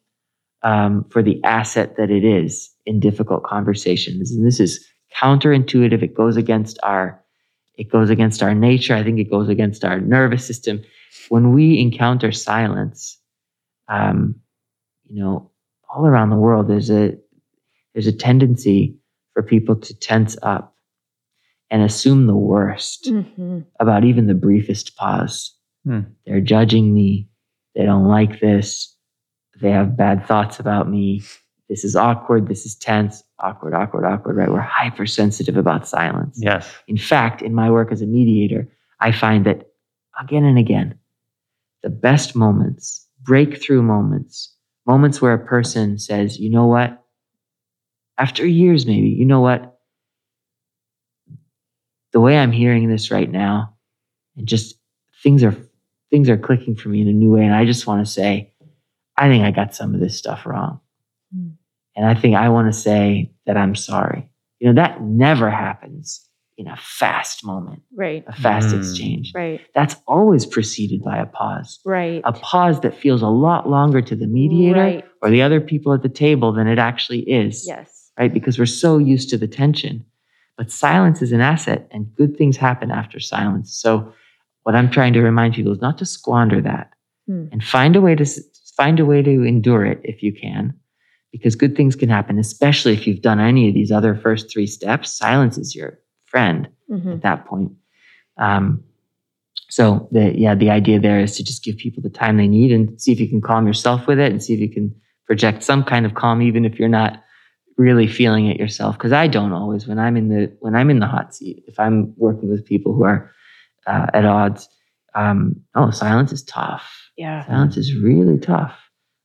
um, 0.70 1.04
for 1.10 1.22
the 1.22 1.42
asset 1.44 1.96
that 1.98 2.10
it 2.10 2.24
is 2.24 2.70
in 2.86 2.98
difficult 3.00 3.42
conversations 3.44 4.32
and 4.32 4.46
this 4.46 4.58
is 4.60 4.84
counterintuitive 5.22 6.02
it 6.02 6.14
goes 6.14 6.36
against 6.36 6.78
our 6.82 7.22
it 7.78 7.90
goes 7.90 8.10
against 8.10 8.42
our 8.42 8.54
nature 8.54 8.94
i 8.94 9.02
think 9.02 9.18
it 9.18 9.30
goes 9.30 9.48
against 9.48 9.84
our 9.84 10.00
nervous 10.00 10.44
system 10.46 10.82
when 11.30 11.52
we 11.52 11.78
encounter 11.80 12.30
silence 12.32 13.18
um, 13.88 14.34
you 15.08 15.22
know 15.22 15.50
all 15.88 16.06
around 16.06 16.30
the 16.30 16.36
world 16.36 16.68
there's 16.68 16.90
a 16.90 17.16
there's 17.94 18.06
a 18.06 18.12
tendency 18.12 18.96
for 19.32 19.42
people 19.42 19.74
to 19.76 19.98
tense 19.98 20.36
up 20.42 20.74
and 21.70 21.82
assume 21.82 22.26
the 22.26 22.36
worst 22.36 23.06
Mhm. 23.10 23.64
about 23.80 24.04
even 24.04 24.26
the 24.26 24.34
briefest 24.34 24.96
pause. 24.96 25.54
Hmm. 25.84 26.00
They're 26.24 26.40
judging 26.40 26.94
me. 26.94 27.28
They 27.74 27.84
don't 27.84 28.06
like 28.08 28.40
this. 28.40 28.96
They 29.60 29.70
have 29.70 29.96
bad 29.96 30.26
thoughts 30.26 30.60
about 30.60 30.88
me. 30.88 31.22
This 31.68 31.84
is 31.84 31.94
awkward. 31.94 32.48
This 32.48 32.64
is 32.64 32.74
tense. 32.74 33.22
Awkward, 33.40 33.74
awkward, 33.74 34.04
awkward, 34.04 34.36
right? 34.36 34.50
We're 34.50 34.60
hypersensitive 34.60 35.56
about 35.56 35.86
silence. 35.86 36.38
Yes. 36.40 36.68
In 36.88 36.96
fact, 36.96 37.42
in 37.42 37.54
my 37.54 37.70
work 37.70 37.92
as 37.92 38.02
a 38.02 38.06
mediator, 38.06 38.68
I 39.00 39.12
find 39.12 39.46
that 39.46 39.70
again 40.18 40.44
and 40.44 40.58
again, 40.58 40.98
the 41.82 41.90
best 41.90 42.34
moments, 42.34 43.06
breakthrough 43.22 43.82
moments, 43.82 44.54
moments 44.86 45.20
where 45.20 45.34
a 45.34 45.46
person 45.46 45.98
says, 45.98 46.40
you 46.40 46.50
know 46.50 46.66
what? 46.66 47.04
After 48.16 48.44
years, 48.46 48.86
maybe, 48.86 49.08
you 49.08 49.24
know 49.24 49.40
what? 49.40 49.78
The 52.12 52.20
way 52.20 52.38
I'm 52.38 52.52
hearing 52.52 52.88
this 52.88 53.10
right 53.10 53.30
now, 53.30 53.74
and 54.36 54.48
just 54.48 54.76
things 55.22 55.44
are 55.44 55.54
things 56.10 56.28
are 56.28 56.38
clicking 56.38 56.74
for 56.74 56.88
me 56.88 57.02
in 57.02 57.08
a 57.08 57.12
new 57.12 57.32
way. 57.32 57.44
And 57.44 57.54
I 57.54 57.66
just 57.66 57.86
want 57.86 58.04
to 58.04 58.10
say, 58.10 58.54
I 59.16 59.28
think 59.28 59.44
I 59.44 59.50
got 59.50 59.74
some 59.74 59.94
of 59.94 60.00
this 60.00 60.16
stuff 60.16 60.46
wrong. 60.46 60.80
Mm. 61.36 61.52
And 61.96 62.06
I 62.06 62.14
think 62.14 62.36
I 62.36 62.48
want 62.48 62.72
to 62.72 62.78
say 62.78 63.32
that 63.46 63.56
I'm 63.56 63.74
sorry. 63.74 64.28
You 64.60 64.68
know, 64.68 64.74
that 64.74 65.02
never 65.02 65.50
happens 65.50 66.24
in 66.56 66.66
a 66.66 66.76
fast 66.76 67.44
moment, 67.44 67.82
Right. 67.94 68.24
a 68.26 68.32
fast 68.32 68.74
Mm. 68.74 68.78
exchange. 68.78 69.32
Right. 69.34 69.60
That's 69.74 69.94
always 70.08 70.44
preceded 70.44 71.02
by 71.04 71.18
a 71.18 71.26
pause, 71.26 71.78
Right. 71.84 72.20
a 72.24 72.32
pause 72.32 72.80
that 72.80 72.94
feels 72.96 73.22
a 73.22 73.28
lot 73.28 73.68
longer 73.68 74.00
to 74.02 74.16
the 74.16 74.26
mediator 74.26 74.80
Right. 74.80 75.04
or 75.22 75.30
the 75.30 75.42
other 75.42 75.60
people 75.60 75.92
at 75.92 76.02
the 76.02 76.08
table 76.08 76.52
than 76.52 76.66
it 76.66 76.78
actually 76.78 77.20
is. 77.20 77.64
Yes. 77.66 78.10
Right? 78.18 78.32
Because 78.32 78.58
we're 78.58 78.66
so 78.66 78.98
used 78.98 79.30
to 79.30 79.38
the 79.38 79.46
tension. 79.46 80.04
But 80.56 80.72
silence 80.72 81.22
is 81.22 81.30
an 81.30 81.40
asset 81.40 81.86
and 81.92 82.12
good 82.16 82.36
things 82.36 82.56
happen 82.56 82.90
after 82.90 83.20
silence. 83.20 83.72
So 83.74 84.12
what 84.64 84.74
I'm 84.74 84.90
trying 84.90 85.12
to 85.12 85.22
remind 85.22 85.54
people 85.54 85.70
is 85.72 85.80
not 85.80 85.98
to 85.98 86.04
squander 86.04 86.60
that 86.62 86.90
Hmm. 87.28 87.44
and 87.52 87.62
find 87.62 87.94
a 87.94 88.00
way 88.00 88.16
to 88.16 88.24
find 88.76 88.98
a 88.98 89.04
way 89.06 89.22
to 89.22 89.42
endure 89.44 89.84
it 89.86 90.00
if 90.02 90.22
you 90.24 90.32
can 90.32 90.74
because 91.32 91.54
good 91.56 91.76
things 91.76 91.94
can 91.96 92.08
happen, 92.08 92.38
especially 92.38 92.92
if 92.94 93.06
you've 93.06 93.22
done 93.22 93.40
any 93.40 93.68
of 93.68 93.74
these 93.74 93.90
other 93.92 94.14
first 94.16 94.50
three 94.50 94.66
steps. 94.66 95.12
Silence 95.16 95.58
is 95.58 95.74
your 95.74 95.98
friend 96.26 96.68
Mhm. 96.90 97.14
at 97.14 97.22
that 97.22 97.46
point. 97.46 97.72
Um, 98.38 98.82
so 99.70 100.08
the 100.12 100.32
yeah, 100.38 100.54
the 100.54 100.70
idea 100.70 100.98
there 100.98 101.20
is 101.20 101.36
to 101.36 101.44
just 101.44 101.62
give 101.64 101.76
people 101.76 102.02
the 102.02 102.08
time 102.10 102.36
they 102.38 102.48
need 102.48 102.72
and 102.72 102.98
see 103.00 103.12
if 103.12 103.20
you 103.20 103.28
can 103.28 103.40
calm 103.40 103.66
yourself 103.66 104.06
with 104.06 104.18
it 104.18 104.32
and 104.32 104.42
see 104.42 104.54
if 104.54 104.60
you 104.60 104.70
can 104.70 104.94
project 105.26 105.62
some 105.62 105.84
kind 105.84 106.06
of 106.06 106.14
calm, 106.14 106.40
even 106.40 106.64
if 106.64 106.78
you're 106.78 106.88
not 106.88 107.22
really 107.76 108.06
feeling 108.06 108.46
it 108.46 108.56
yourself. 108.58 108.96
Because 108.96 109.12
I 109.12 109.26
don't 109.28 109.52
always 109.52 109.86
when 109.86 109.98
I'm 109.98 110.16
in 110.16 110.28
the 110.28 110.56
when 110.60 110.74
I'm 110.74 110.88
in 110.90 111.00
the 111.00 111.06
hot 111.06 111.34
seat, 111.34 111.64
if 111.68 111.78
I'm 111.78 112.14
working 112.16 112.48
with 112.48 112.64
people 112.64 112.94
who 112.94 113.04
are 113.04 113.30
uh, 113.86 114.06
at 114.14 114.24
odds, 114.24 114.68
um, 115.14 115.56
oh, 115.74 115.90
silence 115.90 116.32
is 116.32 116.42
tough. 116.44 117.10
Yeah. 117.16 117.44
Silence 117.46 117.76
is 117.76 117.94
really 117.94 118.38
tough. 118.38 118.74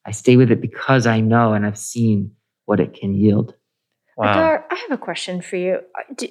I 0.06 0.12
stay 0.12 0.36
with 0.38 0.52
it 0.52 0.62
because 0.62 1.08
I 1.08 1.20
know 1.22 1.54
and 1.54 1.66
I've 1.66 1.78
seen 1.78 2.32
what 2.66 2.80
it 2.80 2.94
can 2.94 3.14
yield. 3.14 3.54
Wow. 4.18 4.32
Adar, 4.32 4.66
I 4.70 4.76
have 4.76 4.92
a 4.92 4.98
question 4.98 5.42
for 5.42 5.56
you. 5.56 5.76
Uh, 5.98 6.14
do- 6.16 6.28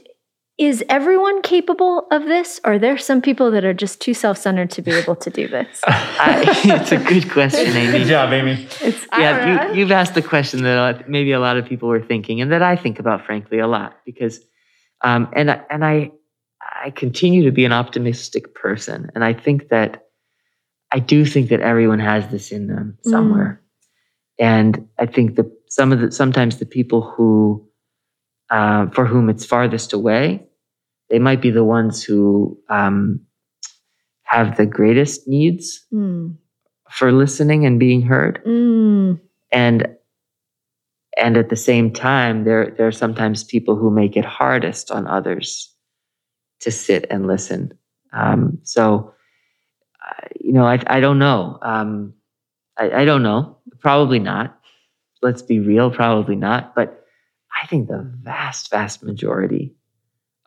Is 0.58 0.84
everyone 0.88 1.42
capable 1.42 2.06
of 2.10 2.24
this? 2.24 2.60
Or 2.64 2.74
are 2.74 2.78
there 2.78 2.96
some 2.98 3.20
people 3.22 3.50
that 3.50 3.64
are 3.64 3.74
just 3.74 4.00
too 4.00 4.14
self 4.14 4.36
centered 4.38 4.70
to 4.72 4.82
be 4.82 4.90
able 5.02 5.16
to 5.16 5.30
do 5.30 5.48
this? 5.48 5.80
I, 5.86 6.44
it's 6.64 6.92
a 6.92 6.98
good 6.98 7.30
question, 7.30 7.66
Amy. 7.76 7.98
Good 7.98 8.06
job, 8.08 8.32
Amy. 8.32 8.66
It's, 8.80 9.06
I 9.10 9.20
yeah, 9.22 9.72
you, 9.72 9.80
you've 9.80 9.90
asked 9.90 10.14
the 10.14 10.22
question 10.22 10.62
that 10.64 11.08
maybe 11.08 11.32
a 11.32 11.40
lot 11.40 11.56
of 11.56 11.64
people 11.66 11.88
were 11.88 12.02
thinking, 12.02 12.40
and 12.40 12.52
that 12.52 12.62
I 12.62 12.76
think 12.76 12.98
about, 12.98 13.24
frankly, 13.26 13.58
a 13.58 13.66
lot 13.66 13.96
because, 14.04 14.38
um, 15.02 15.28
and 15.34 15.50
I- 15.50 15.62
and 15.70 15.84
I, 15.84 16.12
I 16.84 16.90
continue 16.90 17.42
to 17.44 17.50
be 17.52 17.64
an 17.64 17.72
optimistic 17.72 18.54
person, 18.54 19.10
and 19.14 19.24
I 19.24 19.32
think 19.32 19.68
that 19.70 20.06
I 20.92 20.98
do 21.00 21.24
think 21.24 21.48
that 21.48 21.60
everyone 21.60 21.98
has 22.00 22.28
this 22.28 22.52
in 22.52 22.66
them 22.68 22.98
Mm. 23.06 23.58
And 24.38 24.88
I 24.98 25.06
think 25.06 25.36
that 25.36 25.46
some 25.68 25.92
of 25.92 26.00
the 26.00 26.12
sometimes 26.12 26.58
the 26.58 26.66
people 26.66 27.02
who, 27.02 27.66
uh, 28.50 28.88
for 28.90 29.06
whom 29.06 29.28
it's 29.28 29.44
farthest 29.44 29.92
away, 29.92 30.44
they 31.10 31.18
might 31.18 31.40
be 31.40 31.50
the 31.50 31.64
ones 31.64 32.02
who 32.02 32.58
um, 32.68 33.20
have 34.24 34.56
the 34.56 34.66
greatest 34.66 35.28
needs 35.28 35.86
Mm, 35.92 36.36
for 36.90 37.12
listening 37.12 37.66
and 37.66 37.78
being 37.78 38.02
heard. 38.02 38.42
Mm, 38.44 39.20
and 39.50 39.86
and 41.18 41.36
at 41.36 41.50
the 41.50 41.56
same 41.56 41.92
time 41.92 42.44
there 42.44 42.74
there 42.76 42.86
are 42.86 42.92
sometimes 42.92 43.44
people 43.44 43.76
who 43.76 43.90
make 43.90 44.16
it 44.16 44.24
hardest 44.24 44.90
on 44.90 45.06
others 45.06 45.74
to 46.60 46.70
sit 46.70 47.06
and 47.10 47.26
listen. 47.26 47.72
Um, 48.12 48.58
so 48.62 49.12
uh, 50.08 50.26
you 50.40 50.52
know 50.52 50.66
I, 50.66 50.82
I 50.86 51.00
don't 51.00 51.18
know. 51.18 51.58
Um, 51.62 52.14
I, 52.78 53.02
I 53.02 53.04
don't 53.04 53.22
know 53.22 53.58
probably 53.82 54.18
not 54.18 54.58
let's 55.22 55.42
be 55.42 55.58
real 55.60 55.90
probably 55.90 56.36
not 56.36 56.74
but 56.74 57.04
i 57.62 57.66
think 57.66 57.88
the 57.88 58.02
vast 58.22 58.70
vast 58.70 59.02
majority 59.02 59.74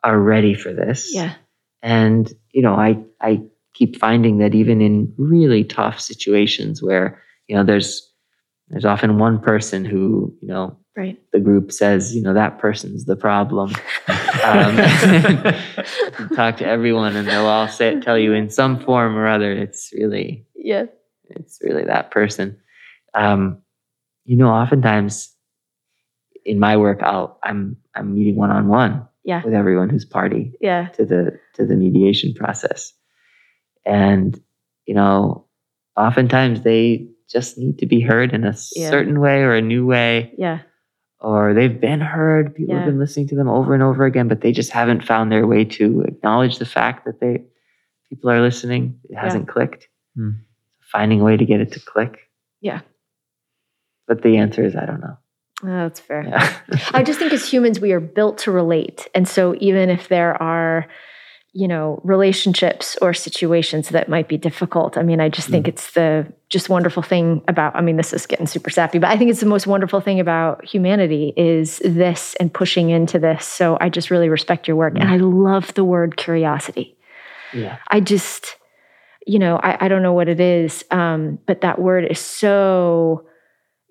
are 0.02 0.18
ready 0.18 0.54
for 0.54 0.72
this 0.72 1.12
yeah. 1.14 1.34
and 1.82 2.32
you 2.52 2.62
know 2.62 2.74
i 2.74 2.96
i 3.20 3.40
keep 3.74 3.96
finding 3.98 4.38
that 4.38 4.54
even 4.54 4.80
in 4.80 5.12
really 5.18 5.62
tough 5.64 6.00
situations 6.00 6.82
where 6.82 7.22
you 7.46 7.54
know 7.54 7.62
there's 7.64 8.10
there's 8.68 8.84
often 8.84 9.18
one 9.18 9.38
person 9.40 9.84
who 9.84 10.34
you 10.40 10.48
know 10.48 10.76
Right. 10.96 11.20
the 11.30 11.40
group 11.40 11.72
says 11.72 12.16
you 12.16 12.22
know 12.22 12.32
that 12.32 12.58
person's 12.58 13.04
the 13.04 13.16
problem 13.16 13.68
um, 14.42 14.76
talk 16.34 16.56
to 16.56 16.66
everyone 16.66 17.14
and 17.16 17.28
they'll 17.28 17.44
all 17.44 17.68
say 17.68 18.00
tell 18.00 18.18
you 18.18 18.32
in 18.32 18.48
some 18.48 18.80
form 18.80 19.14
or 19.14 19.26
other 19.26 19.52
it's 19.52 19.92
really 19.92 20.46
Yeah. 20.54 20.84
it's 21.28 21.58
really 21.62 21.84
that 21.84 22.10
person 22.10 22.56
um, 23.16 23.60
you 24.24 24.36
know 24.36 24.48
oftentimes 24.48 25.34
in 26.44 26.58
my 26.60 26.76
work 26.76 27.00
i'll 27.02 27.38
i'm 27.42 27.76
i'm 27.96 28.14
meeting 28.14 28.36
one-on-one 28.36 29.06
Yeah. 29.24 29.42
with 29.44 29.54
everyone 29.54 29.88
who's 29.90 30.04
party 30.04 30.52
Yeah. 30.60 30.88
to 30.96 31.04
the 31.04 31.38
to 31.54 31.66
the 31.66 31.74
mediation 31.76 32.34
process 32.34 32.92
and 33.84 34.38
you 34.86 34.94
know 34.94 35.46
oftentimes 35.96 36.62
they 36.62 37.08
just 37.28 37.58
need 37.58 37.78
to 37.78 37.86
be 37.86 38.00
heard 38.00 38.32
in 38.32 38.44
a 38.44 38.54
Yeah. 38.76 38.90
certain 38.90 39.18
way 39.20 39.42
or 39.42 39.54
a 39.54 39.62
new 39.62 39.84
way 39.86 40.32
Yeah. 40.38 40.60
or 41.20 41.54
they've 41.54 41.80
been 41.80 42.00
heard 42.00 42.54
people 42.54 42.74
Yeah. 42.74 42.80
have 42.82 42.90
been 42.90 42.98
listening 43.00 43.26
to 43.28 43.34
them 43.36 43.48
over 43.48 43.74
and 43.74 43.82
over 43.82 44.04
again 44.04 44.28
but 44.28 44.40
they 44.42 44.52
just 44.52 44.70
haven't 44.70 45.04
found 45.04 45.32
their 45.32 45.46
way 45.46 45.64
to 45.64 46.02
acknowledge 46.02 46.58
the 46.58 46.66
fact 46.78 47.04
that 47.06 47.18
they 47.20 47.44
people 48.08 48.30
are 48.30 48.40
listening 48.40 49.00
it 49.10 49.16
hasn't 49.16 49.48
clicked 49.48 49.88
Hmm. 50.14 50.30
finding 50.80 51.20
a 51.20 51.24
way 51.24 51.36
to 51.36 51.44
get 51.44 51.60
it 51.60 51.72
to 51.72 51.80
click 51.80 52.30
Yeah. 52.60 52.80
But 54.06 54.22
the 54.22 54.36
answer 54.36 54.64
is 54.64 54.74
i 54.76 54.84
don't 54.86 55.00
know 55.00 55.16
Oh, 55.64 55.68
that's 55.68 56.00
fair. 56.00 56.22
yeah. 56.22 56.54
I 56.92 57.02
just 57.02 57.18
think 57.18 57.32
as 57.32 57.50
humans, 57.50 57.80
we 57.80 57.92
are 57.92 57.98
built 57.98 58.36
to 58.40 58.50
relate. 58.52 59.08
And 59.14 59.26
so 59.26 59.54
even 59.58 59.88
if 59.88 60.08
there 60.08 60.40
are, 60.40 60.86
you 61.54 61.66
know, 61.66 61.98
relationships 62.04 62.94
or 63.00 63.14
situations 63.14 63.88
that 63.88 64.06
might 64.10 64.28
be 64.28 64.36
difficult, 64.36 64.98
I 64.98 65.02
mean, 65.02 65.18
I 65.18 65.30
just 65.30 65.48
think 65.48 65.66
it's 65.66 65.92
the 65.92 66.30
just 66.50 66.68
wonderful 66.68 67.02
thing 67.02 67.42
about, 67.48 67.74
I 67.74 67.80
mean, 67.80 67.96
this 67.96 68.12
is 68.12 68.26
getting 68.26 68.46
super 68.46 68.68
sappy, 68.68 68.98
but 68.98 69.08
I 69.08 69.16
think 69.16 69.30
it's 69.30 69.40
the 69.40 69.46
most 69.46 69.66
wonderful 69.66 70.02
thing 70.02 70.20
about 70.20 70.62
humanity 70.62 71.32
is 71.38 71.78
this 71.82 72.34
and 72.38 72.52
pushing 72.52 72.90
into 72.90 73.18
this. 73.18 73.46
So 73.46 73.78
I 73.80 73.88
just 73.88 74.10
really 74.10 74.28
respect 74.28 74.68
your 74.68 74.76
work. 74.76 74.92
And 74.94 75.08
I 75.08 75.16
love 75.16 75.72
the 75.72 75.84
word 75.84 76.18
curiosity. 76.18 76.98
yeah 77.54 77.78
I 77.88 78.00
just, 78.00 78.56
you 79.26 79.38
know, 79.38 79.56
I, 79.56 79.86
I 79.86 79.88
don't 79.88 80.02
know 80.02 80.12
what 80.12 80.28
it 80.28 80.38
is, 80.38 80.84
um, 80.90 81.38
but 81.46 81.62
that 81.62 81.80
word 81.80 82.04
is 82.10 82.18
so 82.20 83.24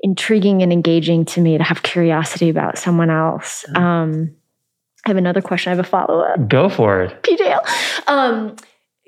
intriguing 0.02 0.62
and 0.62 0.72
engaging 0.72 1.26
to 1.26 1.42
me 1.42 1.58
to 1.58 1.64
have 1.64 1.84
curiosity 1.84 2.50
about 2.50 2.78
someone 2.78 3.10
else. 3.10 3.66
Um, 3.76 4.36
I 5.06 5.10
have 5.10 5.18
another 5.18 5.42
question. 5.42 5.72
I 5.72 5.76
have 5.76 5.86
a 5.86 5.88
follow 5.88 6.20
up. 6.22 6.48
Go 6.48 6.70
for 6.70 7.02
it. 7.04 7.24
PJL. 7.24 8.08
Um, 8.08 8.56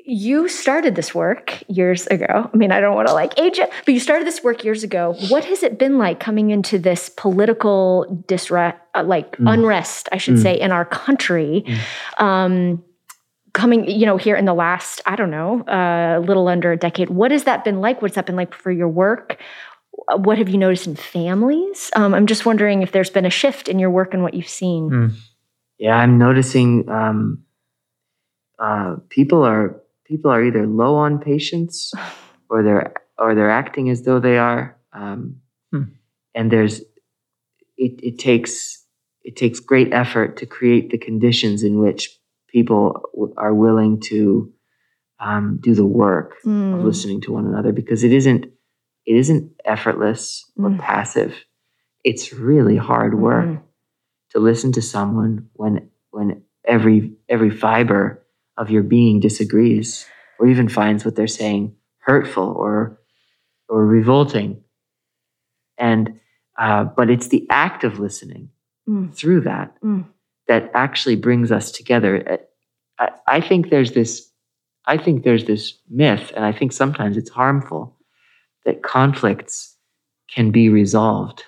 you 0.09 0.47
started 0.47 0.95
this 0.95 1.13
work 1.13 1.61
years 1.67 2.07
ago. 2.07 2.49
I 2.53 2.55
mean, 2.55 2.71
I 2.71 2.79
don't 2.79 2.95
want 2.95 3.09
to 3.09 3.13
like 3.13 3.37
age 3.37 3.59
it, 3.59 3.69
but 3.85 3.93
you 3.93 3.99
started 3.99 4.25
this 4.25 4.41
work 4.43 4.63
years 4.63 4.83
ago. 4.83 5.15
What 5.29 5.43
has 5.45 5.63
it 5.63 5.77
been 5.77 5.97
like 5.97 6.19
coming 6.19 6.49
into 6.51 6.79
this 6.79 7.09
political 7.09 8.23
disre- 8.27 8.75
uh, 8.95 9.03
like 9.03 9.35
Mm. 9.37 9.53
unrest, 9.53 10.07
I 10.13 10.17
should 10.17 10.35
Mm. 10.35 10.41
say, 10.43 10.53
in 10.59 10.71
our 10.71 10.85
country? 10.85 11.65
Um, 12.19 12.83
coming, 13.53 13.89
you 13.89 14.05
know, 14.05 14.17
here 14.17 14.35
in 14.35 14.45
the 14.45 14.53
last, 14.53 15.01
I 15.07 15.15
don't 15.15 15.31
know, 15.31 15.63
a 15.67 16.19
little 16.19 16.47
under 16.47 16.71
a 16.71 16.77
decade. 16.77 17.09
What 17.09 17.31
has 17.31 17.45
that 17.45 17.63
been 17.63 17.81
like? 17.81 18.01
What's 18.03 18.15
that 18.15 18.27
been 18.27 18.35
like 18.35 18.53
for 18.53 18.71
your 18.71 18.87
work? 18.87 19.37
Uh, 20.07 20.17
What 20.17 20.37
have 20.37 20.49
you 20.49 20.57
noticed 20.57 20.87
in 20.87 20.95
families? 20.95 21.91
Um, 21.95 22.13
I'm 22.13 22.27
just 22.27 22.45
wondering 22.45 22.81
if 22.81 22.91
there's 22.91 23.09
been 23.09 23.25
a 23.25 23.29
shift 23.29 23.67
in 23.67 23.79
your 23.79 23.89
work 23.89 24.13
and 24.13 24.23
what 24.23 24.33
you've 24.33 24.47
seen. 24.47 24.89
Mm. 24.89 25.11
Yeah, 25.79 25.95
I'm 25.97 26.17
noticing 26.17 26.89
um, 26.89 27.43
uh, 28.59 28.95
people 29.09 29.43
are 29.43 29.81
people 30.05 30.31
are 30.31 30.43
either 30.43 30.65
low 30.65 30.95
on 30.95 31.19
patience 31.19 31.93
or 32.49 32.63
they're 32.63 32.93
or 33.17 33.35
they're 33.35 33.49
acting 33.51 33.89
as 33.89 34.03
though 34.03 34.19
they 34.19 34.37
are. 34.37 34.77
Um, 34.93 35.37
Hmm. 35.71 35.83
And 36.33 36.49
there's 36.51 36.79
it, 37.77 37.99
it 38.01 38.17
takes 38.19 38.83
it 39.23 39.35
takes 39.35 39.59
great 39.59 39.91
effort 39.93 40.37
to 40.37 40.45
create 40.45 40.89
the 40.91 40.97
conditions 40.97 41.61
in 41.61 41.79
which 41.79 42.17
people 42.47 43.01
w- 43.13 43.33
are 43.37 43.53
willing 43.53 43.99
to 43.99 44.49
um, 45.19 45.57
do 45.61 45.75
the 45.75 45.85
work 45.85 46.35
of 46.45 46.49
Mm. 46.49 46.83
listening 46.83 47.19
to 47.21 47.33
one 47.33 47.45
another 47.45 47.73
because 47.73 48.03
it 48.05 48.13
isn't 48.13 48.45
it 49.07 49.15
isn't 49.15 49.51
effortless 49.65 50.45
or 50.57 50.69
Mm. 50.71 50.79
passive. 50.79 51.33
It's 52.03 52.33
really 52.33 52.77
hard 52.77 53.13
work 53.19 53.45
Mhm. 53.47 53.61
to 54.31 54.39
listen 54.39 54.71
to 54.73 54.81
someone 54.81 55.49
when 55.53 55.89
when 56.11 56.43
every 56.65 57.13
every 57.29 57.49
fiber 57.49 58.23
of 58.57 58.69
your 58.71 58.83
being 58.83 59.19
disagrees 59.21 60.07
or 60.39 60.47
even 60.47 60.67
finds 60.69 61.05
what 61.05 61.15
they're 61.15 61.27
saying 61.43 61.75
hurtful 61.99 62.49
or 62.65 62.99
or 63.69 63.85
revolting 63.85 64.63
and 65.77 66.19
uh, 66.57 66.83
but 66.85 67.09
it's 67.09 67.27
the 67.27 67.45
act 67.49 67.83
of 67.83 67.99
listening 67.99 68.49
Mm. 68.89 69.13
through 69.13 69.41
that 69.41 69.75
Mm. 69.81 70.05
that 70.47 70.71
actually 70.73 71.17
brings 71.17 71.51
us 71.51 71.71
together 71.71 72.23
Uh, 72.27 72.37
I, 72.99 73.37
I 73.37 73.41
think 73.41 73.69
there's 73.69 73.91
this 73.91 74.31
i 74.85 74.97
think 74.97 75.23
there's 75.23 75.43
this 75.45 75.77
myth 75.89 76.31
and 76.35 76.45
i 76.45 76.53
think 76.53 76.71
sometimes 76.71 77.17
it's 77.17 77.29
harmful 77.29 77.96
that 78.67 78.83
conflicts 78.83 79.75
can 80.33 80.51
be 80.51 80.69
resolved 80.69 81.43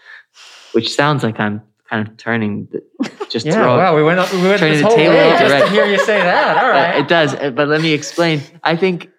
which 0.71 0.89
sounds 0.95 1.21
like 1.23 1.39
i'm 1.39 1.61
kind 1.89 2.07
of 2.07 2.15
turning 2.17 2.67
the, 2.71 2.79
just 3.29 3.45
Yeah, 3.45 3.53
throw 3.55 3.77
wow, 3.77 3.95
we 3.95 4.03
went 4.03 4.19
up, 4.19 4.31
we 4.33 4.41
went 4.41 4.59
Turning 4.59 4.73
this 4.73 4.81
the 4.81 4.87
whole 4.87 4.97
table 4.97 5.15
way 5.15 5.37
just 5.37 5.65
to 5.65 5.71
hear 5.71 5.85
you 5.85 5.97
say 5.99 6.19
that. 6.21 6.63
All 6.63 6.69
right, 6.69 6.95
Uh, 6.95 6.99
it 7.01 7.07
does, 7.07 7.33
uh, 7.35 7.49
but 7.51 7.67
let 7.67 7.81
me 7.81 7.91
explain. 7.93 8.41
I 8.63 8.75
think 8.75 9.09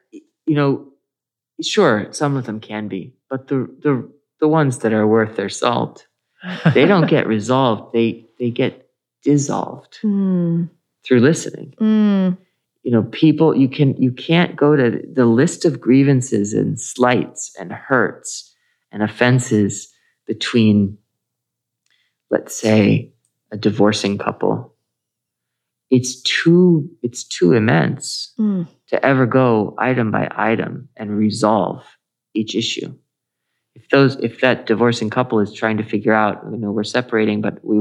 you 0.47 0.55
know, 0.59 0.71
sure, 1.63 2.09
some 2.13 2.37
of 2.37 2.47
them 2.47 2.59
can 2.61 2.89
be, 2.89 3.13
but 3.29 3.49
the 3.49 3.59
the 3.85 4.09
the 4.41 4.49
ones 4.49 4.79
that 4.79 4.93
are 4.93 5.07
worth 5.07 5.35
their 5.37 5.49
salt, 5.49 6.07
they 6.75 6.87
don't 6.87 7.09
get 7.09 7.27
resolved. 7.37 7.93
They 7.93 8.27
they 8.39 8.51
get 8.51 8.89
dissolved 9.25 9.99
Mm. 10.05 10.71
through 11.05 11.21
listening. 11.21 11.75
Mm. 11.81 12.39
You 12.83 12.93
know, 12.93 13.03
people 13.05 13.55
you 13.57 13.69
can 13.69 13.95
you 14.01 14.11
can't 14.13 14.57
go 14.57 14.75
to 14.75 15.01
the 15.13 15.27
list 15.27 15.65
of 15.65 15.81
grievances 15.81 16.55
and 16.55 16.81
slights 16.81 17.53
and 17.59 17.73
hurts 17.73 18.55
and 18.91 19.03
offenses 19.03 19.93
between 20.27 20.97
let's 22.31 22.55
say, 22.55 23.13
a 23.53 23.57
divorcing 23.57 24.17
couple, 24.17 24.75
it's 25.91 26.23
too 26.23 26.89
it's 27.03 27.25
too 27.25 27.53
immense 27.53 28.33
Mm. 28.39 28.69
to 28.87 29.05
ever 29.05 29.27
go 29.27 29.75
item 29.79 30.11
by 30.13 30.29
item 30.35 30.89
and 30.97 31.17
resolve 31.19 31.85
each 32.35 32.55
issue. 32.55 32.95
If 33.75 33.89
those 33.91 34.17
if 34.17 34.41
that 34.41 34.67
divorcing 34.67 35.11
couple 35.11 35.41
is 35.41 35.53
trying 35.53 35.77
to 35.79 35.83
figure 35.85 36.13
out, 36.15 36.43
you 36.51 36.57
know, 36.57 36.71
we're 36.71 36.85
separating, 36.85 37.41
but 37.41 37.59
we 37.65 37.81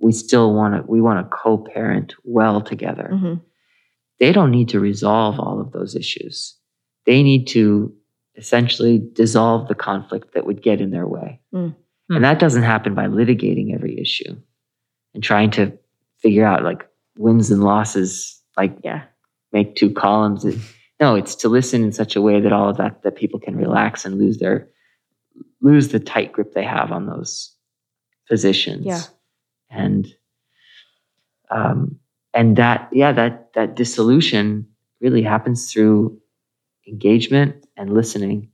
we 0.00 0.12
still 0.12 0.54
want 0.54 0.74
to 0.76 0.82
we 0.90 1.00
want 1.00 1.18
to 1.24 1.36
co-parent 1.36 2.14
well 2.24 2.60
together. 2.60 3.08
Mhm. 3.12 3.40
They 4.20 4.32
don't 4.32 4.50
need 4.50 4.68
to 4.70 4.80
resolve 4.80 5.38
all 5.40 5.60
of 5.60 5.72
those 5.72 5.94
issues. 5.94 6.56
They 7.06 7.22
need 7.22 7.46
to 7.48 7.92
essentially 8.36 9.00
dissolve 9.12 9.68
the 9.68 9.74
conflict 9.74 10.34
that 10.34 10.46
would 10.46 10.62
get 10.62 10.80
in 10.80 10.90
their 10.90 11.06
way. 11.06 11.40
Mm. 11.54 11.74
Hmm. 12.08 12.16
And 12.16 12.24
that 12.24 12.38
doesn't 12.38 12.62
happen 12.62 12.94
by 12.94 13.06
litigating 13.06 13.74
every 13.74 13.98
issue 13.98 14.36
and 15.14 15.22
trying 15.22 15.50
to 15.52 15.72
figure 16.18 16.44
out 16.44 16.62
like 16.64 16.86
wins 17.16 17.50
and 17.50 17.62
losses, 17.62 18.40
like 18.56 18.76
Yeah. 18.82 19.04
make 19.52 19.76
two 19.76 19.90
columns. 19.92 20.44
No, 21.00 21.14
it's 21.14 21.34
to 21.36 21.48
listen 21.48 21.82
in 21.84 21.92
such 21.92 22.16
a 22.16 22.22
way 22.22 22.40
that 22.40 22.52
all 22.52 22.68
of 22.70 22.76
that 22.76 23.02
that 23.02 23.16
people 23.16 23.40
can 23.40 23.56
relax 23.56 24.04
and 24.04 24.18
lose 24.18 24.38
their 24.38 24.68
lose 25.60 25.88
the 25.88 26.00
tight 26.00 26.32
grip 26.32 26.52
they 26.52 26.64
have 26.64 26.92
on 26.92 27.06
those 27.06 27.54
positions. 28.28 28.84
Yeah. 28.86 29.00
And 29.70 30.06
um 31.50 31.98
and 32.34 32.56
that 32.56 32.88
yeah, 32.92 33.12
that 33.12 33.52
that 33.54 33.76
dissolution 33.76 34.66
really 35.00 35.22
happens 35.22 35.72
through 35.72 36.18
engagement 36.88 37.66
and 37.76 37.94
listening, 37.94 38.48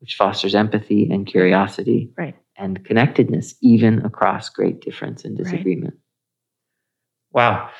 which 0.00 0.14
fosters 0.16 0.54
empathy 0.54 1.08
and 1.10 1.26
curiosity 1.26 2.10
Right. 2.16 2.34
and 2.56 2.84
connectedness, 2.84 3.54
even 3.60 4.04
across 4.04 4.48
great 4.48 4.80
difference 4.80 5.24
and 5.24 5.36
disagreement. 5.36 5.94
Wow. 7.32 7.70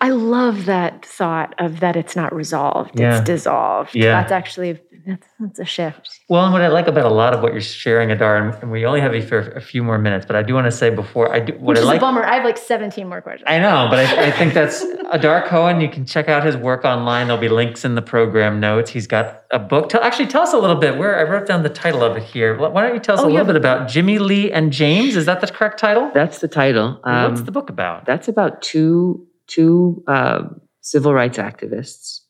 I 0.00 0.10
love 0.10 0.64
that 0.66 1.04
thought 1.04 1.54
of 1.58 1.80
that 1.80 1.96
it's 1.96 2.16
not 2.16 2.34
resolved, 2.34 2.98
Yeah. 2.98 3.18
it's 3.18 3.24
dissolved. 3.26 3.94
Yeah. 3.94 4.20
That's 4.20 4.32
actually 4.32 4.80
that's, 5.06 5.26
that's 5.38 5.58
a 5.60 5.64
shift. 5.64 6.18
Well, 6.28 6.42
and 6.44 6.52
what 6.52 6.62
I 6.62 6.68
like 6.68 6.88
about 6.88 7.06
a 7.06 7.14
lot 7.14 7.32
of 7.32 7.40
what 7.42 7.52
you're 7.52 7.60
sharing, 7.60 8.10
Adar, 8.10 8.36
and- 8.38 8.54
and 8.62 8.70
we 8.72 8.84
only 8.84 9.00
have 9.00 9.14
you 9.14 9.22
for 9.22 9.38
a 9.38 9.60
few 9.60 9.82
more 9.84 9.98
minutes, 9.98 10.26
but 10.26 10.34
I 10.34 10.42
do 10.42 10.52
want 10.54 10.64
to 10.66 10.72
say 10.72 10.90
before 10.90 11.32
I 11.32 11.38
do 11.40 11.52
what 11.54 11.62
Which 11.62 11.78
I 11.78 11.80
is 11.82 11.86
like. 11.86 11.98
a 11.98 12.00
bummer. 12.00 12.24
I 12.24 12.34
have 12.34 12.44
like 12.44 12.58
17 12.58 13.08
more 13.08 13.20
questions. 13.20 13.46
I 13.46 13.58
know, 13.60 13.86
but 13.88 14.00
I, 14.00 14.26
I 14.26 14.30
think 14.32 14.52
that's 14.52 14.82
Adar 15.12 15.46
Cohen. 15.46 15.80
You 15.80 15.88
can 15.88 16.04
check 16.04 16.28
out 16.28 16.44
his 16.44 16.56
work 16.56 16.84
online. 16.84 17.28
There'll 17.28 17.40
be 17.40 17.48
links 17.48 17.84
in 17.84 17.94
the 17.94 18.02
program 18.02 18.58
notes. 18.58 18.90
He's 18.90 19.06
got 19.06 19.42
a 19.52 19.58
book. 19.58 19.88
Tell, 19.90 20.02
actually, 20.02 20.26
tell 20.26 20.42
us 20.42 20.52
a 20.52 20.58
little 20.58 20.76
bit. 20.76 20.98
Where 20.98 21.18
I 21.18 21.22
wrote 21.30 21.46
down 21.46 21.62
the 21.62 21.68
title 21.68 22.02
of 22.02 22.16
it 22.16 22.24
here. 22.24 22.56
Why 22.58 22.82
don't 22.82 22.94
you 22.94 23.00
tell 23.00 23.14
us 23.14 23.20
Oh, 23.20 23.24
a 23.24 23.26
little 23.26 23.38
yeah. 23.46 23.52
bit 23.52 23.56
about 23.56 23.88
Jimmie 23.88 24.18
Lee 24.18 24.50
and 24.50 24.72
James? 24.72 25.14
Is 25.14 25.26
that 25.26 25.40
the 25.40 25.46
correct 25.46 25.78
title? 25.78 26.10
That's 26.12 26.40
the 26.40 26.48
title. 26.48 26.98
What's 27.04 27.40
Um, 27.40 27.44
the 27.46 27.52
book 27.52 27.70
about? 27.70 28.06
That's 28.06 28.26
about 28.28 28.60
two 28.62 29.26
two 29.46 30.02
uh, 30.08 30.42
civil 30.80 31.14
rights 31.14 31.38
activists 31.38 32.20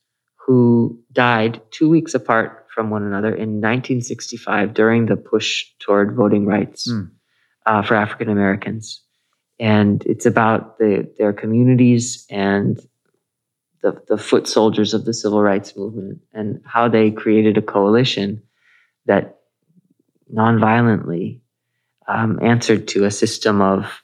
who 0.46 1.00
died 1.12 1.62
two 1.70 1.88
weeks 1.88 2.14
apart 2.14 2.65
from 2.76 2.90
one 2.90 3.02
another 3.04 3.30
in 3.34 3.62
1965 3.64 4.74
during 4.74 5.06
the 5.06 5.16
push 5.16 5.64
toward 5.78 6.14
voting 6.14 6.44
rights 6.44 6.84
Hmm. 6.90 7.04
uh, 7.64 7.82
for 7.82 7.94
African 7.96 8.28
Americans, 8.28 9.00
and 9.58 10.04
it's 10.04 10.26
about 10.26 10.76
the, 10.78 11.10
their 11.18 11.32
communities 11.32 12.26
and 12.28 12.78
the 13.82 13.96
the 14.08 14.18
foot 14.18 14.46
soldiers 14.46 14.92
of 14.94 15.06
the 15.06 15.14
civil 15.14 15.42
rights 15.42 15.74
movement 15.76 16.20
and 16.34 16.60
how 16.66 16.86
they 16.88 17.10
created 17.10 17.56
a 17.56 17.62
coalition 17.62 18.42
that 19.06 19.40
nonviolently 20.34 21.40
um, 22.08 22.38
answered 22.42 22.88
to 22.88 23.04
a 23.04 23.10
system 23.10 23.60
of 23.62 24.02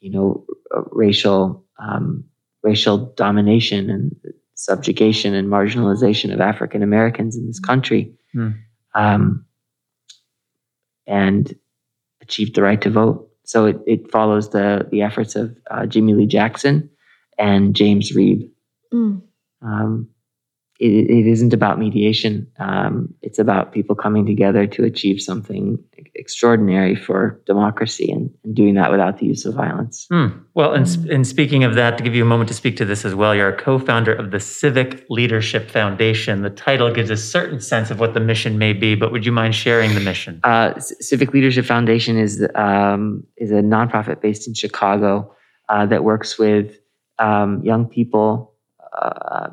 you 0.00 0.10
know 0.10 0.46
racial 0.92 1.64
um, 1.78 2.24
racial 2.62 2.96
domination 3.16 3.90
and 3.90 4.16
subjugation 4.54 5.34
and 5.34 5.48
marginalization 5.48 6.32
of 6.32 6.40
African 6.40 6.82
Americans 6.82 7.36
in 7.36 7.46
this 7.46 7.60
country, 7.60 8.12
Hmm. 8.32 8.50
um, 8.94 9.44
and 11.06 11.54
achieved 12.22 12.54
the 12.54 12.62
right 12.62 12.80
to 12.80 12.90
vote. 12.90 13.30
So 13.44 13.66
it, 13.66 13.78
it 13.86 14.10
follows 14.10 14.50
the 14.50 14.86
the 14.90 15.02
efforts 15.02 15.36
of 15.36 15.56
uh, 15.70 15.86
Jimmie 15.86 16.14
Lee 16.14 16.26
Jackson 16.26 16.88
and 17.38 17.74
James 17.76 18.12
Reeb. 18.16 18.48
Mm. 18.92 19.20
Um, 19.62 20.08
it, 20.80 21.08
it 21.10 21.26
isn't 21.26 21.52
about 21.52 21.78
mediation. 21.78 22.46
Um, 22.58 23.14
it's 23.22 23.38
about 23.38 23.72
people 23.72 23.94
coming 23.94 24.26
together 24.26 24.66
to 24.66 24.84
achieve 24.84 25.20
something 25.20 25.78
extraordinary 26.16 26.96
for 26.96 27.40
democracy 27.46 28.10
and, 28.10 28.30
and 28.44 28.54
doing 28.54 28.74
that 28.74 28.90
without 28.90 29.18
the 29.18 29.26
use 29.26 29.44
of 29.44 29.54
violence. 29.54 30.06
Hmm. 30.10 30.26
Well, 30.54 30.72
and, 30.72 30.84
Mm. 30.86 30.88
sp- 30.90 31.10
and 31.10 31.26
speaking 31.26 31.64
of 31.64 31.74
that, 31.74 31.96
to 31.98 32.04
give 32.04 32.14
you 32.14 32.22
a 32.22 32.26
moment 32.26 32.48
to 32.48 32.54
speak 32.54 32.76
to 32.78 32.84
this 32.84 33.04
as 33.04 33.14
well, 33.14 33.34
you're 33.34 33.48
a 33.48 33.56
co 33.56 33.78
founder 33.78 34.12
of 34.12 34.30
the 34.30 34.40
Civic 34.40 35.04
Leadership 35.10 35.70
Foundation. 35.70 36.42
The 36.42 36.50
title 36.50 36.92
gives 36.92 37.10
a 37.10 37.16
certain 37.16 37.60
sense 37.60 37.90
of 37.90 38.00
what 38.00 38.14
the 38.14 38.20
mission 38.20 38.58
may 38.58 38.72
be, 38.72 38.94
but 38.94 39.12
would 39.12 39.24
you 39.26 39.32
mind 39.32 39.54
sharing 39.54 39.94
the 39.94 40.00
mission? 40.00 40.40
Uh, 40.44 40.78
C- 40.78 40.94
Civic 41.00 41.32
Leadership 41.32 41.64
Foundation 41.64 42.16
is 42.18 42.44
um, 42.54 43.24
is 43.36 43.50
a 43.50 43.62
nonprofit 43.62 44.20
based 44.20 44.46
in 44.48 44.54
Chicago 44.54 45.32
uh, 45.68 45.86
that 45.86 46.04
works 46.04 46.38
with 46.38 46.78
um, 47.18 47.62
young 47.64 47.86
people 47.86 48.52
uh, 49.00 49.48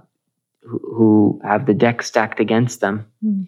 who, 0.63 1.39
have 1.43 1.65
the 1.65 1.73
deck 1.73 2.03
stacked 2.03 2.39
against 2.39 2.81
them, 2.81 3.05
Hmm. 3.21 3.43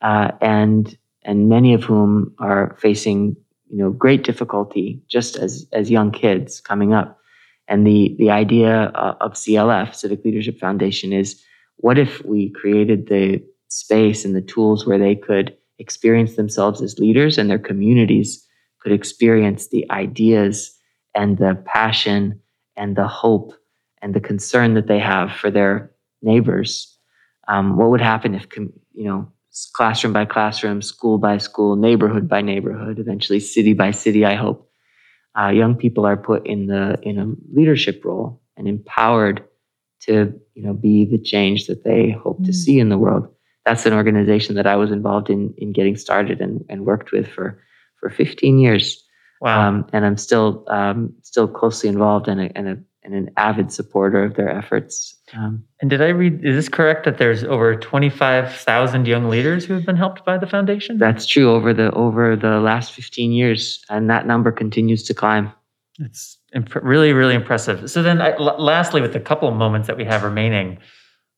uh, 0.00 0.30
and 0.40 0.96
and 1.24 1.48
many 1.48 1.74
of 1.74 1.84
whom 1.84 2.34
are 2.38 2.76
facing 2.80 3.36
you 3.70 3.78
know 3.78 3.90
great 3.90 4.22
difficulty 4.24 5.02
just 5.08 5.36
as 5.36 5.66
as 5.72 5.90
young 5.90 6.10
kids 6.10 6.60
coming 6.60 6.92
up. 6.92 7.18
And 7.68 7.86
the 7.86 8.14
the 8.18 8.30
idea 8.30 8.90
uh, 8.94 9.16
of 9.20 9.32
CLF 9.34 9.94
Civic 9.94 10.24
Leadership 10.24 10.58
Foundation 10.58 11.12
is 11.12 11.42
what 11.76 11.98
if 11.98 12.24
we 12.24 12.50
created 12.50 13.08
the 13.08 13.42
space 13.68 14.24
and 14.24 14.36
the 14.36 14.42
tools 14.42 14.86
where 14.86 14.98
they 14.98 15.14
could 15.14 15.56
experience 15.78 16.36
themselves 16.36 16.82
as 16.82 16.98
leaders 16.98 17.38
and 17.38 17.48
their 17.50 17.58
communities 17.58 18.46
could 18.80 18.92
experience 18.92 19.68
the 19.68 19.90
ideas 19.90 20.76
and 21.14 21.38
the 21.38 21.54
passion 21.64 22.38
and 22.76 22.96
the 22.96 23.06
hope 23.08 23.52
and 24.02 24.14
the 24.14 24.20
concern 24.20 24.74
that 24.74 24.86
they 24.86 24.98
have 24.98 25.32
for 25.32 25.50
their 25.50 25.90
neighbors. 26.22 26.96
Um, 27.48 27.76
what 27.76 27.90
would 27.90 28.00
happen 28.00 28.34
if, 28.34 28.46
you 28.56 29.04
know, 29.04 29.30
classroom 29.74 30.12
by 30.12 30.24
classroom, 30.24 30.80
school 30.80 31.18
by 31.18 31.38
school, 31.38 31.76
neighborhood 31.76 32.28
by 32.28 32.40
neighborhood, 32.40 32.98
eventually 32.98 33.40
city 33.40 33.72
by 33.72 33.90
city, 33.90 34.24
I 34.24 34.34
hope, 34.34 34.70
uh, 35.38 35.48
young 35.48 35.74
people 35.74 36.06
are 36.06 36.16
put 36.16 36.46
in 36.46 36.66
the 36.66 36.98
in 37.02 37.18
a 37.18 37.32
leadership 37.52 38.04
role 38.04 38.40
and 38.56 38.68
empowered 38.68 39.42
to, 40.02 40.32
you 40.54 40.62
know, 40.62 40.74
be 40.74 41.04
the 41.04 41.18
change 41.18 41.66
that 41.66 41.84
they 41.84 42.10
hope 42.10 42.44
to 42.44 42.50
Mm. 42.50 42.54
see 42.54 42.78
in 42.78 42.88
the 42.88 42.98
world 42.98 43.28
that's 43.64 43.86
an 43.86 43.92
organization 43.92 44.56
that 44.56 44.66
I 44.66 44.76
was 44.76 44.90
involved 44.90 45.30
in 45.30 45.54
in 45.56 45.72
getting 45.72 45.96
started 45.96 46.40
and, 46.40 46.64
and 46.68 46.84
worked 46.84 47.12
with 47.12 47.28
for 47.28 47.62
for 47.96 48.10
15 48.10 48.58
years. 48.58 49.04
Wow. 49.40 49.68
Um, 49.68 49.86
and 49.92 50.04
I'm 50.04 50.16
still 50.16 50.64
um, 50.68 51.14
still 51.22 51.48
closely 51.48 51.88
involved 51.88 52.28
and, 52.28 52.40
a, 52.40 52.56
and, 52.56 52.68
a, 52.68 52.78
and 53.04 53.14
an 53.14 53.30
avid 53.36 53.72
supporter 53.72 54.24
of 54.24 54.34
their 54.34 54.48
efforts. 54.48 55.16
Um, 55.34 55.64
and 55.80 55.90
did 55.90 56.00
I 56.00 56.08
read, 56.08 56.44
is 56.44 56.54
this 56.54 56.68
correct 56.68 57.04
that 57.04 57.18
there's 57.18 57.42
over 57.44 57.74
25,000 57.74 59.06
young 59.06 59.28
leaders 59.28 59.64
who 59.64 59.74
have 59.74 59.84
been 59.84 59.96
helped 59.96 60.24
by 60.24 60.38
the 60.38 60.46
foundation? 60.46 60.98
that's 60.98 61.26
true 61.26 61.50
over 61.50 61.74
the 61.74 61.90
over 61.92 62.36
the 62.36 62.60
last 62.60 62.92
15 62.92 63.32
years, 63.32 63.84
and 63.88 64.08
that 64.08 64.26
number 64.26 64.52
continues 64.52 65.02
to 65.04 65.14
climb. 65.14 65.52
It's 65.98 66.38
imp- 66.54 66.74
really, 66.76 67.12
really 67.12 67.34
impressive. 67.34 67.90
So 67.90 68.02
then, 68.02 68.20
I, 68.20 68.32
l- 68.32 68.56
lastly, 68.58 69.00
with 69.00 69.12
the 69.12 69.20
couple 69.20 69.48
of 69.48 69.54
moments 69.54 69.88
that 69.88 69.96
we 69.96 70.04
have 70.04 70.22
remaining, 70.22 70.78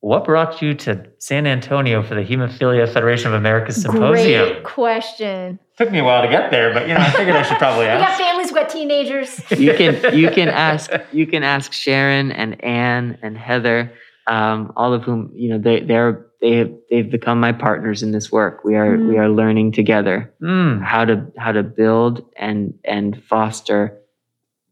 what 0.04 0.26
brought 0.26 0.60
you 0.60 0.74
to 0.74 1.02
San 1.18 1.46
Antonio 1.46 2.02
for 2.02 2.14
the 2.14 2.20
Hemophilia 2.22 2.86
Federation 2.92 3.28
of 3.28 3.34
America 3.34 3.72
Symposium? 3.72 4.44
Great 4.52 4.64
question. 4.64 5.58
Took 5.78 5.90
me 5.90 6.00
a 6.00 6.04
while 6.04 6.20
to 6.20 6.28
get 6.28 6.50
there, 6.50 6.74
but 6.74 6.86
you 6.86 6.92
know, 6.92 7.00
I 7.00 7.10
figured 7.12 7.34
I 7.34 7.42
should 7.42 7.56
probably 7.56 7.86
We 7.86 7.92
got 7.92 8.10
ask. 8.10 8.20
families, 8.20 8.48
we 8.48 8.54
got 8.54 8.68
teenagers. 8.68 9.40
You 9.58 9.72
can 9.74 10.14
you 10.14 10.30
can 10.30 10.48
ask 10.68 10.90
you 11.12 11.26
can 11.26 11.42
ask 11.42 11.72
Sharon 11.72 12.32
and 12.32 12.62
Anne 12.62 13.18
and 13.22 13.38
Heather, 13.38 13.92
um, 14.26 14.72
all 14.76 14.92
of 14.92 15.02
whom 15.04 15.30
you 15.34 15.48
know 15.48 15.58
they 15.58 15.80
they're 15.80 16.26
they 16.42 16.56
have 16.56 16.70
they've 16.90 17.10
become 17.10 17.40
my 17.40 17.52
partners 17.52 18.02
in 18.02 18.10
this 18.12 18.30
work. 18.30 18.62
We 18.62 18.74
are 18.76 18.98
we 18.98 19.14
Mm. 19.14 19.18
are 19.20 19.30
learning 19.30 19.72
together. 19.72 20.30
Mm, 20.42 20.82
how 20.84 21.06
to 21.06 21.26
how 21.38 21.52
to 21.52 21.62
build 21.62 22.22
and 22.36 22.74
and 22.84 23.20
foster 23.24 23.98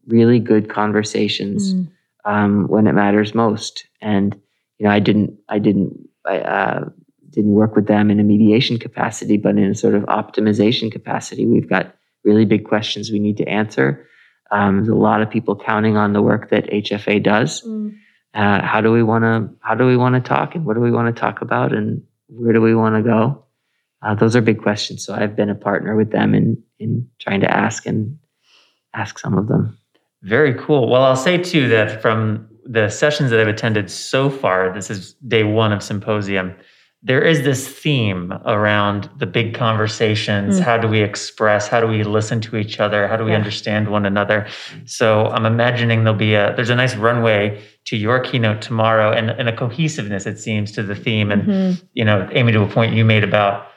really 0.05 0.37
good 0.39 0.69
conversations 0.69 1.73
Mm. 1.73 1.87
um, 2.25 2.67
when 2.67 2.85
it 2.85 2.93
matters 2.93 3.33
most. 3.33 3.85
And 3.99 4.39
you 4.83 4.89
know, 4.89 4.95
I 4.95 4.99
didn't 4.99 5.39
I 5.47 5.59
didn't 5.59 5.97
I 6.25 6.39
uh, 6.39 6.89
didn't 7.29 7.53
work 7.53 7.73
with 7.73 7.87
them 7.87 8.11
in 8.11 8.19
a 8.19 8.23
mediation 8.23 8.77
capacity, 8.77 9.37
but 9.37 9.57
in 9.57 9.71
a 9.71 9.75
sort 9.75 9.95
of 9.95 10.03
optimization 10.03 10.91
capacity. 10.91 11.45
We've 11.45 11.69
got 11.69 11.95
really 12.25 12.43
big 12.43 12.65
questions 12.65 13.09
we 13.09 13.19
need 13.19 13.37
to 13.37 13.47
answer. 13.47 14.05
Um, 14.51 14.77
there's 14.77 14.89
a 14.89 14.95
lot 14.95 15.21
of 15.21 15.29
people 15.29 15.55
counting 15.55 15.95
on 15.95 16.11
the 16.11 16.21
work 16.21 16.49
that 16.49 16.65
HFA 16.65 17.23
does. 17.23 17.61
Mm. 17.61 17.95
Uh, 18.33 18.61
how 18.61 18.81
do 18.81 18.91
we 18.91 19.03
want 19.03 19.23
to 19.23 19.49
how 19.61 19.73
do 19.73 19.85
we 19.85 19.95
want 19.95 20.15
to 20.15 20.21
talk 20.21 20.53
and 20.53 20.65
what 20.65 20.73
do 20.73 20.81
we 20.81 20.91
want 20.91 21.15
to 21.15 21.17
talk 21.17 21.41
about 21.41 21.71
and 21.71 22.01
where 22.27 22.51
do 22.51 22.61
we 22.61 22.73
want 22.73 22.95
to 22.95 23.03
go 23.03 23.45
uh, 24.01 24.15
those 24.15 24.35
are 24.35 24.41
big 24.41 24.59
questions 24.59 25.05
so 25.05 25.13
i've 25.13 25.35
been 25.35 25.51
a 25.51 25.55
partner 25.55 25.95
with 25.95 26.09
them 26.09 26.33
in 26.33 26.57
in 26.79 27.07
trying 27.19 27.41
to 27.41 27.51
ask 27.51 27.85
and 27.85 28.17
ask 28.93 29.19
some 29.19 29.37
of 29.37 29.47
them. 29.47 29.77
Very 30.21 30.53
cool. 30.53 30.89
Well, 30.89 31.03
I'll 31.03 31.15
say 31.15 31.37
too 31.37 31.67
that 31.69 32.01
from 32.01 32.47
the 32.65 32.89
sessions 32.89 33.29
that 33.31 33.39
I've 33.39 33.47
attended 33.47 33.89
so 33.89 34.29
far, 34.29 34.73
this 34.73 34.89
is 34.89 35.13
day 35.27 35.43
one 35.43 35.71
of 35.71 35.83
symposium. 35.83 36.55
There 37.05 37.21
is 37.21 37.43
this 37.43 37.67
theme 37.67 38.31
around 38.45 39.09
the 39.17 39.25
big 39.25 39.53
conversations. 39.53 40.59
Mm. 40.59 40.63
How 40.63 40.77
do 40.77 40.87
we 40.87 41.01
express? 41.01 41.67
How 41.67 41.81
do 41.81 41.87
we 41.87 42.03
listen 42.03 42.39
to 42.41 42.55
each 42.55 42.79
other? 42.79 43.09
How 43.09 43.17
do 43.17 43.25
we 43.25 43.31
yeah. 43.31 43.37
understand 43.37 43.89
one 43.89 44.05
another? 44.05 44.47
So 44.85 45.25
I'm 45.27 45.45
imagining 45.45 46.05
there'll 46.05 46.17
be 46.17 46.35
a 46.35 46.53
there's 46.55 46.69
a 46.69 46.75
nice 46.75 46.95
runway 46.95 47.61
to 47.85 47.97
your 47.97 48.21
keynote 48.21 48.61
tomorrow 48.61 49.11
and, 49.11 49.31
and 49.31 49.49
a 49.49 49.55
cohesiveness, 49.55 50.25
it 50.25 50.39
seems, 50.39 50.71
to 50.73 50.83
the 50.83 50.95
theme. 50.95 51.29
And 51.29 51.43
mm-hmm. 51.43 51.85
you 51.93 52.05
know, 52.05 52.29
Amy, 52.31 52.53
to 52.53 52.61
a 52.61 52.67
point 52.67 52.93
you 52.93 53.03
made 53.03 53.25
about 53.25 53.67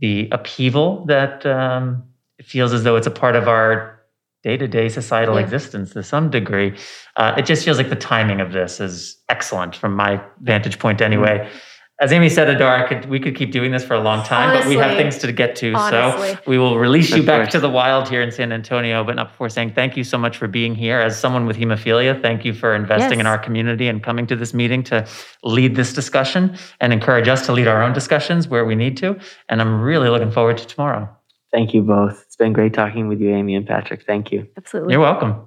the 0.00 0.28
upheaval 0.30 1.06
that 1.06 1.46
um, 1.46 2.02
it 2.38 2.44
feels 2.44 2.74
as 2.74 2.84
though 2.84 2.96
it's 2.96 3.06
a 3.06 3.10
part 3.10 3.36
of 3.36 3.48
our 3.48 3.99
day-to-day 4.42 4.88
societal 4.88 5.34
yeah. 5.36 5.42
existence 5.42 5.92
to 5.92 6.02
some 6.02 6.30
degree 6.30 6.76
uh, 7.16 7.34
it 7.36 7.44
just 7.46 7.64
feels 7.64 7.76
like 7.76 7.90
the 7.90 7.96
timing 7.96 8.40
of 8.40 8.52
this 8.52 8.80
is 8.80 9.16
excellent 9.28 9.76
from 9.76 9.94
my 9.94 10.20
vantage 10.40 10.78
point 10.78 11.00
anyway 11.00 11.38
mm-hmm. 11.38 11.56
as 12.00 12.12
amy 12.12 12.28
said 12.28 12.48
adar 12.48 12.88
could, 12.88 13.04
we 13.06 13.20
could 13.20 13.36
keep 13.36 13.52
doing 13.52 13.70
this 13.70 13.84
for 13.84 13.94
a 13.94 14.00
long 14.00 14.24
time 14.24 14.50
honestly, 14.50 14.76
but 14.76 14.82
we 14.82 14.88
have 14.88 14.96
things 14.96 15.18
to 15.18 15.30
get 15.30 15.54
to 15.54 15.74
honestly. 15.74 16.34
so 16.34 16.40
we 16.46 16.56
will 16.56 16.78
release 16.78 17.10
you 17.10 17.22
back 17.22 17.50
to 17.50 17.60
the 17.60 17.68
wild 17.68 18.08
here 18.08 18.22
in 18.22 18.32
san 18.32 18.50
antonio 18.50 19.04
but 19.04 19.14
not 19.14 19.28
before 19.28 19.50
saying 19.50 19.70
thank 19.74 19.96
you 19.96 20.04
so 20.04 20.16
much 20.16 20.38
for 20.38 20.48
being 20.48 20.74
here 20.74 20.98
as 20.98 21.18
someone 21.18 21.44
with 21.44 21.56
hemophilia 21.56 22.20
thank 22.22 22.44
you 22.44 22.54
for 22.54 22.74
investing 22.74 23.18
yes. 23.18 23.20
in 23.20 23.26
our 23.26 23.38
community 23.38 23.88
and 23.88 24.02
coming 24.02 24.26
to 24.26 24.36
this 24.36 24.54
meeting 24.54 24.82
to 24.82 25.06
lead 25.44 25.76
this 25.76 25.92
discussion 25.92 26.56
and 26.80 26.94
encourage 26.94 27.28
us 27.28 27.44
to 27.44 27.52
lead 27.52 27.66
our 27.66 27.82
own 27.82 27.92
discussions 27.92 28.48
where 28.48 28.64
we 28.64 28.74
need 28.74 28.96
to 28.96 29.18
and 29.50 29.60
i'm 29.60 29.82
really 29.82 30.08
looking 30.08 30.30
forward 30.30 30.56
to 30.56 30.66
tomorrow 30.66 31.06
Thank 31.52 31.74
you 31.74 31.82
both. 31.82 32.22
It's 32.26 32.36
been 32.36 32.52
great 32.52 32.74
talking 32.74 33.08
with 33.08 33.20
you, 33.20 33.34
Amy 33.34 33.54
and 33.56 33.66
Patrick. 33.66 34.04
Thank 34.04 34.30
you. 34.30 34.46
Absolutely. 34.56 34.92
You're 34.94 35.02
welcome. 35.02 35.46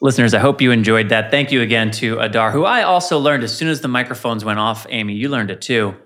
Listeners, 0.00 0.32
I 0.32 0.38
hope 0.38 0.60
you 0.60 0.70
enjoyed 0.70 1.08
that. 1.08 1.30
Thank 1.30 1.50
you 1.50 1.60
again 1.60 1.90
to 1.92 2.20
Adar, 2.20 2.52
who 2.52 2.64
I 2.64 2.82
also 2.82 3.18
learned 3.18 3.42
as 3.42 3.56
soon 3.56 3.68
as 3.68 3.80
the 3.80 3.88
microphones 3.88 4.44
went 4.44 4.60
off. 4.60 4.86
Amy, 4.90 5.14
you 5.14 5.28
learned 5.28 5.50
it 5.50 5.60
too 5.60 5.96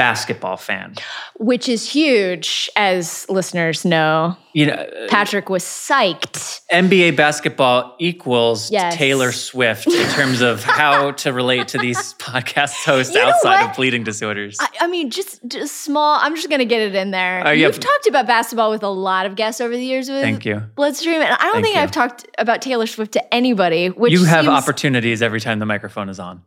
basketball 0.00 0.56
fan. 0.56 0.94
Which 1.36 1.68
is 1.68 1.86
huge, 1.86 2.70
as 2.74 3.28
listeners 3.28 3.84
know. 3.84 4.34
You 4.54 4.68
know, 4.68 4.86
Patrick 5.08 5.50
was 5.50 5.62
psyched. 5.62 6.62
NBA 6.72 7.16
basketball 7.16 7.96
equals 7.98 8.70
yes. 8.70 8.96
Taylor 8.96 9.30
Swift 9.30 9.86
in 9.86 10.08
terms 10.08 10.40
of 10.40 10.64
how 10.64 11.10
to 11.10 11.34
relate 11.34 11.68
to 11.68 11.78
these 11.78 12.14
podcast 12.18 12.82
hosts 12.82 13.14
you 13.14 13.20
outside 13.20 13.68
of 13.68 13.76
bleeding 13.76 14.02
disorders. 14.02 14.56
I, 14.58 14.68
I, 14.80 14.86
mean, 14.86 15.10
just, 15.10 15.46
just 15.46 15.82
small. 15.82 16.18
I'm 16.18 16.34
just 16.34 16.48
going 16.48 16.60
to 16.60 16.64
get 16.64 16.80
it 16.80 16.94
in 16.94 17.10
there. 17.10 17.46
Uh, 17.46 17.50
You've 17.50 17.78
talked 17.78 18.06
about 18.06 18.26
basketball 18.26 18.70
with 18.70 18.82
a 18.82 18.88
lot 18.88 19.26
of 19.26 19.36
guests 19.36 19.60
over 19.60 19.76
the 19.76 19.84
years 19.84 20.08
with 20.08 20.22
Thank 20.22 20.46
you. 20.46 20.62
Bloodstream, 20.76 21.20
and 21.20 21.30
I 21.30 21.36
don't 21.42 21.52
Thank 21.52 21.66
think 21.66 21.76
you. 21.76 21.82
I've 21.82 21.92
talked 21.92 22.26
about 22.38 22.62
Taylor 22.62 22.86
Swift 22.86 23.12
to 23.12 23.34
anybody. 23.34 23.88
Which 23.88 24.12
you 24.14 24.24
have 24.24 24.46
seems, 24.46 24.54
opportunities 24.54 25.20
every 25.20 25.40
time 25.40 25.58
the 25.58 25.66
microphone 25.66 26.08
is 26.08 26.18
on. 26.18 26.42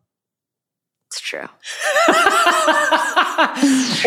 It's 1.14 1.22
true. 1.22 1.48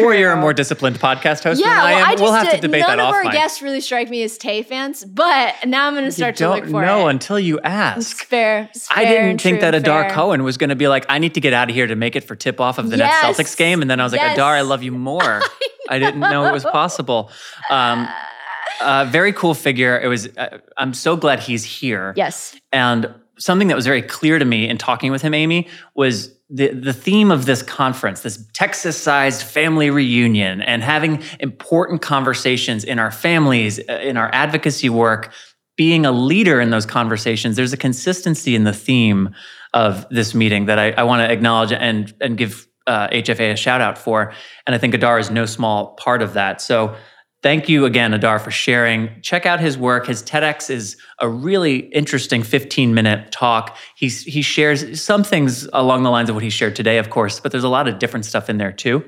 or 0.04 0.12
you're 0.12 0.32
a 0.32 0.36
more 0.36 0.52
disciplined 0.52 0.98
podcast 0.98 1.44
host 1.44 1.60
yeah, 1.60 1.68
than 1.68 1.78
I 1.78 1.92
am. 1.92 1.98
Well, 1.98 2.18
I 2.18 2.20
we'll 2.20 2.32
have 2.32 2.50
to 2.50 2.60
debate 2.60 2.82
that 2.82 2.98
off. 2.98 3.12
None 3.12 3.20
of 3.20 3.26
our 3.26 3.32
guests 3.32 3.62
really 3.62 3.80
strike 3.80 4.10
me 4.10 4.24
as 4.24 4.36
Tay 4.36 4.64
fans, 4.64 5.04
but 5.04 5.54
now 5.64 5.86
I'm 5.86 5.94
going 5.94 6.06
to 6.06 6.10
start 6.10 6.34
to 6.36 6.48
look 6.48 6.64
for 6.64 6.68
it. 6.68 6.72
don't 6.72 6.82
know 6.82 7.06
until 7.06 7.38
you 7.38 7.60
ask. 7.60 7.98
It's 7.98 8.22
fair. 8.24 8.68
It's 8.74 8.88
I 8.90 9.04
didn't 9.04 9.40
think 9.40 9.60
that 9.60 9.72
Adar 9.76 10.08
fair. 10.08 10.14
Cohen 10.14 10.42
was 10.42 10.56
going 10.56 10.70
to 10.70 10.76
be 10.76 10.88
like, 10.88 11.06
I 11.08 11.20
need 11.20 11.34
to 11.34 11.40
get 11.40 11.52
out 11.52 11.70
of 11.70 11.76
here 11.76 11.86
to 11.86 11.94
make 11.94 12.16
it 12.16 12.24
for 12.24 12.34
tip 12.34 12.60
off 12.60 12.78
of 12.78 12.90
the 12.90 12.96
yes. 12.96 13.22
next 13.22 13.38
Celtics 13.38 13.56
game, 13.56 13.82
and 13.82 13.88
then 13.88 14.00
I 14.00 14.02
was 14.02 14.10
like, 14.10 14.22
yes. 14.22 14.36
Adar, 14.36 14.54
I 14.54 14.62
love 14.62 14.82
you 14.82 14.90
more. 14.90 15.22
I, 15.88 15.94
I, 15.94 15.98
didn't 16.00 16.18
know 16.18 16.44
it 16.48 16.52
was 16.52 16.64
possible. 16.64 17.30
Um, 17.70 18.08
uh, 18.80 19.04
very 19.08 19.32
cool 19.32 19.54
figure. 19.54 19.96
It 20.00 20.08
was. 20.08 20.26
Uh, 20.36 20.58
I'm 20.76 20.92
so 20.92 21.16
glad 21.16 21.38
he's 21.38 21.62
here. 21.62 22.14
Yes. 22.16 22.56
And 22.72 23.14
something 23.38 23.68
that 23.68 23.74
was 23.74 23.86
very 23.86 24.02
clear 24.02 24.38
to 24.38 24.44
me 24.44 24.68
in 24.68 24.78
talking 24.78 25.12
with 25.12 25.22
him, 25.22 25.34
Amy, 25.34 25.68
was 25.94 26.34
the, 26.48 26.68
the 26.68 26.92
theme 26.92 27.30
of 27.30 27.46
this 27.46 27.62
conference, 27.62 28.20
this 28.20 28.44
Texas 28.52 29.00
sized 29.00 29.42
family 29.42 29.90
reunion, 29.90 30.62
and 30.62 30.82
having 30.82 31.22
important 31.40 32.02
conversations 32.02 32.84
in 32.84 32.98
our 32.98 33.10
families, 33.10 33.80
uh, 33.88 33.94
in 33.94 34.16
our 34.16 34.30
advocacy 34.32 34.88
work, 34.88 35.32
being 35.76 36.06
a 36.06 36.12
leader 36.12 36.60
in 36.60 36.70
those 36.70 36.86
conversations, 36.86 37.56
there's 37.56 37.72
a 37.72 37.76
consistency 37.76 38.54
in 38.54 38.64
the 38.64 38.72
theme 38.72 39.34
of 39.74 40.06
this 40.10 40.34
meeting 40.34 40.66
that 40.66 40.78
I, 40.78 40.92
I 40.92 41.02
want 41.02 41.20
to 41.20 41.30
acknowledge 41.30 41.72
and, 41.72 42.14
and 42.20 42.38
give 42.38 42.66
uh, 42.86 43.08
HFA 43.08 43.52
a 43.52 43.56
shout 43.56 43.80
out 43.80 43.98
for. 43.98 44.32
And 44.66 44.74
I 44.74 44.78
think 44.78 44.94
Adar 44.94 45.18
is 45.18 45.30
no 45.30 45.44
small 45.44 45.94
part 45.96 46.22
of 46.22 46.32
that. 46.34 46.60
So 46.60 46.96
Thank 47.46 47.68
you 47.68 47.84
again, 47.84 48.12
Adar, 48.12 48.40
for 48.40 48.50
sharing. 48.50 49.08
Check 49.22 49.46
out 49.46 49.60
his 49.60 49.78
work. 49.78 50.08
His 50.08 50.20
TEDx 50.20 50.68
is 50.68 50.96
a 51.20 51.28
really 51.28 51.76
interesting 51.92 52.42
15 52.42 52.92
minute 52.92 53.30
talk. 53.30 53.76
He's, 53.94 54.24
he 54.24 54.42
shares 54.42 55.00
some 55.00 55.22
things 55.22 55.68
along 55.72 56.02
the 56.02 56.10
lines 56.10 56.28
of 56.28 56.34
what 56.34 56.42
he 56.42 56.50
shared 56.50 56.74
today, 56.74 56.98
of 56.98 57.08
course, 57.08 57.38
but 57.38 57.52
there's 57.52 57.62
a 57.62 57.68
lot 57.68 57.86
of 57.86 58.00
different 58.00 58.24
stuff 58.24 58.50
in 58.50 58.58
there 58.58 58.72
too. 58.72 59.04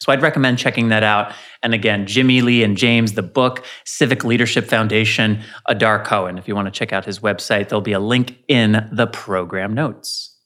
So 0.00 0.12
I'd 0.12 0.22
recommend 0.22 0.58
checking 0.58 0.90
that 0.90 1.02
out. 1.02 1.34
And 1.64 1.74
again, 1.74 2.06
Jimmie 2.06 2.40
Lee 2.40 2.62
and 2.62 2.76
James, 2.76 3.14
the 3.14 3.22
book, 3.24 3.64
Civic 3.84 4.22
Leadership 4.22 4.66
Foundation, 4.68 5.42
Adar 5.66 6.04
Cohen. 6.04 6.38
If 6.38 6.46
you 6.46 6.54
want 6.54 6.66
to 6.66 6.70
check 6.70 6.92
out 6.92 7.04
his 7.04 7.18
website, 7.18 7.68
there'll 7.68 7.80
be 7.80 7.94
a 7.94 7.98
link 7.98 8.38
in 8.46 8.88
the 8.92 9.08
program 9.08 9.74
notes. 9.74 10.38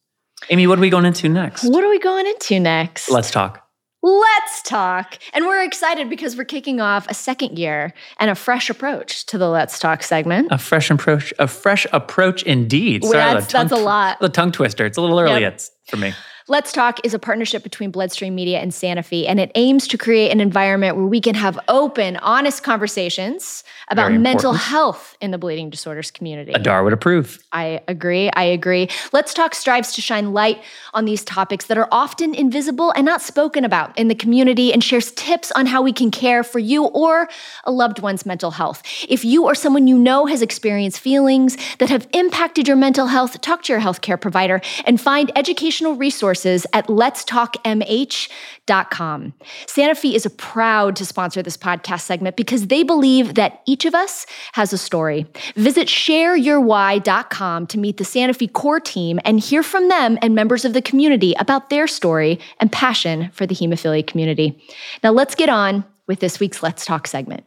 Amy, 0.48 0.66
what 0.66 0.78
are 0.78 0.80
we 0.80 0.88
going 0.88 1.04
into 1.04 1.28
next? 1.28 1.64
What 1.64 1.84
are 1.84 1.90
we 1.90 1.98
going 1.98 2.26
into 2.26 2.58
next? 2.60 3.10
Let's 3.10 3.30
talk. 3.30 3.65
Let's 4.06 4.62
talk. 4.62 5.18
And 5.32 5.46
we're 5.46 5.64
excited 5.64 6.08
because 6.08 6.36
we're 6.36 6.44
kicking 6.44 6.80
off 6.80 7.08
a 7.08 7.14
second 7.14 7.58
year 7.58 7.92
and 8.20 8.30
a 8.30 8.36
fresh 8.36 8.70
approach 8.70 9.26
to 9.26 9.36
the 9.36 9.48
Let's 9.48 9.80
Talk 9.80 10.04
segment. 10.04 10.46
A 10.52 10.58
fresh 10.58 10.92
approach, 10.92 11.34
a 11.40 11.48
fresh 11.48 11.88
approach 11.92 12.44
indeed. 12.44 13.02
Well, 13.02 13.10
Sorry, 13.10 13.34
that's, 13.34 13.46
tongue, 13.48 13.66
that's 13.66 13.80
a 13.80 13.84
lot. 13.84 14.20
The 14.20 14.28
tongue 14.28 14.52
twister. 14.52 14.86
It's 14.86 14.96
a 14.96 15.00
little 15.00 15.18
early 15.18 15.40
yep. 15.40 15.60
for 15.88 15.96
me. 15.96 16.14
Let's 16.46 16.70
Talk 16.70 17.04
is 17.04 17.14
a 17.14 17.18
partnership 17.18 17.64
between 17.64 17.90
Bloodstream 17.90 18.36
Media 18.36 18.60
and 18.60 18.70
Sanofi, 18.70 19.26
and 19.26 19.40
it 19.40 19.50
aims 19.56 19.88
to 19.88 19.98
create 19.98 20.30
an 20.30 20.40
environment 20.40 20.96
where 20.96 21.06
we 21.06 21.20
can 21.20 21.34
have 21.34 21.58
open, 21.66 22.16
honest 22.18 22.62
conversations 22.62 23.64
about 23.88 24.12
mental 24.12 24.52
health 24.52 25.16
in 25.20 25.30
the 25.30 25.38
bleeding 25.38 25.70
disorders 25.70 26.10
community. 26.10 26.52
Adar 26.52 26.82
would 26.82 26.92
approve. 26.92 27.38
I 27.52 27.80
agree. 27.86 28.30
I 28.30 28.44
agree. 28.44 28.88
Let's 29.12 29.36
Talk 29.36 29.54
strives 29.54 29.92
to 29.92 30.00
shine 30.00 30.32
light 30.32 30.62
on 30.94 31.04
these 31.04 31.22
topics 31.22 31.66
that 31.66 31.76
are 31.76 31.88
often 31.92 32.34
invisible 32.34 32.90
and 32.92 33.04
not 33.04 33.20
spoken 33.20 33.66
about 33.66 33.96
in 33.98 34.08
the 34.08 34.14
community 34.14 34.72
and 34.72 34.82
shares 34.82 35.12
tips 35.12 35.52
on 35.52 35.66
how 35.66 35.82
we 35.82 35.92
can 35.92 36.10
care 36.10 36.42
for 36.42 36.58
you 36.58 36.84
or 36.84 37.28
a 37.64 37.70
loved 37.70 37.98
one's 37.98 38.24
mental 38.24 38.52
health. 38.52 38.82
If 39.08 39.26
you 39.26 39.44
or 39.44 39.54
someone 39.54 39.86
you 39.86 39.98
know 39.98 40.24
has 40.24 40.40
experienced 40.40 41.00
feelings 41.00 41.58
that 41.78 41.90
have 41.90 42.08
impacted 42.14 42.66
your 42.66 42.78
mental 42.78 43.08
health, 43.08 43.38
talk 43.42 43.62
to 43.64 43.74
your 43.74 43.82
healthcare 43.82 44.18
provider 44.18 44.62
and 44.86 44.98
find 44.98 45.30
educational 45.36 45.96
resources 45.96 46.66
at 46.72 46.86
letstalkmh.com. 46.86 49.34
Fe 49.68 50.14
is 50.14 50.26
proud 50.38 50.96
to 50.96 51.04
sponsor 51.04 51.42
this 51.42 51.58
podcast 51.58 52.00
segment 52.00 52.36
because 52.36 52.68
they 52.68 52.82
believe 52.82 53.34
that 53.34 53.60
each 53.66 53.75
of 53.84 53.94
us 53.94 54.26
has 54.52 54.72
a 54.72 54.78
story. 54.78 55.26
Visit 55.54 55.88
shareyourwhy.com 55.88 57.66
to 57.66 57.78
meet 57.78 57.96
the 57.96 58.04
Sanofi 58.04 58.52
core 58.52 58.80
team 58.80 59.20
and 59.24 59.40
hear 59.40 59.62
from 59.62 59.88
them 59.88 60.18
and 60.22 60.34
members 60.34 60.64
of 60.64 60.72
the 60.72 60.82
community 60.82 61.34
about 61.38 61.70
their 61.70 61.86
story 61.86 62.40
and 62.60 62.72
passion 62.72 63.30
for 63.32 63.46
the 63.46 63.54
hemophilia 63.54 64.06
community. 64.06 64.62
Now 65.02 65.10
let's 65.10 65.34
get 65.34 65.48
on 65.48 65.84
with 66.06 66.20
this 66.20 66.40
week's 66.40 66.62
Let's 66.62 66.84
Talk 66.84 67.06
segment. 67.06 67.44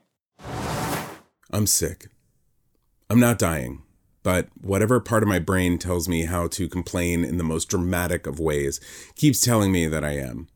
I'm 1.51 1.65
sick. 1.65 2.07
I'm 3.09 3.19
not 3.19 3.39
dying, 3.39 3.81
but 4.21 4.49
whatever 4.61 4.99
part 4.99 5.23
of 5.23 5.29
my 5.29 5.39
brain 5.39 5.79
tells 5.79 6.07
me 6.07 6.25
how 6.25 6.47
to 6.49 6.69
complain 6.69 7.23
in 7.23 7.37
the 7.37 7.43
most 7.43 7.69
dramatic 7.69 8.27
of 8.27 8.39
ways 8.39 8.79
keeps 9.15 9.41
telling 9.41 9.71
me 9.71 9.87
that 9.87 10.03
I 10.03 10.11
am. 10.11 10.47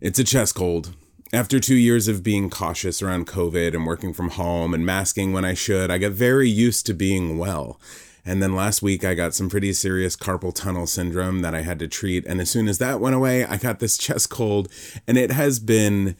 It's 0.00 0.18
a 0.18 0.24
chest 0.24 0.54
cold, 0.54 0.94
after 1.32 1.58
two 1.58 1.76
years 1.76 2.08
of 2.08 2.22
being 2.22 2.50
cautious 2.50 3.00
around 3.00 3.26
COVID 3.26 3.74
and 3.74 3.86
working 3.86 4.12
from 4.12 4.30
home 4.30 4.74
and 4.74 4.84
masking 4.84 5.32
when 5.32 5.44
I 5.44 5.54
should, 5.54 5.90
I 5.90 5.98
got 5.98 6.12
very 6.12 6.48
used 6.48 6.84
to 6.86 6.94
being 6.94 7.38
well. 7.38 7.80
And 8.24 8.42
then 8.42 8.54
last 8.54 8.82
week, 8.82 9.04
I 9.04 9.14
got 9.14 9.34
some 9.34 9.48
pretty 9.48 9.72
serious 9.72 10.14
carpal 10.14 10.54
tunnel 10.54 10.86
syndrome 10.86 11.40
that 11.40 11.54
I 11.54 11.62
had 11.62 11.78
to 11.80 11.88
treat. 11.88 12.24
And 12.26 12.40
as 12.40 12.50
soon 12.50 12.68
as 12.68 12.78
that 12.78 13.00
went 13.00 13.16
away, 13.16 13.44
I 13.44 13.56
got 13.56 13.80
this 13.80 13.98
chest 13.98 14.30
cold, 14.30 14.68
and 15.08 15.16
it 15.16 15.32
has 15.32 15.58
been 15.58 16.16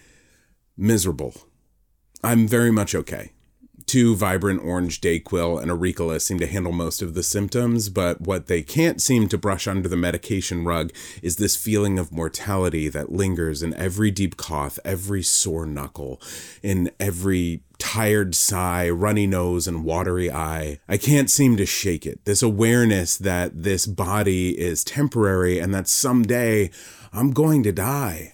miserable. 0.76 1.34
I'm 2.24 2.48
very 2.48 2.70
much 2.70 2.94
okay. 2.94 3.32
Two 3.92 4.16
vibrant 4.16 4.62
orange 4.64 5.02
Dayquil 5.02 5.60
and 5.60 5.70
Auricula 5.70 6.18
seem 6.18 6.38
to 6.38 6.46
handle 6.46 6.72
most 6.72 7.02
of 7.02 7.12
the 7.12 7.22
symptoms, 7.22 7.90
but 7.90 8.22
what 8.22 8.46
they 8.46 8.62
can't 8.62 9.02
seem 9.02 9.28
to 9.28 9.36
brush 9.36 9.68
under 9.68 9.86
the 9.86 9.98
medication 9.98 10.64
rug 10.64 10.94
is 11.22 11.36
this 11.36 11.56
feeling 11.56 11.98
of 11.98 12.10
mortality 12.10 12.88
that 12.88 13.12
lingers 13.12 13.62
in 13.62 13.74
every 13.74 14.10
deep 14.10 14.38
cough, 14.38 14.78
every 14.82 15.22
sore 15.22 15.66
knuckle, 15.66 16.22
in 16.62 16.90
every 16.98 17.64
tired 17.76 18.34
sigh, 18.34 18.88
runny 18.88 19.26
nose, 19.26 19.68
and 19.68 19.84
watery 19.84 20.32
eye. 20.32 20.78
I 20.88 20.96
can't 20.96 21.30
seem 21.30 21.58
to 21.58 21.66
shake 21.66 22.06
it. 22.06 22.24
This 22.24 22.42
awareness 22.42 23.18
that 23.18 23.62
this 23.62 23.84
body 23.86 24.58
is 24.58 24.84
temporary 24.84 25.58
and 25.58 25.74
that 25.74 25.86
someday 25.86 26.70
I'm 27.12 27.32
going 27.32 27.62
to 27.64 27.72
die. 27.72 28.32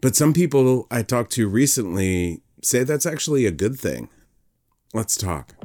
But 0.00 0.16
some 0.16 0.32
people 0.32 0.88
I 0.90 1.02
talked 1.02 1.30
to 1.34 1.48
recently 1.48 2.42
say 2.60 2.82
that's 2.82 3.06
actually 3.06 3.46
a 3.46 3.52
good 3.52 3.78
thing. 3.78 4.08
Let's 4.94 5.16
talk. 5.16 5.56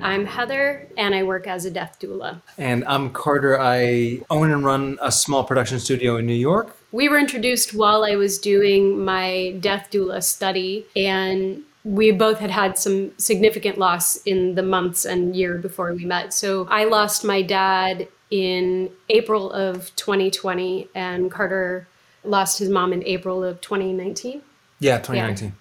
I'm 0.00 0.24
Heather, 0.24 0.86
and 0.96 1.16
I 1.16 1.24
work 1.24 1.48
as 1.48 1.64
a 1.64 1.70
death 1.72 1.98
doula. 2.00 2.42
And 2.56 2.84
I'm 2.86 3.10
Carter. 3.10 3.60
I 3.60 4.20
own 4.30 4.52
and 4.52 4.64
run 4.64 4.98
a 5.02 5.10
small 5.10 5.42
production 5.42 5.80
studio 5.80 6.16
in 6.16 6.26
New 6.26 6.32
York. 6.32 6.76
We 6.92 7.08
were 7.08 7.18
introduced 7.18 7.74
while 7.74 8.04
I 8.04 8.14
was 8.14 8.38
doing 8.38 9.04
my 9.04 9.56
death 9.58 9.88
doula 9.90 10.22
study, 10.22 10.86
and 10.94 11.64
we 11.82 12.12
both 12.12 12.38
had 12.38 12.52
had 12.52 12.78
some 12.78 13.18
significant 13.18 13.78
loss 13.78 14.14
in 14.18 14.54
the 14.54 14.62
months 14.62 15.04
and 15.04 15.34
year 15.34 15.58
before 15.58 15.92
we 15.92 16.04
met. 16.04 16.32
So 16.32 16.68
I 16.70 16.84
lost 16.84 17.24
my 17.24 17.42
dad 17.42 18.06
in 18.30 18.90
April 19.08 19.50
of 19.50 19.94
2020, 19.96 20.86
and 20.94 21.32
Carter 21.32 21.88
lost 22.24 22.58
his 22.58 22.68
mom 22.68 22.92
in 22.92 23.04
April 23.04 23.42
of 23.44 23.60
2019. 23.60 24.42
Yeah, 24.80 24.98
2019. 24.98 25.48
Yeah. 25.48 25.54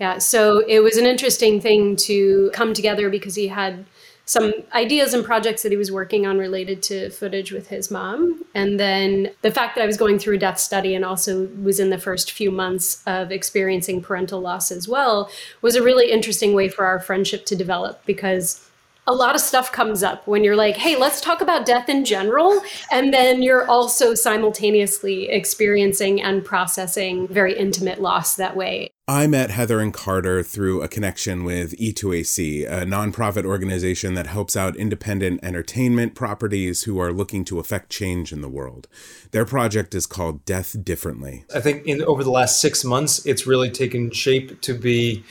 Yeah, 0.00 0.16
so 0.16 0.64
it 0.66 0.80
was 0.80 0.96
an 0.96 1.04
interesting 1.04 1.60
thing 1.60 1.94
to 1.96 2.50
come 2.54 2.72
together 2.72 3.10
because 3.10 3.34
he 3.34 3.48
had 3.48 3.84
some 4.24 4.52
ideas 4.72 5.12
and 5.12 5.24
projects 5.24 5.62
that 5.62 5.72
he 5.72 5.76
was 5.76 5.90
working 5.90 6.24
on 6.24 6.38
related 6.38 6.82
to 6.84 7.10
footage 7.10 7.50
with 7.52 7.68
his 7.68 7.90
mom. 7.90 8.44
And 8.54 8.78
then 8.78 9.32
the 9.42 9.50
fact 9.50 9.74
that 9.74 9.82
I 9.82 9.86
was 9.86 9.96
going 9.96 10.20
through 10.20 10.36
a 10.36 10.38
death 10.38 10.58
study 10.60 10.94
and 10.94 11.04
also 11.04 11.48
was 11.60 11.80
in 11.80 11.90
the 11.90 11.98
first 11.98 12.30
few 12.30 12.50
months 12.50 13.02
of 13.06 13.32
experiencing 13.32 14.00
parental 14.00 14.40
loss 14.40 14.70
as 14.70 14.88
well 14.88 15.30
was 15.62 15.74
a 15.74 15.82
really 15.82 16.12
interesting 16.12 16.54
way 16.54 16.68
for 16.68 16.86
our 16.86 17.00
friendship 17.00 17.44
to 17.46 17.56
develop 17.56 18.06
because 18.06 18.69
a 19.10 19.14
lot 19.14 19.34
of 19.34 19.40
stuff 19.40 19.72
comes 19.72 20.04
up 20.04 20.24
when 20.28 20.44
you're 20.44 20.54
like, 20.54 20.76
hey, 20.76 20.96
let's 20.96 21.20
talk 21.20 21.40
about 21.40 21.66
death 21.66 21.88
in 21.88 22.04
general. 22.04 22.62
And 22.92 23.12
then 23.12 23.42
you're 23.42 23.68
also 23.68 24.14
simultaneously 24.14 25.28
experiencing 25.28 26.22
and 26.22 26.44
processing 26.44 27.26
very 27.26 27.58
intimate 27.58 28.00
loss 28.00 28.36
that 28.36 28.54
way. 28.54 28.88
I 29.08 29.26
met 29.26 29.50
Heather 29.50 29.80
and 29.80 29.92
Carter 29.92 30.44
through 30.44 30.82
a 30.82 30.86
connection 30.86 31.42
with 31.42 31.76
E2AC, 31.76 32.64
a 32.64 32.86
nonprofit 32.86 33.44
organization 33.44 34.14
that 34.14 34.28
helps 34.28 34.54
out 34.54 34.76
independent 34.76 35.40
entertainment 35.42 36.14
properties 36.14 36.84
who 36.84 37.00
are 37.00 37.12
looking 37.12 37.44
to 37.46 37.58
affect 37.58 37.90
change 37.90 38.32
in 38.32 38.42
the 38.42 38.48
world. 38.48 38.86
Their 39.32 39.44
project 39.44 39.96
is 39.96 40.06
called 40.06 40.44
Death 40.44 40.84
Differently. 40.84 41.44
I 41.52 41.58
think 41.58 41.84
in 41.84 42.00
over 42.04 42.22
the 42.22 42.30
last 42.30 42.60
six 42.60 42.84
months, 42.84 43.26
it's 43.26 43.44
really 43.48 43.70
taken 43.70 44.12
shape 44.12 44.60
to 44.60 44.74
be 44.74 45.24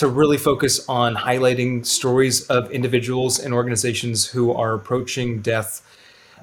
to 0.00 0.08
really 0.08 0.38
focus 0.38 0.88
on 0.88 1.14
highlighting 1.14 1.84
stories 1.84 2.46
of 2.46 2.70
individuals 2.70 3.38
and 3.38 3.52
organizations 3.52 4.26
who 4.26 4.50
are 4.50 4.72
approaching 4.72 5.42
death 5.42 5.86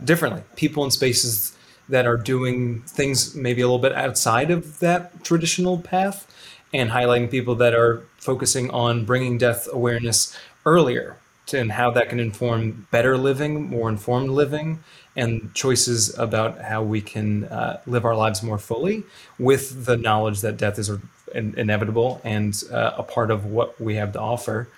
differently. 0.03 0.43
People 0.55 0.83
in 0.83 0.91
spaces 0.91 1.57
that 1.89 2.05
are 2.05 2.17
doing 2.17 2.83
things 2.83 3.33
maybe 3.33 3.61
a 3.61 3.65
little 3.65 3.79
bit 3.79 3.93
outside 3.93 4.51
of 4.51 4.77
that 4.77 5.23
traditional 5.23 5.79
path 5.79 6.31
and 6.71 6.91
highlighting 6.91 7.31
people 7.31 7.55
that 7.55 7.73
are 7.73 8.03
focusing 8.19 8.69
on 8.69 9.05
bringing 9.05 9.39
death 9.39 9.67
awareness 9.71 10.37
earlier 10.67 11.17
and 11.51 11.71
how 11.71 11.89
that 11.89 12.09
can 12.09 12.19
inform 12.19 12.85
better 12.91 13.17
living, 13.17 13.67
more 13.71 13.89
informed 13.89 14.29
living, 14.29 14.83
and 15.15 15.51
choices 15.55 16.15
about 16.19 16.61
how 16.61 16.83
we 16.83 17.01
can 17.01 17.45
uh, 17.45 17.79
live 17.87 18.05
our 18.05 18.15
lives 18.15 18.43
more 18.43 18.59
fully 18.59 19.03
with 19.39 19.85
the 19.85 19.97
knowledge 19.97 20.41
that 20.41 20.57
death 20.57 20.77
is 20.77 20.91
inevitable 21.33 22.21
and 22.23 22.63
uh, 22.71 22.93
a 22.97 23.03
part 23.03 23.31
of 23.31 23.45
what 23.45 23.79
we 23.79 23.95
have 23.95 24.13
to 24.13 24.19
offer 24.19 24.69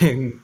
in 0.00 0.40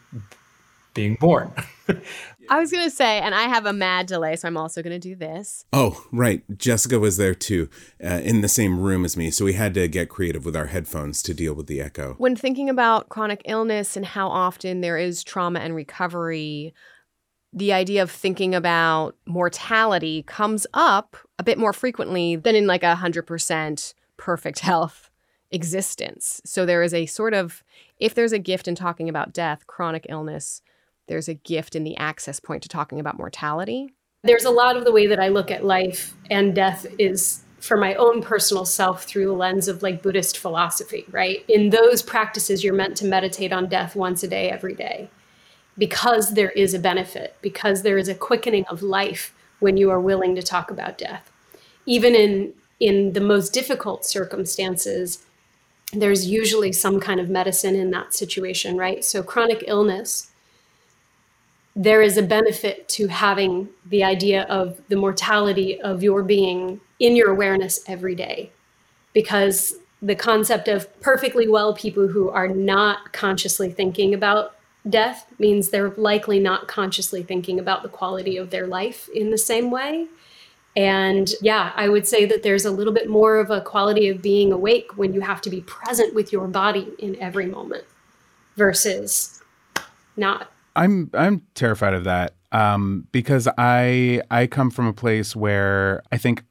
being 0.95 1.15
born. 1.15 1.53
I 2.51 2.59
was 2.59 2.73
going 2.73 2.85
to 2.85 2.91
say, 2.91 3.21
and 3.21 3.35
I 3.35 3.43
have 3.43 3.67
a 3.67 3.73
mad 3.73 4.07
delay, 4.07 4.35
so 4.37 4.49
I'm 4.49 4.57
also 4.57 4.83
going 4.83 4.99
to 4.99 5.09
do 5.09 5.15
this. 5.15 5.65
Oh, 5.73 6.05
right. 6.11 6.43
Jessica 6.57 6.99
was 6.99 7.19
there 7.19 7.35
too, 7.35 7.69
uh, 8.03 8.21
in 8.25 8.41
the 8.41 8.49
same 8.49 8.81
room 8.81 9.05
as 9.05 9.17
me. 9.17 9.31
So 9.31 9.45
we 9.45 9.53
had 9.53 9.75
to 9.75 9.87
get 9.87 10.09
creative 10.09 10.45
with 10.45 10.57
our 10.57 10.67
headphones 10.67 11.23
to 11.25 11.35
deal 11.35 11.55
with 11.55 11.67
the 11.67 11.81
echo. 11.81 12.15
When 12.19 12.37
thinking 12.37 12.71
about 12.71 13.11
chronic 13.11 13.43
illness 13.45 13.97
and 13.97 14.07
how 14.07 14.29
often 14.29 14.81
there 14.81 14.97
is 14.97 15.23
trauma 15.23 15.61
and 15.61 15.75
recovery, 15.75 16.75
the 17.53 17.73
idea 17.73 18.03
of 18.03 18.11
thinking 18.11 18.55
about 18.55 19.15
mortality 19.27 20.23
comes 20.25 20.67
up 20.75 21.17
a 21.39 21.45
bit 21.45 21.59
more 21.59 21.73
frequently 21.73 22.37
than 22.37 22.55
in 22.55 22.67
like 22.67 22.83
a 22.83 22.97
100% 22.97 23.95
perfect 24.17 24.59
health 24.61 25.08
existence. 25.51 26.41
So 26.45 26.67
there 26.67 26.83
is 26.83 26.95
a 26.95 27.07
sort 27.07 27.35
of, 27.35 27.63
if 27.99 28.15
there's 28.15 28.33
a 28.33 28.39
gift 28.39 28.69
in 28.69 28.75
talking 28.75 29.09
about 29.09 29.33
death, 29.33 29.67
chronic 29.67 30.07
illness, 30.09 30.63
there's 31.07 31.29
a 31.29 31.35
gift 31.35 31.75
in 31.75 31.85
the 31.85 31.97
access 31.97 32.39
point 32.39 32.63
to 32.63 32.69
talking 32.69 33.01
about 33.01 33.17
mortality. 33.17 33.95
There's 34.25 34.45
a 34.45 34.51
lot 34.51 34.77
of 34.77 34.85
the 34.85 34.93
way 34.93 35.07
that 35.07 35.21
I 35.21 35.29
look 35.29 35.51
at 35.51 35.65
life 35.65 36.15
and 36.31 36.55
death 36.55 36.87
is 36.99 37.43
for 37.61 37.77
my 37.77 37.95
own 37.95 38.23
personal 38.23 38.65
self 38.65 39.05
through 39.05 39.27
the 39.27 39.33
lens 39.33 39.69
of 39.69 39.83
like 39.83 40.03
Buddhist 40.03 40.39
philosophy, 40.39 41.05
right? 41.11 41.45
In 41.49 41.71
those 41.71 42.03
practices, 42.03 42.63
you're 42.63 42.75
meant 42.75 42.97
to 42.99 43.07
meditate 43.07 43.53
on 43.53 43.69
death 43.69 43.97
once 43.97 44.23
a 44.23 44.29
day, 44.29 44.51
every 44.51 44.75
day, 44.75 45.11
because 45.77 46.35
there 46.35 46.51
is 46.51 46.75
a 46.75 46.79
benefit, 46.79 47.37
because 47.41 47.83
there 47.83 47.99
is 47.99 48.09
a 48.09 48.15
quickening 48.15 48.65
of 48.67 48.83
life 48.83 49.35
when 49.61 49.77
you 49.77 49.91
are 49.91 50.01
willing 50.01 50.35
to 50.37 50.43
talk 50.43 50.71
about 50.71 50.99
death. 50.99 51.31
Even 51.87 52.15
in 52.15 52.53
in 52.81 53.13
the 53.13 53.21
most 53.21 53.53
difficult 53.53 54.05
circumstances, 54.05 55.27
there's 55.93 56.26
usually 56.26 56.72
some 56.72 57.01
kind 57.01 57.18
of 57.20 57.28
medicine 57.30 57.74
in 57.74 57.91
that 57.93 58.14
situation, 58.14 58.76
right? 58.76 59.05
So, 59.05 59.22
chronic 59.22 59.64
illness, 59.66 60.30
there 61.74 62.03
is 62.03 62.16
a 62.16 62.22
benefit 62.22 62.89
to 62.89 63.07
having 63.07 63.68
the 63.86 64.05
idea 64.05 64.43
of 64.45 64.80
the 64.89 64.97
mortality 64.97 65.80
of 65.80 66.03
your 66.03 66.22
being 66.22 66.80
in 66.99 67.16
your 67.16 67.30
awareness 67.30 67.80
every 67.86 68.14
day. 68.14 68.51
Because 69.12 69.76
the 70.03 70.14
concept 70.14 70.68
of 70.68 71.01
perfectly 71.01 71.49
well 71.49 71.74
people 71.74 72.09
who 72.09 72.30
are 72.30 72.49
not 72.49 73.12
consciously 73.12 73.70
thinking 73.70 74.12
about 74.12 74.57
death 74.89 75.26
means 75.39 75.68
they're 75.68 75.91
likely 75.91 76.39
not 76.39 76.68
consciously 76.68 77.22
thinking 77.22 77.59
about 77.59 77.82
the 77.82 77.89
quality 77.89 78.36
of 78.36 78.51
their 78.51 78.66
life 78.66 79.09
in 79.14 79.30
the 79.30 79.39
same 79.39 79.70
way. 79.70 80.07
And 80.77 81.31
yeah, 81.43 81.73
I 81.75 81.89
would 81.89 82.07
say 82.07 82.25
that 82.27 82.43
there's 82.43 82.64
a 82.64 82.71
little 82.71 82.93
bit 82.93 83.09
more 83.09 83.37
of 83.37 83.51
a 83.51 83.61
quality 83.61 84.09
of 84.09 84.23
being 84.23 84.53
awake 84.53 84.97
when 84.97 85.12
you 85.12 85.21
have 85.21 85.41
to 85.43 85.51
be 85.51 85.61
present 85.62 86.14
with 86.14 86.33
your 86.33 86.47
body 86.47 86.93
in 86.99 87.21
every 87.21 87.47
moment 87.47 87.85
versus 88.57 89.43
not. 90.16 90.53
I'm 90.77 91.11
I'm 91.14 91.43
terrified 91.55 91.95
of 91.95 92.05
that 92.05 92.35
um, 92.53 93.07
because 93.11 93.49
I 93.59 94.23
I 94.31 94.47
come 94.47 94.71
from 94.71 94.87
a 94.87 94.93
place 94.93 95.35
where 95.35 96.03
I 96.12 96.19
think 96.19 96.45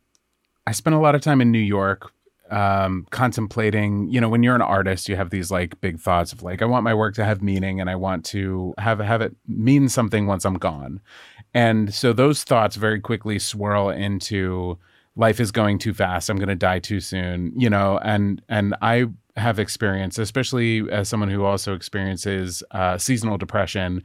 I 0.66 0.72
spent 0.72 0.96
a 0.96 1.00
lot 1.00 1.16
of 1.16 1.22
time 1.22 1.40
in 1.40 1.52
New 1.52 1.60
York 1.60 2.12
um, 2.50 3.08
contemplating. 3.10 4.10
You 4.10 4.22
know, 4.22 4.30
when 4.30 4.44
you're 4.44 4.56
an 4.56 4.62
artist, 4.62 5.10
you 5.10 5.16
have 5.16 5.30
these 5.30 5.52
like 5.52 5.80
big 5.82 6.00
thoughts 6.00 6.34
of 6.34 6.44
like 6.44 6.62
I 6.62 6.66
want 6.66 6.84
my 6.84 6.94
work 6.94 7.16
to 7.16 7.26
have 7.26 7.42
meaning 7.42 7.80
and 7.80 7.90
I 7.90 7.96
want 7.96 8.26
to 8.26 8.74
have 8.78 9.00
have 9.00 9.22
it 9.22 9.36
mean 9.48 9.90
something 9.90 10.28
once 10.28 10.46
I'm 10.46 10.58
gone. 10.58 11.02
And 11.54 11.94
so 11.94 12.14
those 12.14 12.44
thoughts 12.44 12.76
very 12.76 13.00
quickly 13.00 13.40
swirl 13.40 13.90
into 13.90 14.78
life 15.16 15.40
is 15.40 15.52
going 15.52 15.80
too 15.80 15.94
fast. 15.94 16.30
I'm 16.30 16.38
going 16.38 16.50
to 16.50 16.56
die 16.56 16.80
too 16.80 17.00
soon, 17.00 17.52
you 17.60 17.70
know, 17.70 18.00
and 18.04 18.42
and 18.48 18.76
I 18.82 19.06
have 19.36 19.60
experience, 19.60 20.18
especially 20.18 20.90
as 20.92 21.10
someone 21.10 21.30
who 21.30 21.44
also 21.44 21.74
experiences 21.74 22.64
uh, 22.72 22.98
seasonal 22.98 23.38
depression, 23.38 24.04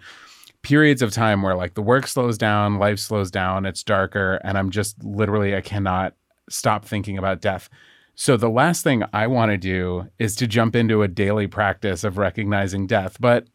periods 0.63 1.03
of 1.03 1.11
time 1.11 1.43
where 1.43 1.55
like 1.55 1.75
the 1.75 1.83
work 1.83 2.07
slows 2.07 2.39
down, 2.39 2.79
life 2.79 2.99
slows 2.99 3.31
down, 3.31 3.67
it's 3.67 3.83
darker, 3.83 4.41
and 4.45 4.57
I'm 4.57 4.71
just 4.71 5.03
literally 5.05 5.55
I 5.55 5.61
cannot 5.61 6.15
stop 6.49 6.85
thinking 6.85 7.19
about 7.19 7.41
death. 7.41 7.69
So 8.15 8.37
the 8.37 8.51
last 8.51 8.83
thing 8.83 9.05
I 9.13 9.27
want 9.27 9.53
to 9.53 9.59
do 9.59 10.09
is 10.19 10.37
to 10.37 10.47
jump 10.47 10.77
into 10.77 11.03
a 11.03 11.09
daily 11.09 11.47
practice 11.47 12.05
of 12.05 12.19
recognizing 12.19 12.87
death, 12.87 13.17
but 13.19 13.49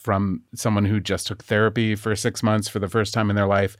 from 0.00 0.42
someone 0.54 0.86
who 0.86 0.98
just 0.98 1.26
took 1.26 1.44
therapy 1.44 1.94
for 1.94 2.16
six 2.16 2.42
months 2.42 2.68
for 2.68 2.78
the 2.78 2.88
first 2.88 3.12
time 3.12 3.30
in 3.30 3.36
their 3.36 3.46
life, 3.46 3.76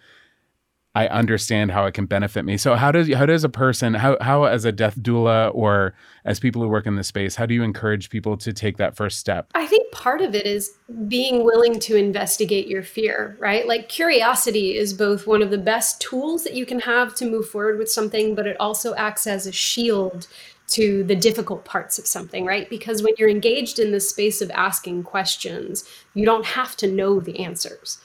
I 0.94 1.06
understand 1.06 1.70
how 1.70 1.86
it 1.86 1.94
can 1.94 2.06
benefit 2.06 2.44
me. 2.44 2.56
So 2.56 2.74
how 2.74 2.90
does 2.90 3.12
how 3.14 3.24
does 3.24 3.44
a 3.44 3.48
person 3.48 3.94
how 3.94 4.16
how 4.20 4.44
as 4.44 4.64
a 4.64 4.72
death 4.72 4.96
doula 4.96 5.54
or 5.54 5.94
as 6.24 6.40
people 6.40 6.60
who 6.62 6.68
work 6.68 6.86
in 6.86 6.96
this 6.96 7.06
space, 7.06 7.36
how 7.36 7.46
do 7.46 7.54
you 7.54 7.62
encourage 7.62 8.10
people 8.10 8.36
to 8.38 8.52
take 8.52 8.76
that 8.78 8.96
first 8.96 9.18
step? 9.18 9.50
I 9.54 9.66
think 9.66 9.90
part 9.92 10.20
of 10.20 10.34
it 10.34 10.46
is 10.46 10.72
being 11.06 11.44
willing 11.44 11.78
to 11.80 11.96
investigate 11.96 12.66
your 12.66 12.82
fear, 12.82 13.36
right? 13.38 13.68
Like 13.68 13.88
curiosity 13.88 14.76
is 14.76 14.92
both 14.92 15.28
one 15.28 15.42
of 15.42 15.50
the 15.50 15.58
best 15.58 16.00
tools 16.00 16.42
that 16.42 16.54
you 16.54 16.66
can 16.66 16.80
have 16.80 17.14
to 17.16 17.24
move 17.24 17.48
forward 17.48 17.78
with 17.78 17.90
something, 17.90 18.34
but 18.34 18.48
it 18.48 18.56
also 18.58 18.94
acts 18.96 19.28
as 19.28 19.46
a 19.46 19.52
shield 19.52 20.26
to 20.70 21.04
the 21.04 21.16
difficult 21.16 21.64
parts 21.64 21.98
of 21.98 22.06
something, 22.06 22.44
right? 22.44 22.70
Because 22.70 23.02
when 23.02 23.14
you're 23.18 23.28
engaged 23.28 23.78
in 23.78 23.92
the 23.92 24.00
space 24.00 24.40
of 24.40 24.50
asking 24.52 25.02
questions, 25.02 25.84
you 26.14 26.24
don't 26.24 26.46
have 26.46 26.76
to 26.78 26.90
know 26.90 27.20
the 27.20 27.40
answers, 27.40 27.98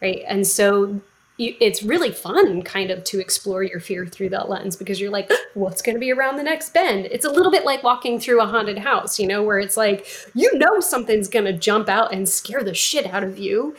right? 0.00 0.22
And 0.26 0.46
so 0.46 1.00
you, 1.36 1.54
it's 1.60 1.82
really 1.82 2.12
fun 2.12 2.62
kind 2.62 2.90
of 2.90 3.02
to 3.04 3.20
explore 3.20 3.62
your 3.62 3.80
fear 3.80 4.06
through 4.06 4.28
that 4.28 4.48
lens 4.48 4.76
because 4.76 5.00
you're 5.00 5.10
like 5.10 5.30
what's 5.54 5.82
going 5.82 5.94
to 5.94 6.00
be 6.00 6.12
around 6.12 6.36
the 6.36 6.42
next 6.42 6.72
bend 6.72 7.06
it's 7.06 7.24
a 7.24 7.30
little 7.30 7.50
bit 7.50 7.64
like 7.64 7.82
walking 7.82 8.20
through 8.20 8.40
a 8.40 8.46
haunted 8.46 8.78
house 8.78 9.18
you 9.18 9.26
know 9.26 9.42
where 9.42 9.58
it's 9.58 9.76
like 9.76 10.06
you 10.34 10.56
know 10.56 10.78
something's 10.78 11.26
going 11.26 11.44
to 11.44 11.52
jump 11.52 11.88
out 11.88 12.12
and 12.14 12.28
scare 12.28 12.62
the 12.62 12.74
shit 12.74 13.06
out 13.06 13.24
of 13.24 13.36
you 13.36 13.74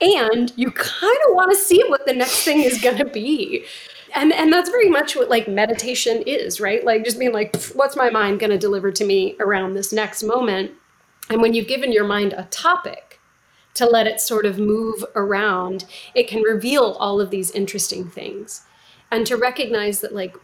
and 0.00 0.52
you 0.56 0.70
kind 0.70 1.18
of 1.28 1.34
want 1.34 1.50
to 1.50 1.56
see 1.56 1.82
what 1.88 2.06
the 2.06 2.12
next 2.12 2.44
thing 2.44 2.60
is 2.60 2.80
going 2.80 2.96
to 2.96 3.04
be 3.04 3.64
and 4.14 4.32
and 4.32 4.52
that's 4.52 4.70
very 4.70 4.88
much 4.88 5.16
what 5.16 5.28
like 5.28 5.48
meditation 5.48 6.22
is 6.26 6.60
right? 6.60 6.84
Like 6.84 7.04
just 7.04 7.18
being 7.18 7.32
like 7.32 7.56
what's 7.74 7.96
my 7.96 8.10
mind 8.10 8.40
going 8.40 8.50
to 8.50 8.58
deliver 8.58 8.90
to 8.92 9.04
me 9.04 9.36
around 9.40 9.74
this 9.74 9.92
next 9.92 10.22
moment? 10.22 10.72
And 11.28 11.40
when 11.40 11.54
you've 11.54 11.68
given 11.68 11.92
your 11.92 12.04
mind 12.04 12.32
a 12.32 12.44
topic 12.50 13.20
to 13.74 13.86
let 13.86 14.06
it 14.06 14.20
sort 14.20 14.46
of 14.46 14.58
move 14.58 15.04
around 15.14 15.84
it 16.14 16.28
can 16.28 16.42
reveal 16.42 16.96
all 16.98 17.20
of 17.20 17.30
these 17.30 17.50
interesting 17.52 18.08
things. 18.08 18.62
And 19.10 19.26
to 19.26 19.36
recognize 19.36 20.00
that 20.00 20.14
like 20.14 20.36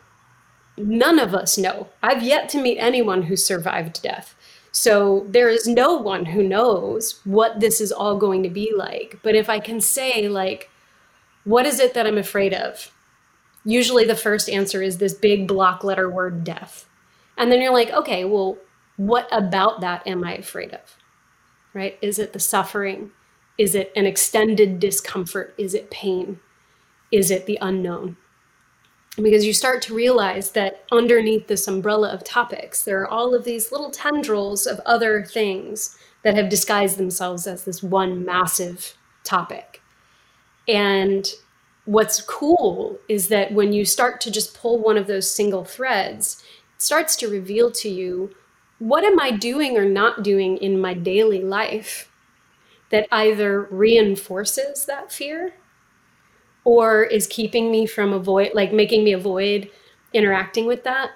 none 0.76 1.18
of 1.18 1.34
us 1.34 1.56
know. 1.56 1.88
I've 2.02 2.22
yet 2.22 2.48
to 2.50 2.62
meet 2.62 2.78
anyone 2.78 3.22
who 3.22 3.36
survived 3.36 4.02
death. 4.02 4.34
So 4.72 5.26
there 5.28 5.48
is 5.48 5.66
no 5.66 5.94
one 5.94 6.26
who 6.26 6.42
knows 6.42 7.20
what 7.24 7.60
this 7.60 7.80
is 7.80 7.90
all 7.90 8.18
going 8.18 8.42
to 8.42 8.50
be 8.50 8.72
like. 8.76 9.18
But 9.22 9.34
if 9.34 9.48
i 9.48 9.58
can 9.58 9.80
say 9.80 10.28
like 10.28 10.70
what 11.44 11.64
is 11.64 11.78
it 11.78 11.94
that 11.94 12.06
i'm 12.06 12.18
afraid 12.18 12.52
of 12.52 12.90
usually 13.66 14.04
the 14.04 14.14
first 14.14 14.48
answer 14.48 14.80
is 14.80 14.96
this 14.96 15.12
big 15.12 15.46
block 15.46 15.84
letter 15.84 16.08
word 16.08 16.44
death. 16.44 16.88
And 17.36 17.52
then 17.52 17.60
you're 17.60 17.72
like, 17.72 17.90
okay, 17.90 18.24
well, 18.24 18.56
what 18.96 19.28
about 19.30 19.82
that 19.82 20.06
am 20.06 20.24
I 20.24 20.36
afraid 20.36 20.72
of? 20.72 20.96
Right? 21.74 21.98
Is 22.00 22.18
it 22.18 22.32
the 22.32 22.40
suffering? 22.40 23.10
Is 23.58 23.74
it 23.74 23.92
an 23.96 24.06
extended 24.06 24.80
discomfort? 24.80 25.52
Is 25.58 25.74
it 25.74 25.90
pain? 25.90 26.40
Is 27.10 27.30
it 27.30 27.46
the 27.46 27.58
unknown? 27.60 28.16
Because 29.16 29.44
you 29.44 29.52
start 29.52 29.82
to 29.82 29.94
realize 29.94 30.52
that 30.52 30.84
underneath 30.92 31.48
this 31.48 31.66
umbrella 31.66 32.10
of 32.10 32.22
topics, 32.22 32.84
there 32.84 33.00
are 33.00 33.08
all 33.08 33.34
of 33.34 33.44
these 33.44 33.72
little 33.72 33.90
tendrils 33.90 34.66
of 34.66 34.80
other 34.86 35.24
things 35.24 35.98
that 36.22 36.36
have 36.36 36.48
disguised 36.48 36.98
themselves 36.98 37.46
as 37.46 37.64
this 37.64 37.82
one 37.82 38.24
massive 38.24 38.94
topic. 39.24 39.82
And 40.68 41.26
what's 41.86 42.20
cool 42.20 42.98
is 43.08 43.28
that 43.28 43.52
when 43.52 43.72
you 43.72 43.84
start 43.84 44.20
to 44.20 44.30
just 44.30 44.54
pull 44.54 44.78
one 44.78 44.98
of 44.98 45.06
those 45.06 45.30
single 45.30 45.64
threads, 45.64 46.42
it 46.74 46.82
starts 46.82 47.16
to 47.16 47.28
reveal 47.28 47.70
to 47.70 47.88
you 47.88 48.34
what 48.78 49.04
am 49.04 49.18
I 49.18 49.30
doing 49.30 49.78
or 49.78 49.86
not 49.86 50.22
doing 50.22 50.58
in 50.58 50.78
my 50.78 50.92
daily 50.92 51.42
life 51.42 52.12
that 52.90 53.08
either 53.10 53.62
reinforces 53.62 54.84
that 54.84 55.10
fear 55.10 55.54
or 56.64 57.04
is 57.04 57.26
keeping 57.26 57.70
me 57.70 57.86
from 57.86 58.12
avoid 58.12 58.50
like 58.52 58.72
making 58.72 59.02
me 59.02 59.12
avoid 59.12 59.70
interacting 60.12 60.66
with 60.66 60.84
that? 60.84 61.12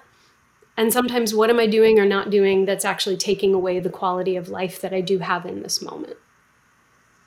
And 0.77 0.91
sometimes 0.91 1.35
what 1.35 1.49
am 1.49 1.59
i 1.59 1.67
doing 1.67 1.99
or 1.99 2.05
not 2.05 2.31
doing 2.31 2.65
that's 2.65 2.85
actually 2.85 3.17
taking 3.17 3.53
away 3.53 3.79
the 3.79 3.89
quality 3.89 4.37
of 4.37 4.49
life 4.49 4.79
that 4.81 4.93
i 4.93 5.01
do 5.01 5.19
have 5.19 5.45
in 5.45 5.61
this 5.61 5.81
moment? 5.81 6.17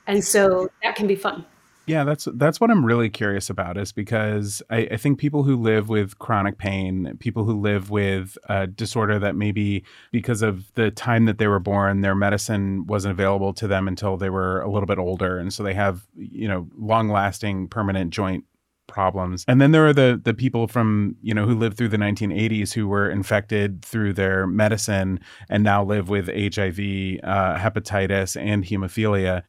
And 0.07 0.23
so 0.23 0.69
that 0.83 0.95
can 0.95 1.07
be 1.07 1.15
fun 1.15 1.45
yeah, 1.87 2.03
that's 2.03 2.27
that's 2.33 2.59
what 2.59 2.71
I'm 2.71 2.85
really 2.85 3.09
curious 3.09 3.49
about 3.49 3.77
is 3.77 3.91
because 3.91 4.61
I, 4.69 4.87
I, 4.91 4.97
think 4.97 5.19
people 5.19 5.43
who 5.43 5.55
live 5.55 5.87
with 5.89 6.17
chronic 6.19 6.57
pain, 6.57 7.15
people 7.19 7.43
who 7.43 7.59
live 7.59 7.89
with 7.89 8.37
a 8.49 8.67
disorder 8.67 9.19
that 9.19 9.35
maybe 9.35 9.83
because 10.11 10.41
of 10.41 10.73
the 10.73 10.89
time 10.91 11.25
that 11.25 11.37
they 11.37 11.47
were 11.47 11.59
born, 11.59 12.01
their 12.01 12.15
medicine 12.15 12.87
wasn't 12.87 13.11
available 13.11 13.53
to 13.53 13.67
them 13.67 13.87
until 13.87 14.17
they 14.17 14.29
were 14.29 14.61
a 14.61 14.69
little 14.69 14.87
bit 14.87 14.97
older, 14.97 15.37
and 15.37 15.53
so 15.53 15.63
they 15.63 15.73
have 15.73 16.07
you 16.15 16.47
know 16.47 16.67
long 16.77 17.09
lasting 17.09 17.67
permanent 17.67 18.11
joint 18.11 18.45
problems. 18.87 19.43
And 19.47 19.61
then 19.61 19.71
there 19.71 19.85
are 19.85 19.93
the 19.93 20.19
the 20.23 20.33
people 20.33 20.67
from 20.67 21.17
you 21.21 21.33
know 21.33 21.45
who 21.45 21.55
lived 21.55 21.77
through 21.77 21.89
the 21.89 21.97
1980s 21.97 22.73
who 22.73 22.87
were 22.87 23.09
infected 23.09 23.83
through 23.83 24.13
their 24.13 24.47
medicine 24.47 25.19
and 25.49 25.63
now 25.63 25.83
live 25.83 26.09
with 26.09 26.27
HIV, 26.27 26.79
uh, 27.23 27.57
hepatitis, 27.57 28.39
and 28.39 28.63
hemophilia. 28.63 29.43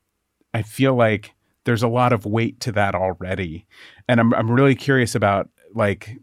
I 0.53 0.63
feel 0.63 0.95
like 0.95 1.36
there's 1.67 1.83
a 1.83 1.89
lot 1.89 2.13
of 2.13 2.25
weight 2.25 2.59
to 2.61 2.73
that 2.73 2.95
already. 2.95 3.67
And 4.09 4.19
I'm 4.19 4.33
I'm 4.33 4.51
really 4.51 4.75
curious 4.75 5.15
about 5.15 5.51
like 5.75 6.17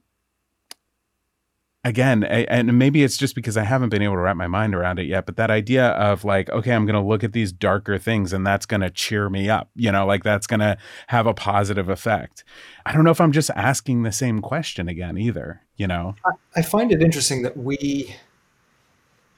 again 1.85 2.23
and 2.23 2.79
maybe 2.79 3.03
it's 3.03 3.17
just 3.17 3.35
because 3.35 3.57
i 3.57 3.63
haven't 3.63 3.89
been 3.89 4.01
able 4.01 4.15
to 4.15 4.21
wrap 4.21 4.37
my 4.37 4.47
mind 4.47 4.73
around 4.73 4.99
it 4.99 5.03
yet 5.05 5.25
but 5.25 5.35
that 5.35 5.51
idea 5.51 5.87
of 5.89 6.23
like 6.23 6.49
okay 6.49 6.71
i'm 6.71 6.85
going 6.85 6.95
to 6.95 7.05
look 7.05 7.25
at 7.25 7.33
these 7.33 7.51
darker 7.51 7.97
things 7.97 8.31
and 8.31 8.47
that's 8.47 8.65
going 8.65 8.79
to 8.79 8.89
cheer 8.89 9.29
me 9.29 9.49
up 9.49 9.69
you 9.75 9.91
know 9.91 10.05
like 10.05 10.23
that's 10.23 10.47
going 10.47 10.61
to 10.61 10.77
have 11.07 11.27
a 11.27 11.33
positive 11.33 11.89
effect 11.89 12.45
i 12.85 12.93
don't 12.93 13.03
know 13.03 13.11
if 13.11 13.19
i'm 13.19 13.33
just 13.33 13.49
asking 13.55 14.03
the 14.03 14.13
same 14.13 14.39
question 14.39 14.87
again 14.87 15.17
either 15.17 15.61
you 15.75 15.85
know 15.85 16.15
i 16.55 16.61
find 16.61 16.91
it 16.91 17.01
interesting 17.01 17.41
that 17.41 17.57
we 17.57 18.15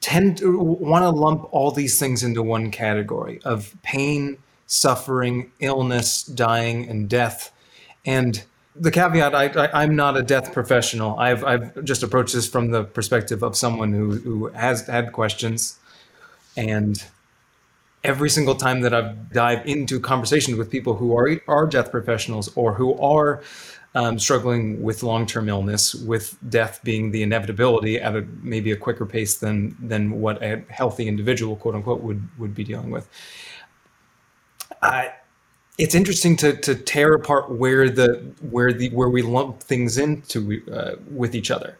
tend 0.01 0.37
to 0.37 0.59
want 0.59 1.01
to 1.01 1.09
lump 1.09 1.47
all 1.51 1.71
these 1.71 1.99
things 1.99 2.21
into 2.21 2.43
one 2.43 2.69
category 2.69 3.41
of 3.43 3.75
pain 3.81 4.37
suffering, 4.67 5.51
illness, 5.59 6.23
dying, 6.23 6.89
and 6.89 7.09
death. 7.09 7.51
And 8.05 8.43
the 8.75 8.91
caveat 8.91 9.33
I, 9.33 9.83
am 9.83 9.95
not 9.95 10.17
a 10.17 10.21
death 10.21 10.53
professional. 10.53 11.17
I've, 11.17 11.43
I've 11.43 11.83
just 11.83 12.03
approached 12.03 12.33
this 12.33 12.47
from 12.47 12.71
the 12.71 12.83
perspective 12.83 13.43
of 13.43 13.55
someone 13.55 13.93
who, 13.93 14.17
who 14.17 14.47
has 14.49 14.85
had 14.87 15.13
questions. 15.13 15.79
And 16.57 17.01
every 18.03 18.29
single 18.29 18.55
time 18.55 18.81
that 18.81 18.93
I've 18.93 19.31
dived 19.31 19.67
into 19.67 19.99
conversations 19.99 20.57
with 20.57 20.69
people 20.69 20.95
who 20.95 21.15
are, 21.17 21.39
are 21.47 21.65
death 21.67 21.91
professionals 21.91 22.51
or 22.55 22.73
who 22.73 22.97
are 22.99 23.41
um, 23.95 24.19
struggling 24.19 24.83
with 24.83 25.03
long-term 25.03 25.47
illness, 25.47 25.95
with 25.95 26.37
death 26.49 26.81
being 26.83 27.11
the 27.11 27.23
inevitability 27.23 27.99
at 27.99 28.15
a 28.15 28.25
maybe 28.43 28.71
a 28.71 28.75
quicker 28.75 29.05
pace 29.05 29.37
than 29.37 29.75
than 29.79 30.19
what 30.19 30.43
a 30.43 30.63
healthy 30.69 31.07
individual, 31.07 31.55
quote 31.55 31.75
unquote, 31.75 32.01
would 32.01 32.27
would 32.37 32.53
be 32.53 32.65
dealing 32.65 32.91
with 32.91 33.09
it's 35.77 35.95
interesting 35.95 36.37
to 36.37 36.55
to 36.57 36.75
tear 36.75 37.13
apart 37.13 37.51
where 37.51 37.89
the 37.89 38.33
where 38.49 38.71
the 38.71 38.89
where 38.89 39.09
we 39.09 39.21
lump 39.21 39.61
things 39.61 39.97
into 39.97 40.61
uh, 40.71 40.95
with 41.09 41.35
each 41.35 41.51
other. 41.51 41.77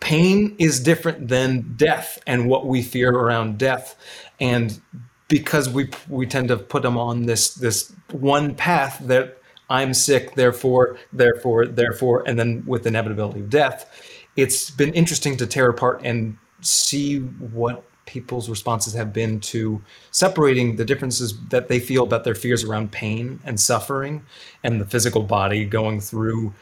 Pain 0.00 0.56
is 0.58 0.80
different 0.80 1.28
than 1.28 1.74
death 1.76 2.18
and 2.26 2.48
what 2.48 2.66
we 2.66 2.82
fear 2.82 3.10
around 3.10 3.58
death, 3.58 3.96
and 4.40 4.80
because 5.28 5.68
we 5.68 5.90
we 6.08 6.26
tend 6.26 6.48
to 6.48 6.56
put 6.56 6.82
them 6.82 6.96
on 6.96 7.26
this 7.26 7.54
this 7.54 7.92
one 8.10 8.54
path 8.54 8.98
that 9.04 9.38
I'm 9.70 9.94
sick, 9.94 10.34
therefore, 10.34 10.98
therefore, 11.12 11.66
therefore, 11.66 12.24
and 12.26 12.38
then 12.38 12.62
with 12.66 12.86
inevitability 12.86 13.40
of 13.40 13.50
death, 13.50 13.90
it's 14.36 14.70
been 14.70 14.92
interesting 14.92 15.36
to 15.38 15.46
tear 15.46 15.70
apart 15.70 16.02
and 16.04 16.36
see 16.60 17.20
what 17.20 17.82
people's 18.12 18.50
responses 18.50 18.92
have 18.92 19.10
been 19.10 19.40
to 19.40 19.80
separating 20.10 20.76
the 20.76 20.84
differences 20.84 21.34
that 21.48 21.68
they 21.68 21.80
feel 21.80 22.04
about 22.04 22.24
their 22.24 22.34
fears 22.34 22.62
around 22.62 22.92
pain 22.92 23.40
and 23.44 23.58
suffering 23.58 24.22
and 24.64 24.78
the 24.78 24.84
physical 24.84 25.22
body 25.22 25.64
going 25.64 25.98
through 25.98 26.52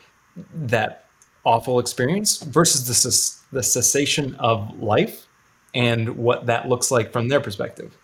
that 0.55 1.07
awful 1.45 1.81
experience 1.81 2.41
versus 2.45 2.87
the, 2.87 3.57
the 3.57 3.63
cessation 3.65 4.37
of 4.37 4.81
life 4.81 5.27
and 5.75 6.17
what 6.17 6.47
that 6.47 6.69
looks 6.69 6.93
like 6.93 7.13
from 7.13 7.27
their 7.27 7.41
perspective. 7.41 7.99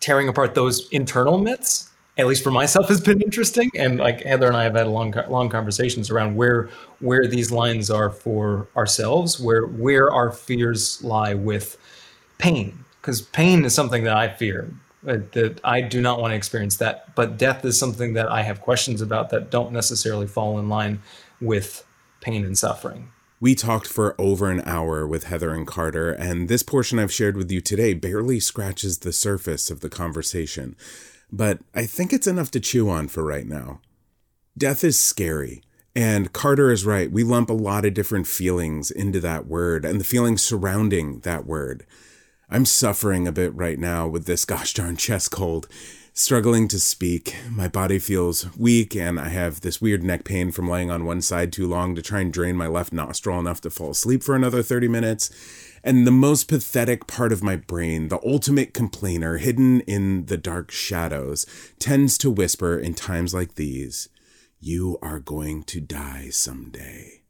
Tearing 0.00 0.28
apart 0.28 0.56
those 0.56 0.88
internal 0.90 1.38
myths, 1.38 1.90
at 2.18 2.26
least 2.26 2.42
for 2.42 2.50
myself, 2.50 2.88
has 2.94 3.00
been 3.00 3.22
interesting. 3.22 3.70
And 3.76 3.98
like 4.00 4.22
Heather 4.22 4.48
and 4.48 4.56
I 4.56 4.64
have 4.64 4.74
had 4.74 4.88
long, 4.88 5.14
long 5.28 5.48
conversations 5.48 6.10
around 6.10 6.34
where 6.34 6.70
where 6.98 7.28
these 7.28 7.52
lines 7.52 7.88
are 7.88 8.10
for 8.10 8.66
ourselves, 8.76 9.38
where 9.38 9.66
where 9.66 10.10
our 10.10 10.32
fears 10.32 11.02
lie 11.04 11.34
with 11.34 11.78
pain 12.44 12.84
because 13.00 13.22
pain 13.22 13.64
is 13.64 13.74
something 13.74 14.04
that 14.04 14.16
I 14.16 14.28
fear. 14.28 14.70
Uh, 15.06 15.18
that 15.32 15.60
I 15.64 15.82
do 15.82 16.00
not 16.00 16.18
want 16.18 16.32
to 16.32 16.36
experience 16.36 16.78
that, 16.78 17.14
but 17.14 17.36
death 17.36 17.62
is 17.64 17.78
something 17.78 18.14
that 18.14 18.30
I 18.30 18.40
have 18.42 18.62
questions 18.62 19.02
about 19.02 19.28
that 19.30 19.50
don't 19.50 19.70
necessarily 19.70 20.26
fall 20.26 20.58
in 20.58 20.70
line 20.70 21.02
with 21.42 21.86
pain 22.22 22.42
and 22.42 22.56
suffering. 22.56 23.10
We 23.38 23.54
talked 23.54 23.86
for 23.86 24.14
over 24.18 24.50
an 24.50 24.62
hour 24.64 25.06
with 25.06 25.24
Heather 25.24 25.52
and 25.52 25.66
Carter, 25.66 26.10
and 26.10 26.48
this 26.48 26.62
portion 26.62 26.98
I've 26.98 27.12
shared 27.12 27.36
with 27.36 27.50
you 27.50 27.60
today 27.60 27.92
barely 27.92 28.40
scratches 28.40 28.98
the 28.98 29.12
surface 29.12 29.70
of 29.70 29.80
the 29.80 29.90
conversation. 29.90 30.74
But 31.30 31.58
I 31.74 31.84
think 31.84 32.14
it's 32.14 32.26
enough 32.26 32.50
to 32.52 32.60
chew 32.60 32.88
on 32.88 33.08
for 33.08 33.22
right 33.22 33.46
now. 33.46 33.80
Death 34.56 34.84
is 34.84 34.98
scary. 34.98 35.62
And 35.94 36.32
Carter 36.32 36.72
is 36.72 36.86
right. 36.86 37.10
We 37.12 37.24
lump 37.24 37.50
a 37.50 37.54
lot 37.54 37.84
of 37.84 37.94
different 37.94 38.26
feelings 38.26 38.90
into 38.90 39.20
that 39.20 39.46
word 39.46 39.84
and 39.84 40.00
the 40.00 40.04
feelings 40.04 40.42
surrounding 40.42 41.20
that 41.20 41.46
word. 41.46 41.84
I'm 42.54 42.66
suffering 42.66 43.26
a 43.26 43.32
bit 43.32 43.52
right 43.52 43.80
now 43.80 44.06
with 44.06 44.26
this 44.26 44.44
gosh 44.44 44.74
darn 44.74 44.96
chest 44.96 45.32
cold, 45.32 45.66
struggling 46.12 46.68
to 46.68 46.78
speak. 46.78 47.34
My 47.50 47.66
body 47.66 47.98
feels 47.98 48.46
weak, 48.56 48.94
and 48.94 49.18
I 49.18 49.30
have 49.30 49.62
this 49.62 49.80
weird 49.80 50.04
neck 50.04 50.22
pain 50.22 50.52
from 50.52 50.70
laying 50.70 50.88
on 50.88 51.04
one 51.04 51.20
side 51.20 51.52
too 51.52 51.66
long 51.66 51.96
to 51.96 52.00
try 52.00 52.20
and 52.20 52.32
drain 52.32 52.54
my 52.54 52.68
left 52.68 52.92
nostril 52.92 53.40
enough 53.40 53.60
to 53.62 53.70
fall 53.70 53.90
asleep 53.90 54.22
for 54.22 54.36
another 54.36 54.62
30 54.62 54.86
minutes. 54.86 55.30
And 55.82 56.06
the 56.06 56.12
most 56.12 56.46
pathetic 56.46 57.08
part 57.08 57.32
of 57.32 57.42
my 57.42 57.56
brain, 57.56 58.06
the 58.06 58.24
ultimate 58.24 58.72
complainer 58.72 59.38
hidden 59.38 59.80
in 59.80 60.26
the 60.26 60.36
dark 60.36 60.70
shadows, 60.70 61.46
tends 61.80 62.16
to 62.18 62.30
whisper 62.30 62.78
in 62.78 62.94
times 62.94 63.34
like 63.34 63.56
these 63.56 64.08
You 64.60 64.96
are 65.02 65.18
going 65.18 65.64
to 65.64 65.80
die 65.80 66.28
someday. 66.30 67.22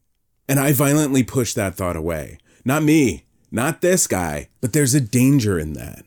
And 0.46 0.60
I 0.60 0.72
violently 0.74 1.22
push 1.22 1.54
that 1.54 1.76
thought 1.76 1.96
away. 1.96 2.36
Not 2.62 2.82
me. 2.82 3.24
Not 3.54 3.82
this 3.82 4.08
guy, 4.08 4.48
but 4.60 4.72
there's 4.72 4.94
a 4.94 5.00
danger 5.00 5.60
in 5.60 5.74
that. 5.74 6.04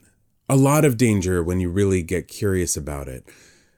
A 0.49 0.57
lot 0.57 0.83
of 0.83 0.97
danger 0.97 1.41
when 1.41 1.61
you 1.61 1.69
really 1.69 2.03
get 2.03 2.27
curious 2.27 2.75
about 2.75 3.07
it. 3.07 3.23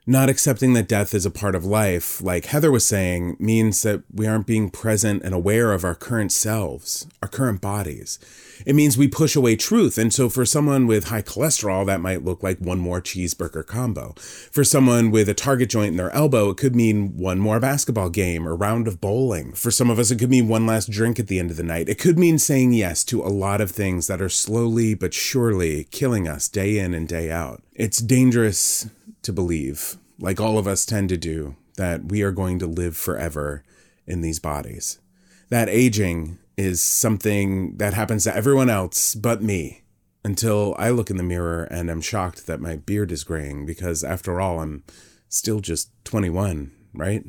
Not 0.06 0.30
accepting 0.30 0.72
that 0.72 0.88
death 0.88 1.12
is 1.12 1.26
a 1.26 1.30
part 1.30 1.54
of 1.54 1.64
life, 1.64 2.22
like 2.22 2.46
Heather 2.46 2.70
was 2.70 2.86
saying, 2.86 3.36
means 3.38 3.82
that 3.82 4.02
we 4.12 4.26
aren't 4.26 4.46
being 4.46 4.70
present 4.70 5.22
and 5.22 5.34
aware 5.34 5.72
of 5.72 5.84
our 5.84 5.94
current 5.94 6.32
selves, 6.32 7.06
our 7.22 7.28
current 7.28 7.60
bodies. 7.60 8.18
It 8.64 8.74
means 8.74 8.96
we 8.96 9.08
push 9.08 9.36
away 9.36 9.56
truth. 9.56 9.98
And 9.98 10.12
so 10.12 10.28
for 10.28 10.46
someone 10.46 10.86
with 10.86 11.08
high 11.08 11.22
cholesterol, 11.22 11.84
that 11.86 12.00
might 12.00 12.24
look 12.24 12.42
like 12.42 12.58
one 12.58 12.78
more 12.78 13.00
cheeseburger 13.00 13.66
combo. 13.66 14.14
For 14.50 14.64
someone 14.64 15.10
with 15.10 15.28
a 15.28 15.34
target 15.34 15.70
joint 15.70 15.92
in 15.92 15.96
their 15.96 16.10
elbow, 16.10 16.50
it 16.50 16.56
could 16.56 16.74
mean 16.74 17.16
one 17.16 17.38
more 17.38 17.60
basketball 17.60 18.08
game 18.08 18.48
or 18.48 18.56
round 18.56 18.88
of 18.88 19.00
bowling. 19.00 19.52
For 19.52 19.70
some 19.70 19.90
of 19.90 19.98
us, 19.98 20.10
it 20.10 20.18
could 20.18 20.30
mean 20.30 20.48
one 20.48 20.66
last 20.66 20.90
drink 20.90 21.18
at 21.18 21.26
the 21.26 21.38
end 21.38 21.50
of 21.50 21.56
the 21.56 21.62
night. 21.62 21.88
It 21.88 21.98
could 21.98 22.18
mean 22.18 22.38
saying 22.38 22.72
yes 22.72 23.04
to 23.04 23.22
a 23.22 23.28
lot 23.28 23.60
of 23.60 23.70
things 23.70 24.06
that 24.06 24.22
are 24.22 24.28
slowly 24.30 24.94
but 24.94 25.14
surely 25.14 25.84
killing 25.84 26.26
us 26.26 26.48
day 26.48 26.78
in 26.78 26.94
and 26.94 27.06
day 27.06 27.30
out. 27.30 27.62
It's 27.74 27.98
dangerous 27.98 28.88
to 29.22 29.32
believe, 29.32 29.96
like 30.18 30.40
all 30.40 30.58
of 30.58 30.66
us 30.66 30.86
tend 30.86 31.08
to 31.10 31.16
do, 31.16 31.56
that 31.76 32.06
we 32.06 32.22
are 32.22 32.32
going 32.32 32.58
to 32.58 32.66
live 32.66 32.96
forever 32.96 33.64
in 34.06 34.20
these 34.20 34.38
bodies. 34.38 34.98
That 35.48 35.68
aging 35.68 36.38
is 36.56 36.82
something 36.82 37.76
that 37.78 37.94
happens 37.94 38.24
to 38.24 38.36
everyone 38.36 38.68
else 38.68 39.14
but 39.14 39.42
me 39.42 39.82
until 40.24 40.74
I 40.78 40.90
look 40.90 41.10
in 41.10 41.16
the 41.16 41.22
mirror 41.22 41.64
and 41.64 41.90
am 41.90 42.00
shocked 42.00 42.46
that 42.46 42.60
my 42.60 42.76
beard 42.76 43.10
is 43.10 43.24
graying 43.24 43.64
because, 43.64 44.04
after 44.04 44.40
all, 44.40 44.60
I'm 44.60 44.84
still 45.28 45.60
just 45.60 45.90
21, 46.04 46.72
right? 46.92 47.24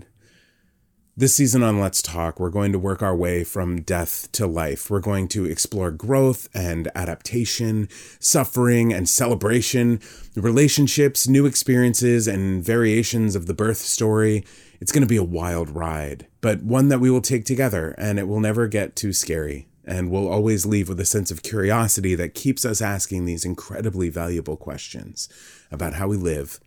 This 1.17 1.35
season 1.35 1.61
on 1.61 1.77
Let's 1.77 2.01
Talk, 2.01 2.39
we're 2.39 2.49
going 2.49 2.71
to 2.71 2.79
work 2.79 3.01
our 3.01 3.13
way 3.13 3.43
from 3.43 3.81
death 3.81 4.31
to 4.31 4.47
life. 4.47 4.89
We're 4.89 5.01
going 5.01 5.27
to 5.29 5.43
explore 5.43 5.91
growth 5.91 6.47
and 6.53 6.89
adaptation, 6.95 7.89
suffering 8.21 8.93
and 8.93 9.09
celebration, 9.09 9.99
relationships, 10.37 11.27
new 11.27 11.45
experiences, 11.45 12.29
and 12.29 12.63
variations 12.63 13.35
of 13.35 13.45
the 13.45 13.53
birth 13.53 13.79
story. 13.79 14.45
It's 14.79 14.93
going 14.93 15.01
to 15.01 15.07
be 15.07 15.17
a 15.17 15.23
wild 15.23 15.69
ride, 15.69 16.27
but 16.39 16.63
one 16.63 16.87
that 16.87 17.01
we 17.01 17.11
will 17.11 17.19
take 17.19 17.43
together, 17.43 17.93
and 17.97 18.17
it 18.17 18.29
will 18.29 18.39
never 18.39 18.69
get 18.69 18.95
too 18.95 19.11
scary. 19.11 19.67
And 19.83 20.11
we'll 20.11 20.29
always 20.29 20.65
leave 20.65 20.87
with 20.87 20.99
a 21.01 21.05
sense 21.05 21.29
of 21.29 21.43
curiosity 21.43 22.15
that 22.15 22.35
keeps 22.35 22.63
us 22.63 22.81
asking 22.81 23.25
these 23.25 23.43
incredibly 23.43 24.07
valuable 24.07 24.55
questions 24.55 25.27
about 25.71 25.95
how 25.95 26.07
we 26.07 26.15
live, 26.15 26.61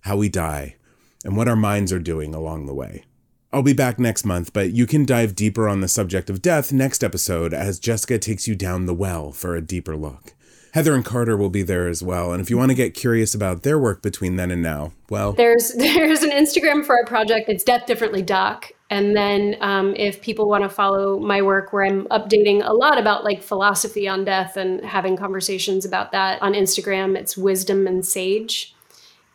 how 0.00 0.16
we 0.16 0.30
die, 0.30 0.76
and 1.22 1.36
what 1.36 1.48
our 1.48 1.54
minds 1.54 1.92
are 1.92 1.98
doing 1.98 2.34
along 2.34 2.64
the 2.64 2.74
way. 2.74 3.04
I'll 3.52 3.62
be 3.62 3.72
back 3.72 3.98
next 3.98 4.24
month, 4.24 4.52
but 4.52 4.70
you 4.70 4.86
can 4.86 5.04
dive 5.04 5.34
deeper 5.34 5.68
on 5.68 5.80
the 5.80 5.88
subject 5.88 6.30
of 6.30 6.40
death 6.40 6.72
next 6.72 7.02
episode 7.02 7.52
as 7.52 7.80
Jessica 7.80 8.16
takes 8.16 8.46
you 8.46 8.54
down 8.54 8.86
the 8.86 8.94
well 8.94 9.32
for 9.32 9.56
a 9.56 9.60
deeper 9.60 9.96
look. 9.96 10.34
Heather 10.72 10.94
and 10.94 11.04
Carter 11.04 11.36
will 11.36 11.50
be 11.50 11.64
there 11.64 11.88
as 11.88 12.00
well, 12.00 12.32
and 12.32 12.40
if 12.40 12.48
you 12.48 12.56
want 12.56 12.70
to 12.70 12.76
get 12.76 12.94
curious 12.94 13.34
about 13.34 13.64
their 13.64 13.76
work 13.76 14.02
between 14.02 14.36
then 14.36 14.52
and 14.52 14.62
now, 14.62 14.92
well, 15.08 15.32
there's 15.32 15.72
there's 15.76 16.22
an 16.22 16.30
Instagram 16.30 16.86
for 16.86 16.96
our 16.96 17.04
project. 17.04 17.48
It's 17.48 17.64
Death 17.64 17.86
Differently 17.86 18.22
Doc, 18.22 18.70
and 18.88 19.16
then 19.16 19.56
um, 19.60 19.96
if 19.96 20.20
people 20.20 20.48
want 20.48 20.62
to 20.62 20.68
follow 20.68 21.18
my 21.18 21.42
work, 21.42 21.72
where 21.72 21.84
I'm 21.84 22.06
updating 22.06 22.64
a 22.64 22.72
lot 22.72 22.98
about 22.98 23.24
like 23.24 23.42
philosophy 23.42 24.06
on 24.06 24.24
death 24.24 24.56
and 24.56 24.84
having 24.84 25.16
conversations 25.16 25.84
about 25.84 26.12
that 26.12 26.40
on 26.40 26.52
Instagram, 26.52 27.16
it's 27.16 27.36
Wisdom 27.36 27.88
and 27.88 28.06
Sage. 28.06 28.76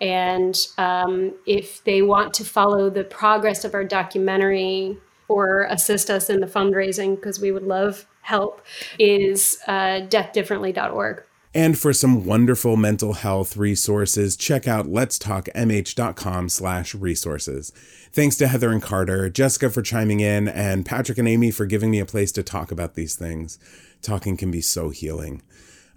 And 0.01 0.57
um, 0.77 1.33
if 1.45 1.83
they 1.83 2.01
want 2.01 2.33
to 2.35 2.45
follow 2.45 2.89
the 2.89 3.03
progress 3.03 3.63
of 3.63 3.73
our 3.73 3.83
documentary 3.83 4.97
or 5.27 5.63
assist 5.63 6.09
us 6.09 6.29
in 6.29 6.41
the 6.41 6.47
fundraising, 6.47 7.15
because 7.15 7.39
we 7.39 7.51
would 7.51 7.63
love 7.63 8.05
help, 8.21 8.61
is 8.99 9.57
uh, 9.67 10.01
deathdifferently.org. 10.07 11.23
And 11.55 11.79
for 11.79 11.93
some 11.93 12.25
wonderful 12.25 12.75
mental 12.75 13.13
health 13.13 13.55
resources, 13.55 14.35
check 14.35 14.67
out 14.67 14.87
letstalkmh.com 14.87 16.49
slash 16.49 16.93
resources. 16.93 17.71
Thanks 18.11 18.35
to 18.37 18.49
Heather 18.49 18.71
and 18.71 18.81
Carter, 18.81 19.29
Jessica 19.29 19.69
for 19.69 19.81
chiming 19.81 20.19
in, 20.19 20.49
and 20.49 20.85
Patrick 20.85 21.17
and 21.17 21.29
Amy 21.29 21.51
for 21.51 21.65
giving 21.65 21.91
me 21.91 21.99
a 21.99 22.05
place 22.05 22.33
to 22.33 22.43
talk 22.43 22.71
about 22.71 22.95
these 22.95 23.15
things. 23.15 23.57
Talking 24.01 24.35
can 24.35 24.51
be 24.51 24.59
so 24.59 24.89
healing. 24.89 25.41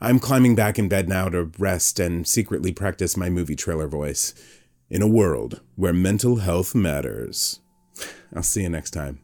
I'm 0.00 0.20
climbing 0.20 0.54
back 0.54 0.78
in 0.78 0.88
bed 0.88 1.08
now 1.08 1.28
to 1.28 1.50
rest 1.58 1.98
and 1.98 2.26
secretly 2.26 2.72
practice 2.72 3.16
my 3.16 3.28
movie 3.28 3.56
trailer 3.56 3.88
voice. 3.88 4.32
In 4.90 5.02
a 5.02 5.08
world 5.08 5.60
where 5.74 5.92
mental 5.92 6.36
health 6.36 6.74
matters. 6.74 7.60
I'll 8.34 8.42
see 8.42 8.62
you 8.62 8.68
next 8.68 8.92
time. 8.92 9.20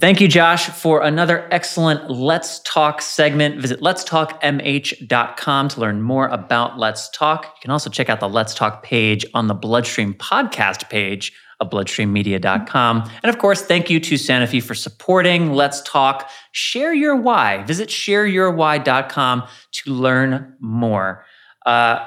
Thank 0.00 0.20
you, 0.20 0.28
Josh, 0.28 0.66
for 0.70 1.02
another 1.02 1.46
excellent 1.52 2.10
Let's 2.10 2.60
Talk 2.60 3.02
segment. 3.02 3.60
Visit 3.60 3.80
letstalkmh.com 3.80 5.68
to 5.68 5.80
learn 5.80 6.02
more 6.02 6.26
about 6.28 6.78
Let's 6.78 7.08
Talk. 7.10 7.44
You 7.44 7.60
can 7.62 7.70
also 7.70 7.90
check 7.90 8.08
out 8.08 8.18
the 8.18 8.28
Let's 8.28 8.54
Talk 8.54 8.82
page 8.82 9.24
on 9.34 9.46
the 9.46 9.54
Bloodstream 9.54 10.14
podcast 10.14 10.88
page 10.88 11.32
of 11.60 11.70
bloodstreammedia.com. 11.70 13.10
And 13.22 13.30
of 13.30 13.38
course, 13.38 13.62
thank 13.62 13.90
you 13.90 14.00
to 14.00 14.14
Sanofi 14.14 14.62
for 14.62 14.74
supporting 14.74 15.52
Let's 15.52 15.82
Talk. 15.82 16.30
Share 16.52 16.92
your 16.92 17.16
why. 17.16 17.62
Visit 17.64 17.90
shareyourwhy.com 17.90 19.42
to 19.72 19.90
learn 19.90 20.56
more. 20.58 21.24
Uh, 21.66 22.06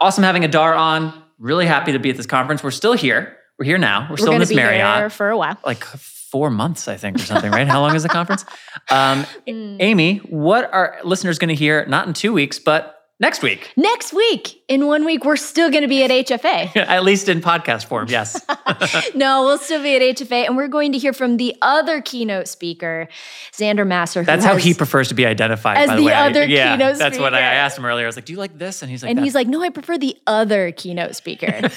awesome 0.00 0.24
having 0.24 0.44
Adar 0.44 0.74
on. 0.74 1.22
Really 1.38 1.66
happy 1.66 1.92
to 1.92 1.98
be 1.98 2.10
at 2.10 2.16
this 2.16 2.26
conference. 2.26 2.62
We're 2.62 2.70
still 2.70 2.94
here. 2.94 3.36
We're 3.58 3.66
here 3.66 3.78
now. 3.78 4.02
We're, 4.02 4.10
We're 4.10 4.16
still 4.16 4.32
in 4.32 4.38
this 4.40 4.48
be 4.48 4.56
Marriott 4.56 4.96
here 4.96 5.10
for 5.10 5.30
a 5.30 5.36
while. 5.36 5.58
Like 5.64 5.84
four 5.84 6.48
months, 6.48 6.88
I 6.88 6.96
think, 6.96 7.16
or 7.16 7.24
something, 7.24 7.50
right? 7.50 7.68
How 7.68 7.80
long 7.80 7.94
is 7.94 8.02
the 8.02 8.08
conference? 8.08 8.44
Um, 8.90 9.24
mm. 9.48 9.76
Amy, 9.80 10.18
what 10.18 10.72
are 10.72 10.98
listeners 11.04 11.38
going 11.38 11.50
to 11.50 11.54
hear? 11.54 11.84
Not 11.86 12.06
in 12.06 12.14
two 12.14 12.32
weeks, 12.32 12.58
but 12.58 13.01
Next 13.22 13.40
week. 13.40 13.72
Next 13.76 14.12
week. 14.12 14.64
In 14.66 14.88
one 14.88 15.04
week, 15.04 15.24
we're 15.24 15.36
still 15.36 15.70
going 15.70 15.82
to 15.82 15.88
be 15.88 16.02
at 16.02 16.10
HFA. 16.10 16.76
at 16.76 17.04
least 17.04 17.28
in 17.28 17.40
podcast 17.40 17.84
form, 17.84 18.08
yes. 18.08 18.44
no, 19.14 19.44
we'll 19.44 19.58
still 19.58 19.80
be 19.80 19.94
at 19.94 20.16
HFA. 20.16 20.46
And 20.46 20.56
we're 20.56 20.66
going 20.66 20.90
to 20.90 20.98
hear 20.98 21.12
from 21.12 21.36
the 21.36 21.54
other 21.62 22.02
keynote 22.02 22.48
speaker, 22.48 23.06
Xander 23.52 23.86
Masser. 23.86 24.24
That's 24.24 24.44
how 24.44 24.56
he 24.56 24.74
prefers 24.74 25.06
to 25.10 25.14
be 25.14 25.24
identified, 25.24 25.76
as 25.76 25.86
by 25.86 25.94
the, 25.94 26.00
the 26.00 26.06
way. 26.08 26.12
other 26.14 26.42
I, 26.42 26.46
yeah, 26.46 26.72
keynote 26.72 26.96
speaker 26.96 27.10
That's 27.10 27.18
what 27.20 27.32
I, 27.32 27.40
asked 27.42 27.78
him 27.78 27.84
earlier. 27.84 28.06
I 28.06 28.08
was 28.08 28.16
like, 28.16 28.24
do 28.24 28.32
you 28.32 28.40
like 28.40 28.58
this? 28.58 28.82
And 28.82 28.90
he's 28.90 29.04
like, 29.04 29.10
And 29.10 29.20
he's 29.20 29.36
like, 29.36 29.46
no, 29.46 29.62
I 29.62 29.68
prefer 29.68 29.98
the 29.98 30.16
other 30.26 30.72
keynote 30.72 31.14
speaker. 31.14 31.60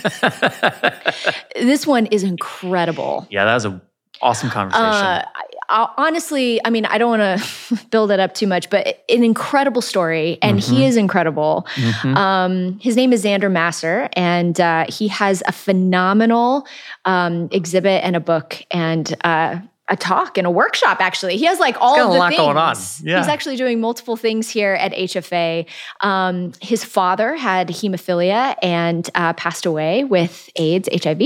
this 1.55 1.85
one 1.85 2.07
is 2.07 2.23
incredible. 2.23 3.27
Yeah, 3.29 3.45
that 3.45 3.53
was 3.53 3.65
a 3.65 3.81
awesome 4.19 4.49
conversation. 4.49 4.83
Uh, 4.83 5.25
honestly, 5.69 6.59
I 6.65 6.69
mean, 6.69 6.85
I 6.85 6.97
don't 6.97 7.19
want 7.19 7.41
to 7.41 7.85
build 7.91 8.11
it 8.11 8.19
up 8.19 8.33
too 8.33 8.47
much, 8.47 8.69
but 8.69 9.03
an 9.09 9.23
incredible 9.23 9.81
story, 9.81 10.37
and 10.41 10.59
mm-hmm. 10.59 10.75
he 10.75 10.85
is 10.85 10.97
incredible. 10.97 11.67
Mm-hmm. 11.75 12.15
Um, 12.15 12.79
his 12.79 12.95
name 12.95 13.13
is 13.13 13.23
Xander 13.23 13.51
Masser, 13.51 14.09
and 14.13 14.59
uh, 14.59 14.85
he 14.89 15.07
has 15.07 15.43
a 15.47 15.51
phenomenal 15.51 16.67
um, 17.05 17.49
exhibit 17.51 18.03
and 18.03 18.15
a 18.15 18.19
book 18.19 18.61
and 18.71 19.15
uh, 19.23 19.59
a 19.87 19.95
talk 19.95 20.37
and 20.37 20.47
a 20.47 20.51
workshop. 20.51 20.97
Actually, 20.99 21.37
he 21.37 21.45
has 21.45 21.59
like 21.59 21.77
all 21.79 21.99
of 21.99 22.13
the 22.13 22.27
things. 22.27 22.37
going 22.37 22.57
on. 22.57 22.75
Yeah. 23.03 23.19
He's 23.19 23.27
actually 23.27 23.55
doing 23.55 23.79
multiple 23.79 24.15
things 24.15 24.49
here 24.49 24.73
at 24.73 24.93
HFA. 24.93 25.67
Um, 26.01 26.53
his 26.61 26.83
father 26.83 27.35
had 27.35 27.69
hemophilia 27.69 28.55
and 28.61 29.09
uh, 29.15 29.33
passed 29.33 29.65
away 29.65 30.03
with 30.03 30.49
AIDS, 30.55 30.89
HIV, 31.03 31.21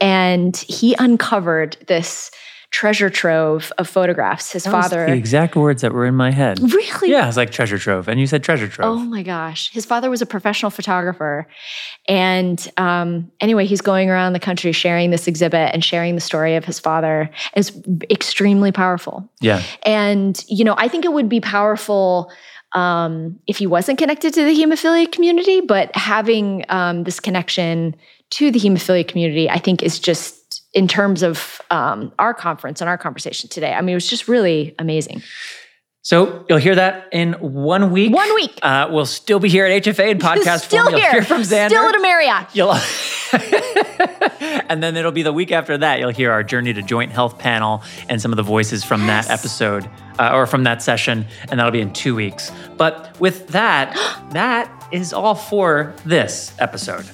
and 0.00 0.56
he 0.56 0.94
uncovered 0.98 1.76
this 1.86 2.30
treasure 2.70 3.08
trove 3.08 3.72
of 3.78 3.88
photographs. 3.88 4.52
His 4.52 4.64
that 4.64 4.70
father. 4.70 5.06
the 5.06 5.14
exact 5.14 5.56
words 5.56 5.80
that 5.82 5.92
were 5.92 6.04
in 6.04 6.14
my 6.14 6.30
head. 6.30 6.60
Really? 6.60 7.10
Yeah, 7.10 7.26
it's 7.26 7.36
like 7.36 7.50
treasure 7.50 7.78
trove. 7.78 8.08
And 8.08 8.20
you 8.20 8.26
said 8.26 8.42
treasure 8.42 8.68
trove. 8.68 8.98
Oh 8.98 8.98
my 8.98 9.22
gosh. 9.22 9.72
His 9.72 9.86
father 9.86 10.10
was 10.10 10.20
a 10.20 10.26
professional 10.26 10.70
photographer. 10.70 11.48
And 12.06 12.70
um, 12.76 13.30
anyway, 13.40 13.64
he's 13.64 13.80
going 13.80 14.10
around 14.10 14.34
the 14.34 14.40
country 14.40 14.72
sharing 14.72 15.10
this 15.10 15.26
exhibit 15.26 15.72
and 15.72 15.82
sharing 15.82 16.14
the 16.14 16.20
story 16.20 16.56
of 16.56 16.64
his 16.64 16.78
father. 16.78 17.30
It's 17.54 17.72
extremely 18.10 18.70
powerful. 18.70 19.30
Yeah. 19.40 19.62
And, 19.84 20.44
you 20.46 20.64
know, 20.64 20.74
I 20.76 20.88
think 20.88 21.06
it 21.06 21.12
would 21.12 21.28
be 21.28 21.40
powerful 21.40 22.30
um, 22.72 23.38
if 23.46 23.56
he 23.56 23.66
wasn't 23.66 23.98
connected 23.98 24.34
to 24.34 24.44
the 24.44 24.54
hemophilia 24.54 25.10
community, 25.10 25.62
but 25.62 25.94
having 25.96 26.66
um, 26.68 27.04
this 27.04 27.18
connection 27.18 27.96
to 28.30 28.50
the 28.50 28.60
hemophilia 28.60 29.08
community, 29.08 29.48
I 29.48 29.58
think 29.58 29.82
is 29.82 29.98
just 29.98 30.37
in 30.78 30.86
terms 30.86 31.24
of 31.24 31.60
um, 31.72 32.12
our 32.20 32.32
conference 32.32 32.80
and 32.80 32.88
our 32.88 32.96
conversation 32.96 33.50
today. 33.50 33.72
I 33.72 33.80
mean, 33.80 33.90
it 33.90 33.94
was 33.96 34.08
just 34.08 34.28
really 34.28 34.76
amazing. 34.78 35.24
So 36.02 36.46
you'll 36.48 36.58
hear 36.58 36.76
that 36.76 37.08
in 37.10 37.32
one 37.32 37.90
week. 37.90 38.14
One 38.14 38.32
week. 38.36 38.56
Uh, 38.62 38.88
we'll 38.88 39.04
still 39.04 39.40
be 39.40 39.48
here 39.48 39.66
at 39.66 39.82
HFA 39.82 40.12
and 40.12 40.20
podcast 40.22 40.66
still 40.66 40.84
form. 40.84 40.94
You'll 40.94 41.02
here. 41.02 41.10
hear 41.10 41.24
from 41.24 41.42
Xander. 41.42 41.70
Still 41.70 41.82
at 41.82 41.96
a 41.96 42.00
Marriott. 42.00 42.54
You'll 42.54 42.76
and 44.70 44.80
then 44.80 44.96
it'll 44.96 45.10
be 45.10 45.24
the 45.24 45.32
week 45.32 45.50
after 45.50 45.76
that. 45.78 45.98
You'll 45.98 46.10
hear 46.10 46.30
our 46.30 46.44
journey 46.44 46.72
to 46.72 46.80
joint 46.80 47.10
health 47.10 47.40
panel 47.40 47.82
and 48.08 48.22
some 48.22 48.30
of 48.32 48.36
the 48.36 48.44
voices 48.44 48.84
from 48.84 49.04
yes. 49.04 49.26
that 49.26 49.36
episode 49.36 49.90
uh, 50.20 50.30
or 50.32 50.46
from 50.46 50.62
that 50.62 50.80
session, 50.80 51.26
and 51.50 51.58
that'll 51.58 51.72
be 51.72 51.80
in 51.80 51.92
two 51.92 52.14
weeks. 52.14 52.52
But 52.76 53.18
with 53.20 53.48
that, 53.48 53.96
that 54.30 54.88
is 54.92 55.12
all 55.12 55.34
for 55.34 55.96
this 56.06 56.54
episode. 56.60 57.04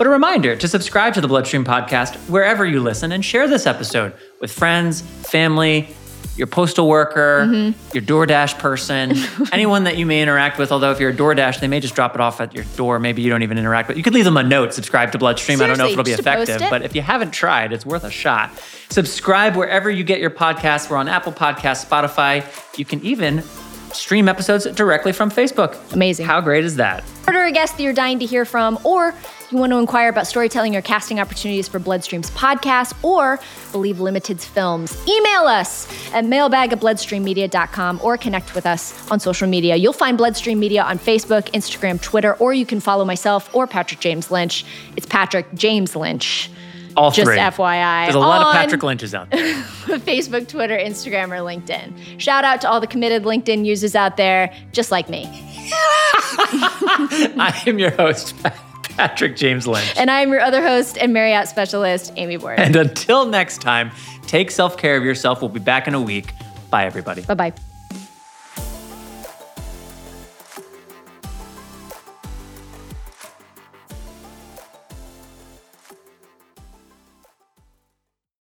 But 0.00 0.06
a 0.06 0.10
reminder 0.10 0.56
to 0.56 0.66
subscribe 0.66 1.12
to 1.12 1.20
the 1.20 1.28
Bloodstream 1.28 1.62
podcast 1.62 2.16
wherever 2.30 2.64
you 2.64 2.80
listen 2.80 3.12
and 3.12 3.22
share 3.22 3.46
this 3.46 3.66
episode 3.66 4.14
with 4.40 4.50
friends, 4.50 5.02
family, 5.02 5.94
your 6.36 6.46
postal 6.46 6.88
worker, 6.88 7.44
mm-hmm. 7.46 7.94
your 7.94 8.02
DoorDash 8.02 8.58
person, 8.58 9.12
anyone 9.52 9.84
that 9.84 9.98
you 9.98 10.06
may 10.06 10.22
interact 10.22 10.56
with. 10.58 10.72
Although 10.72 10.90
if 10.90 11.00
you're 11.00 11.10
a 11.10 11.14
DoorDash, 11.14 11.60
they 11.60 11.68
may 11.68 11.80
just 11.80 11.94
drop 11.94 12.14
it 12.14 12.22
off 12.22 12.40
at 12.40 12.54
your 12.54 12.64
door. 12.78 12.98
Maybe 12.98 13.20
you 13.20 13.28
don't 13.28 13.42
even 13.42 13.58
interact 13.58 13.88
with. 13.88 13.98
You 13.98 14.02
could 14.02 14.14
leave 14.14 14.24
them 14.24 14.38
a 14.38 14.42
note, 14.42 14.72
subscribe 14.72 15.12
to 15.12 15.18
Bloodstream. 15.18 15.60
I 15.60 15.66
don't 15.66 15.76
know 15.76 15.84
if 15.84 15.92
it'll 15.92 16.02
be 16.02 16.12
effective, 16.12 16.60
Post-it. 16.60 16.70
but 16.70 16.80
if 16.80 16.96
you 16.96 17.02
haven't 17.02 17.32
tried, 17.32 17.74
it's 17.74 17.84
worth 17.84 18.04
a 18.04 18.10
shot. 18.10 18.58
Subscribe 18.88 19.54
wherever 19.54 19.90
you 19.90 20.02
get 20.02 20.18
your 20.18 20.30
podcasts. 20.30 20.88
We're 20.88 20.96
on 20.96 21.08
Apple 21.08 21.34
Podcasts, 21.34 21.84
Spotify. 21.84 22.42
You 22.78 22.86
can 22.86 23.04
even 23.04 23.42
stream 23.92 24.30
episodes 24.30 24.64
directly 24.64 25.12
from 25.12 25.30
Facebook. 25.30 25.92
Amazing. 25.92 26.24
How 26.24 26.40
great 26.40 26.64
is 26.64 26.76
that? 26.76 27.04
order 27.30 27.44
a 27.44 27.52
guest 27.52 27.76
that 27.76 27.82
you're 27.82 27.92
dying 27.92 28.18
to 28.18 28.26
hear 28.26 28.44
from, 28.44 28.78
or 28.84 29.14
you 29.50 29.58
want 29.58 29.72
to 29.72 29.78
inquire 29.78 30.08
about 30.08 30.26
storytelling 30.26 30.76
or 30.76 30.82
casting 30.82 31.18
opportunities 31.18 31.68
for 31.68 31.78
Bloodstream's 31.78 32.30
podcast, 32.30 32.94
or 33.02 33.40
Believe 33.72 34.00
Limited's 34.00 34.44
films, 34.44 34.96
email 35.08 35.42
us 35.42 35.88
at 36.12 36.24
mailbag 36.24 36.72
at 36.72 36.80
bloodstreammedia.com 36.80 38.00
or 38.02 38.16
connect 38.16 38.54
with 38.54 38.66
us 38.66 39.10
on 39.10 39.20
social 39.20 39.48
media. 39.48 39.76
You'll 39.76 39.92
find 39.92 40.16
Bloodstream 40.16 40.60
Media 40.60 40.82
on 40.82 40.98
Facebook, 40.98 41.50
Instagram, 41.50 42.00
Twitter, 42.00 42.34
or 42.34 42.52
you 42.52 42.66
can 42.66 42.80
follow 42.80 43.04
myself 43.04 43.52
or 43.54 43.66
Patrick 43.66 44.00
James 44.00 44.30
Lynch. 44.30 44.64
It's 44.96 45.06
Patrick 45.06 45.52
James 45.54 45.96
Lynch. 45.96 46.50
All 46.96 47.10
Just 47.10 47.26
three. 47.26 47.38
FYI. 47.38 48.06
There's 48.06 48.16
a 48.16 48.18
lot 48.18 48.48
of 48.48 48.52
Patrick 48.52 48.82
Lynches 48.82 49.14
out 49.14 49.30
there. 49.30 49.54
Facebook, 50.00 50.48
Twitter, 50.48 50.76
Instagram, 50.76 51.28
or 51.28 51.40
LinkedIn. 51.40 52.20
Shout 52.20 52.44
out 52.44 52.60
to 52.62 52.68
all 52.68 52.80
the 52.80 52.86
committed 52.86 53.22
LinkedIn 53.22 53.64
users 53.64 53.94
out 53.94 54.16
there, 54.16 54.52
just 54.72 54.90
like 54.90 55.08
me. 55.08 55.24
I 57.32 57.62
am 57.66 57.78
your 57.78 57.90
host, 57.90 58.34
Patrick 58.96 59.36
James 59.36 59.66
Lynch. 59.66 59.94
And 59.96 60.10
I'm 60.10 60.30
your 60.30 60.40
other 60.40 60.62
host 60.62 60.98
and 60.98 61.12
Marriott 61.12 61.48
specialist, 61.48 62.12
Amy 62.16 62.36
Ward. 62.36 62.58
And 62.58 62.76
until 62.76 63.26
next 63.26 63.60
time, 63.60 63.90
take 64.26 64.50
self 64.50 64.76
care 64.76 64.96
of 64.96 65.04
yourself. 65.04 65.40
We'll 65.40 65.48
be 65.48 65.60
back 65.60 65.88
in 65.88 65.94
a 65.94 66.00
week. 66.00 66.32
Bye, 66.70 66.86
everybody. 66.86 67.22
Bye 67.22 67.34
bye. 67.34 67.52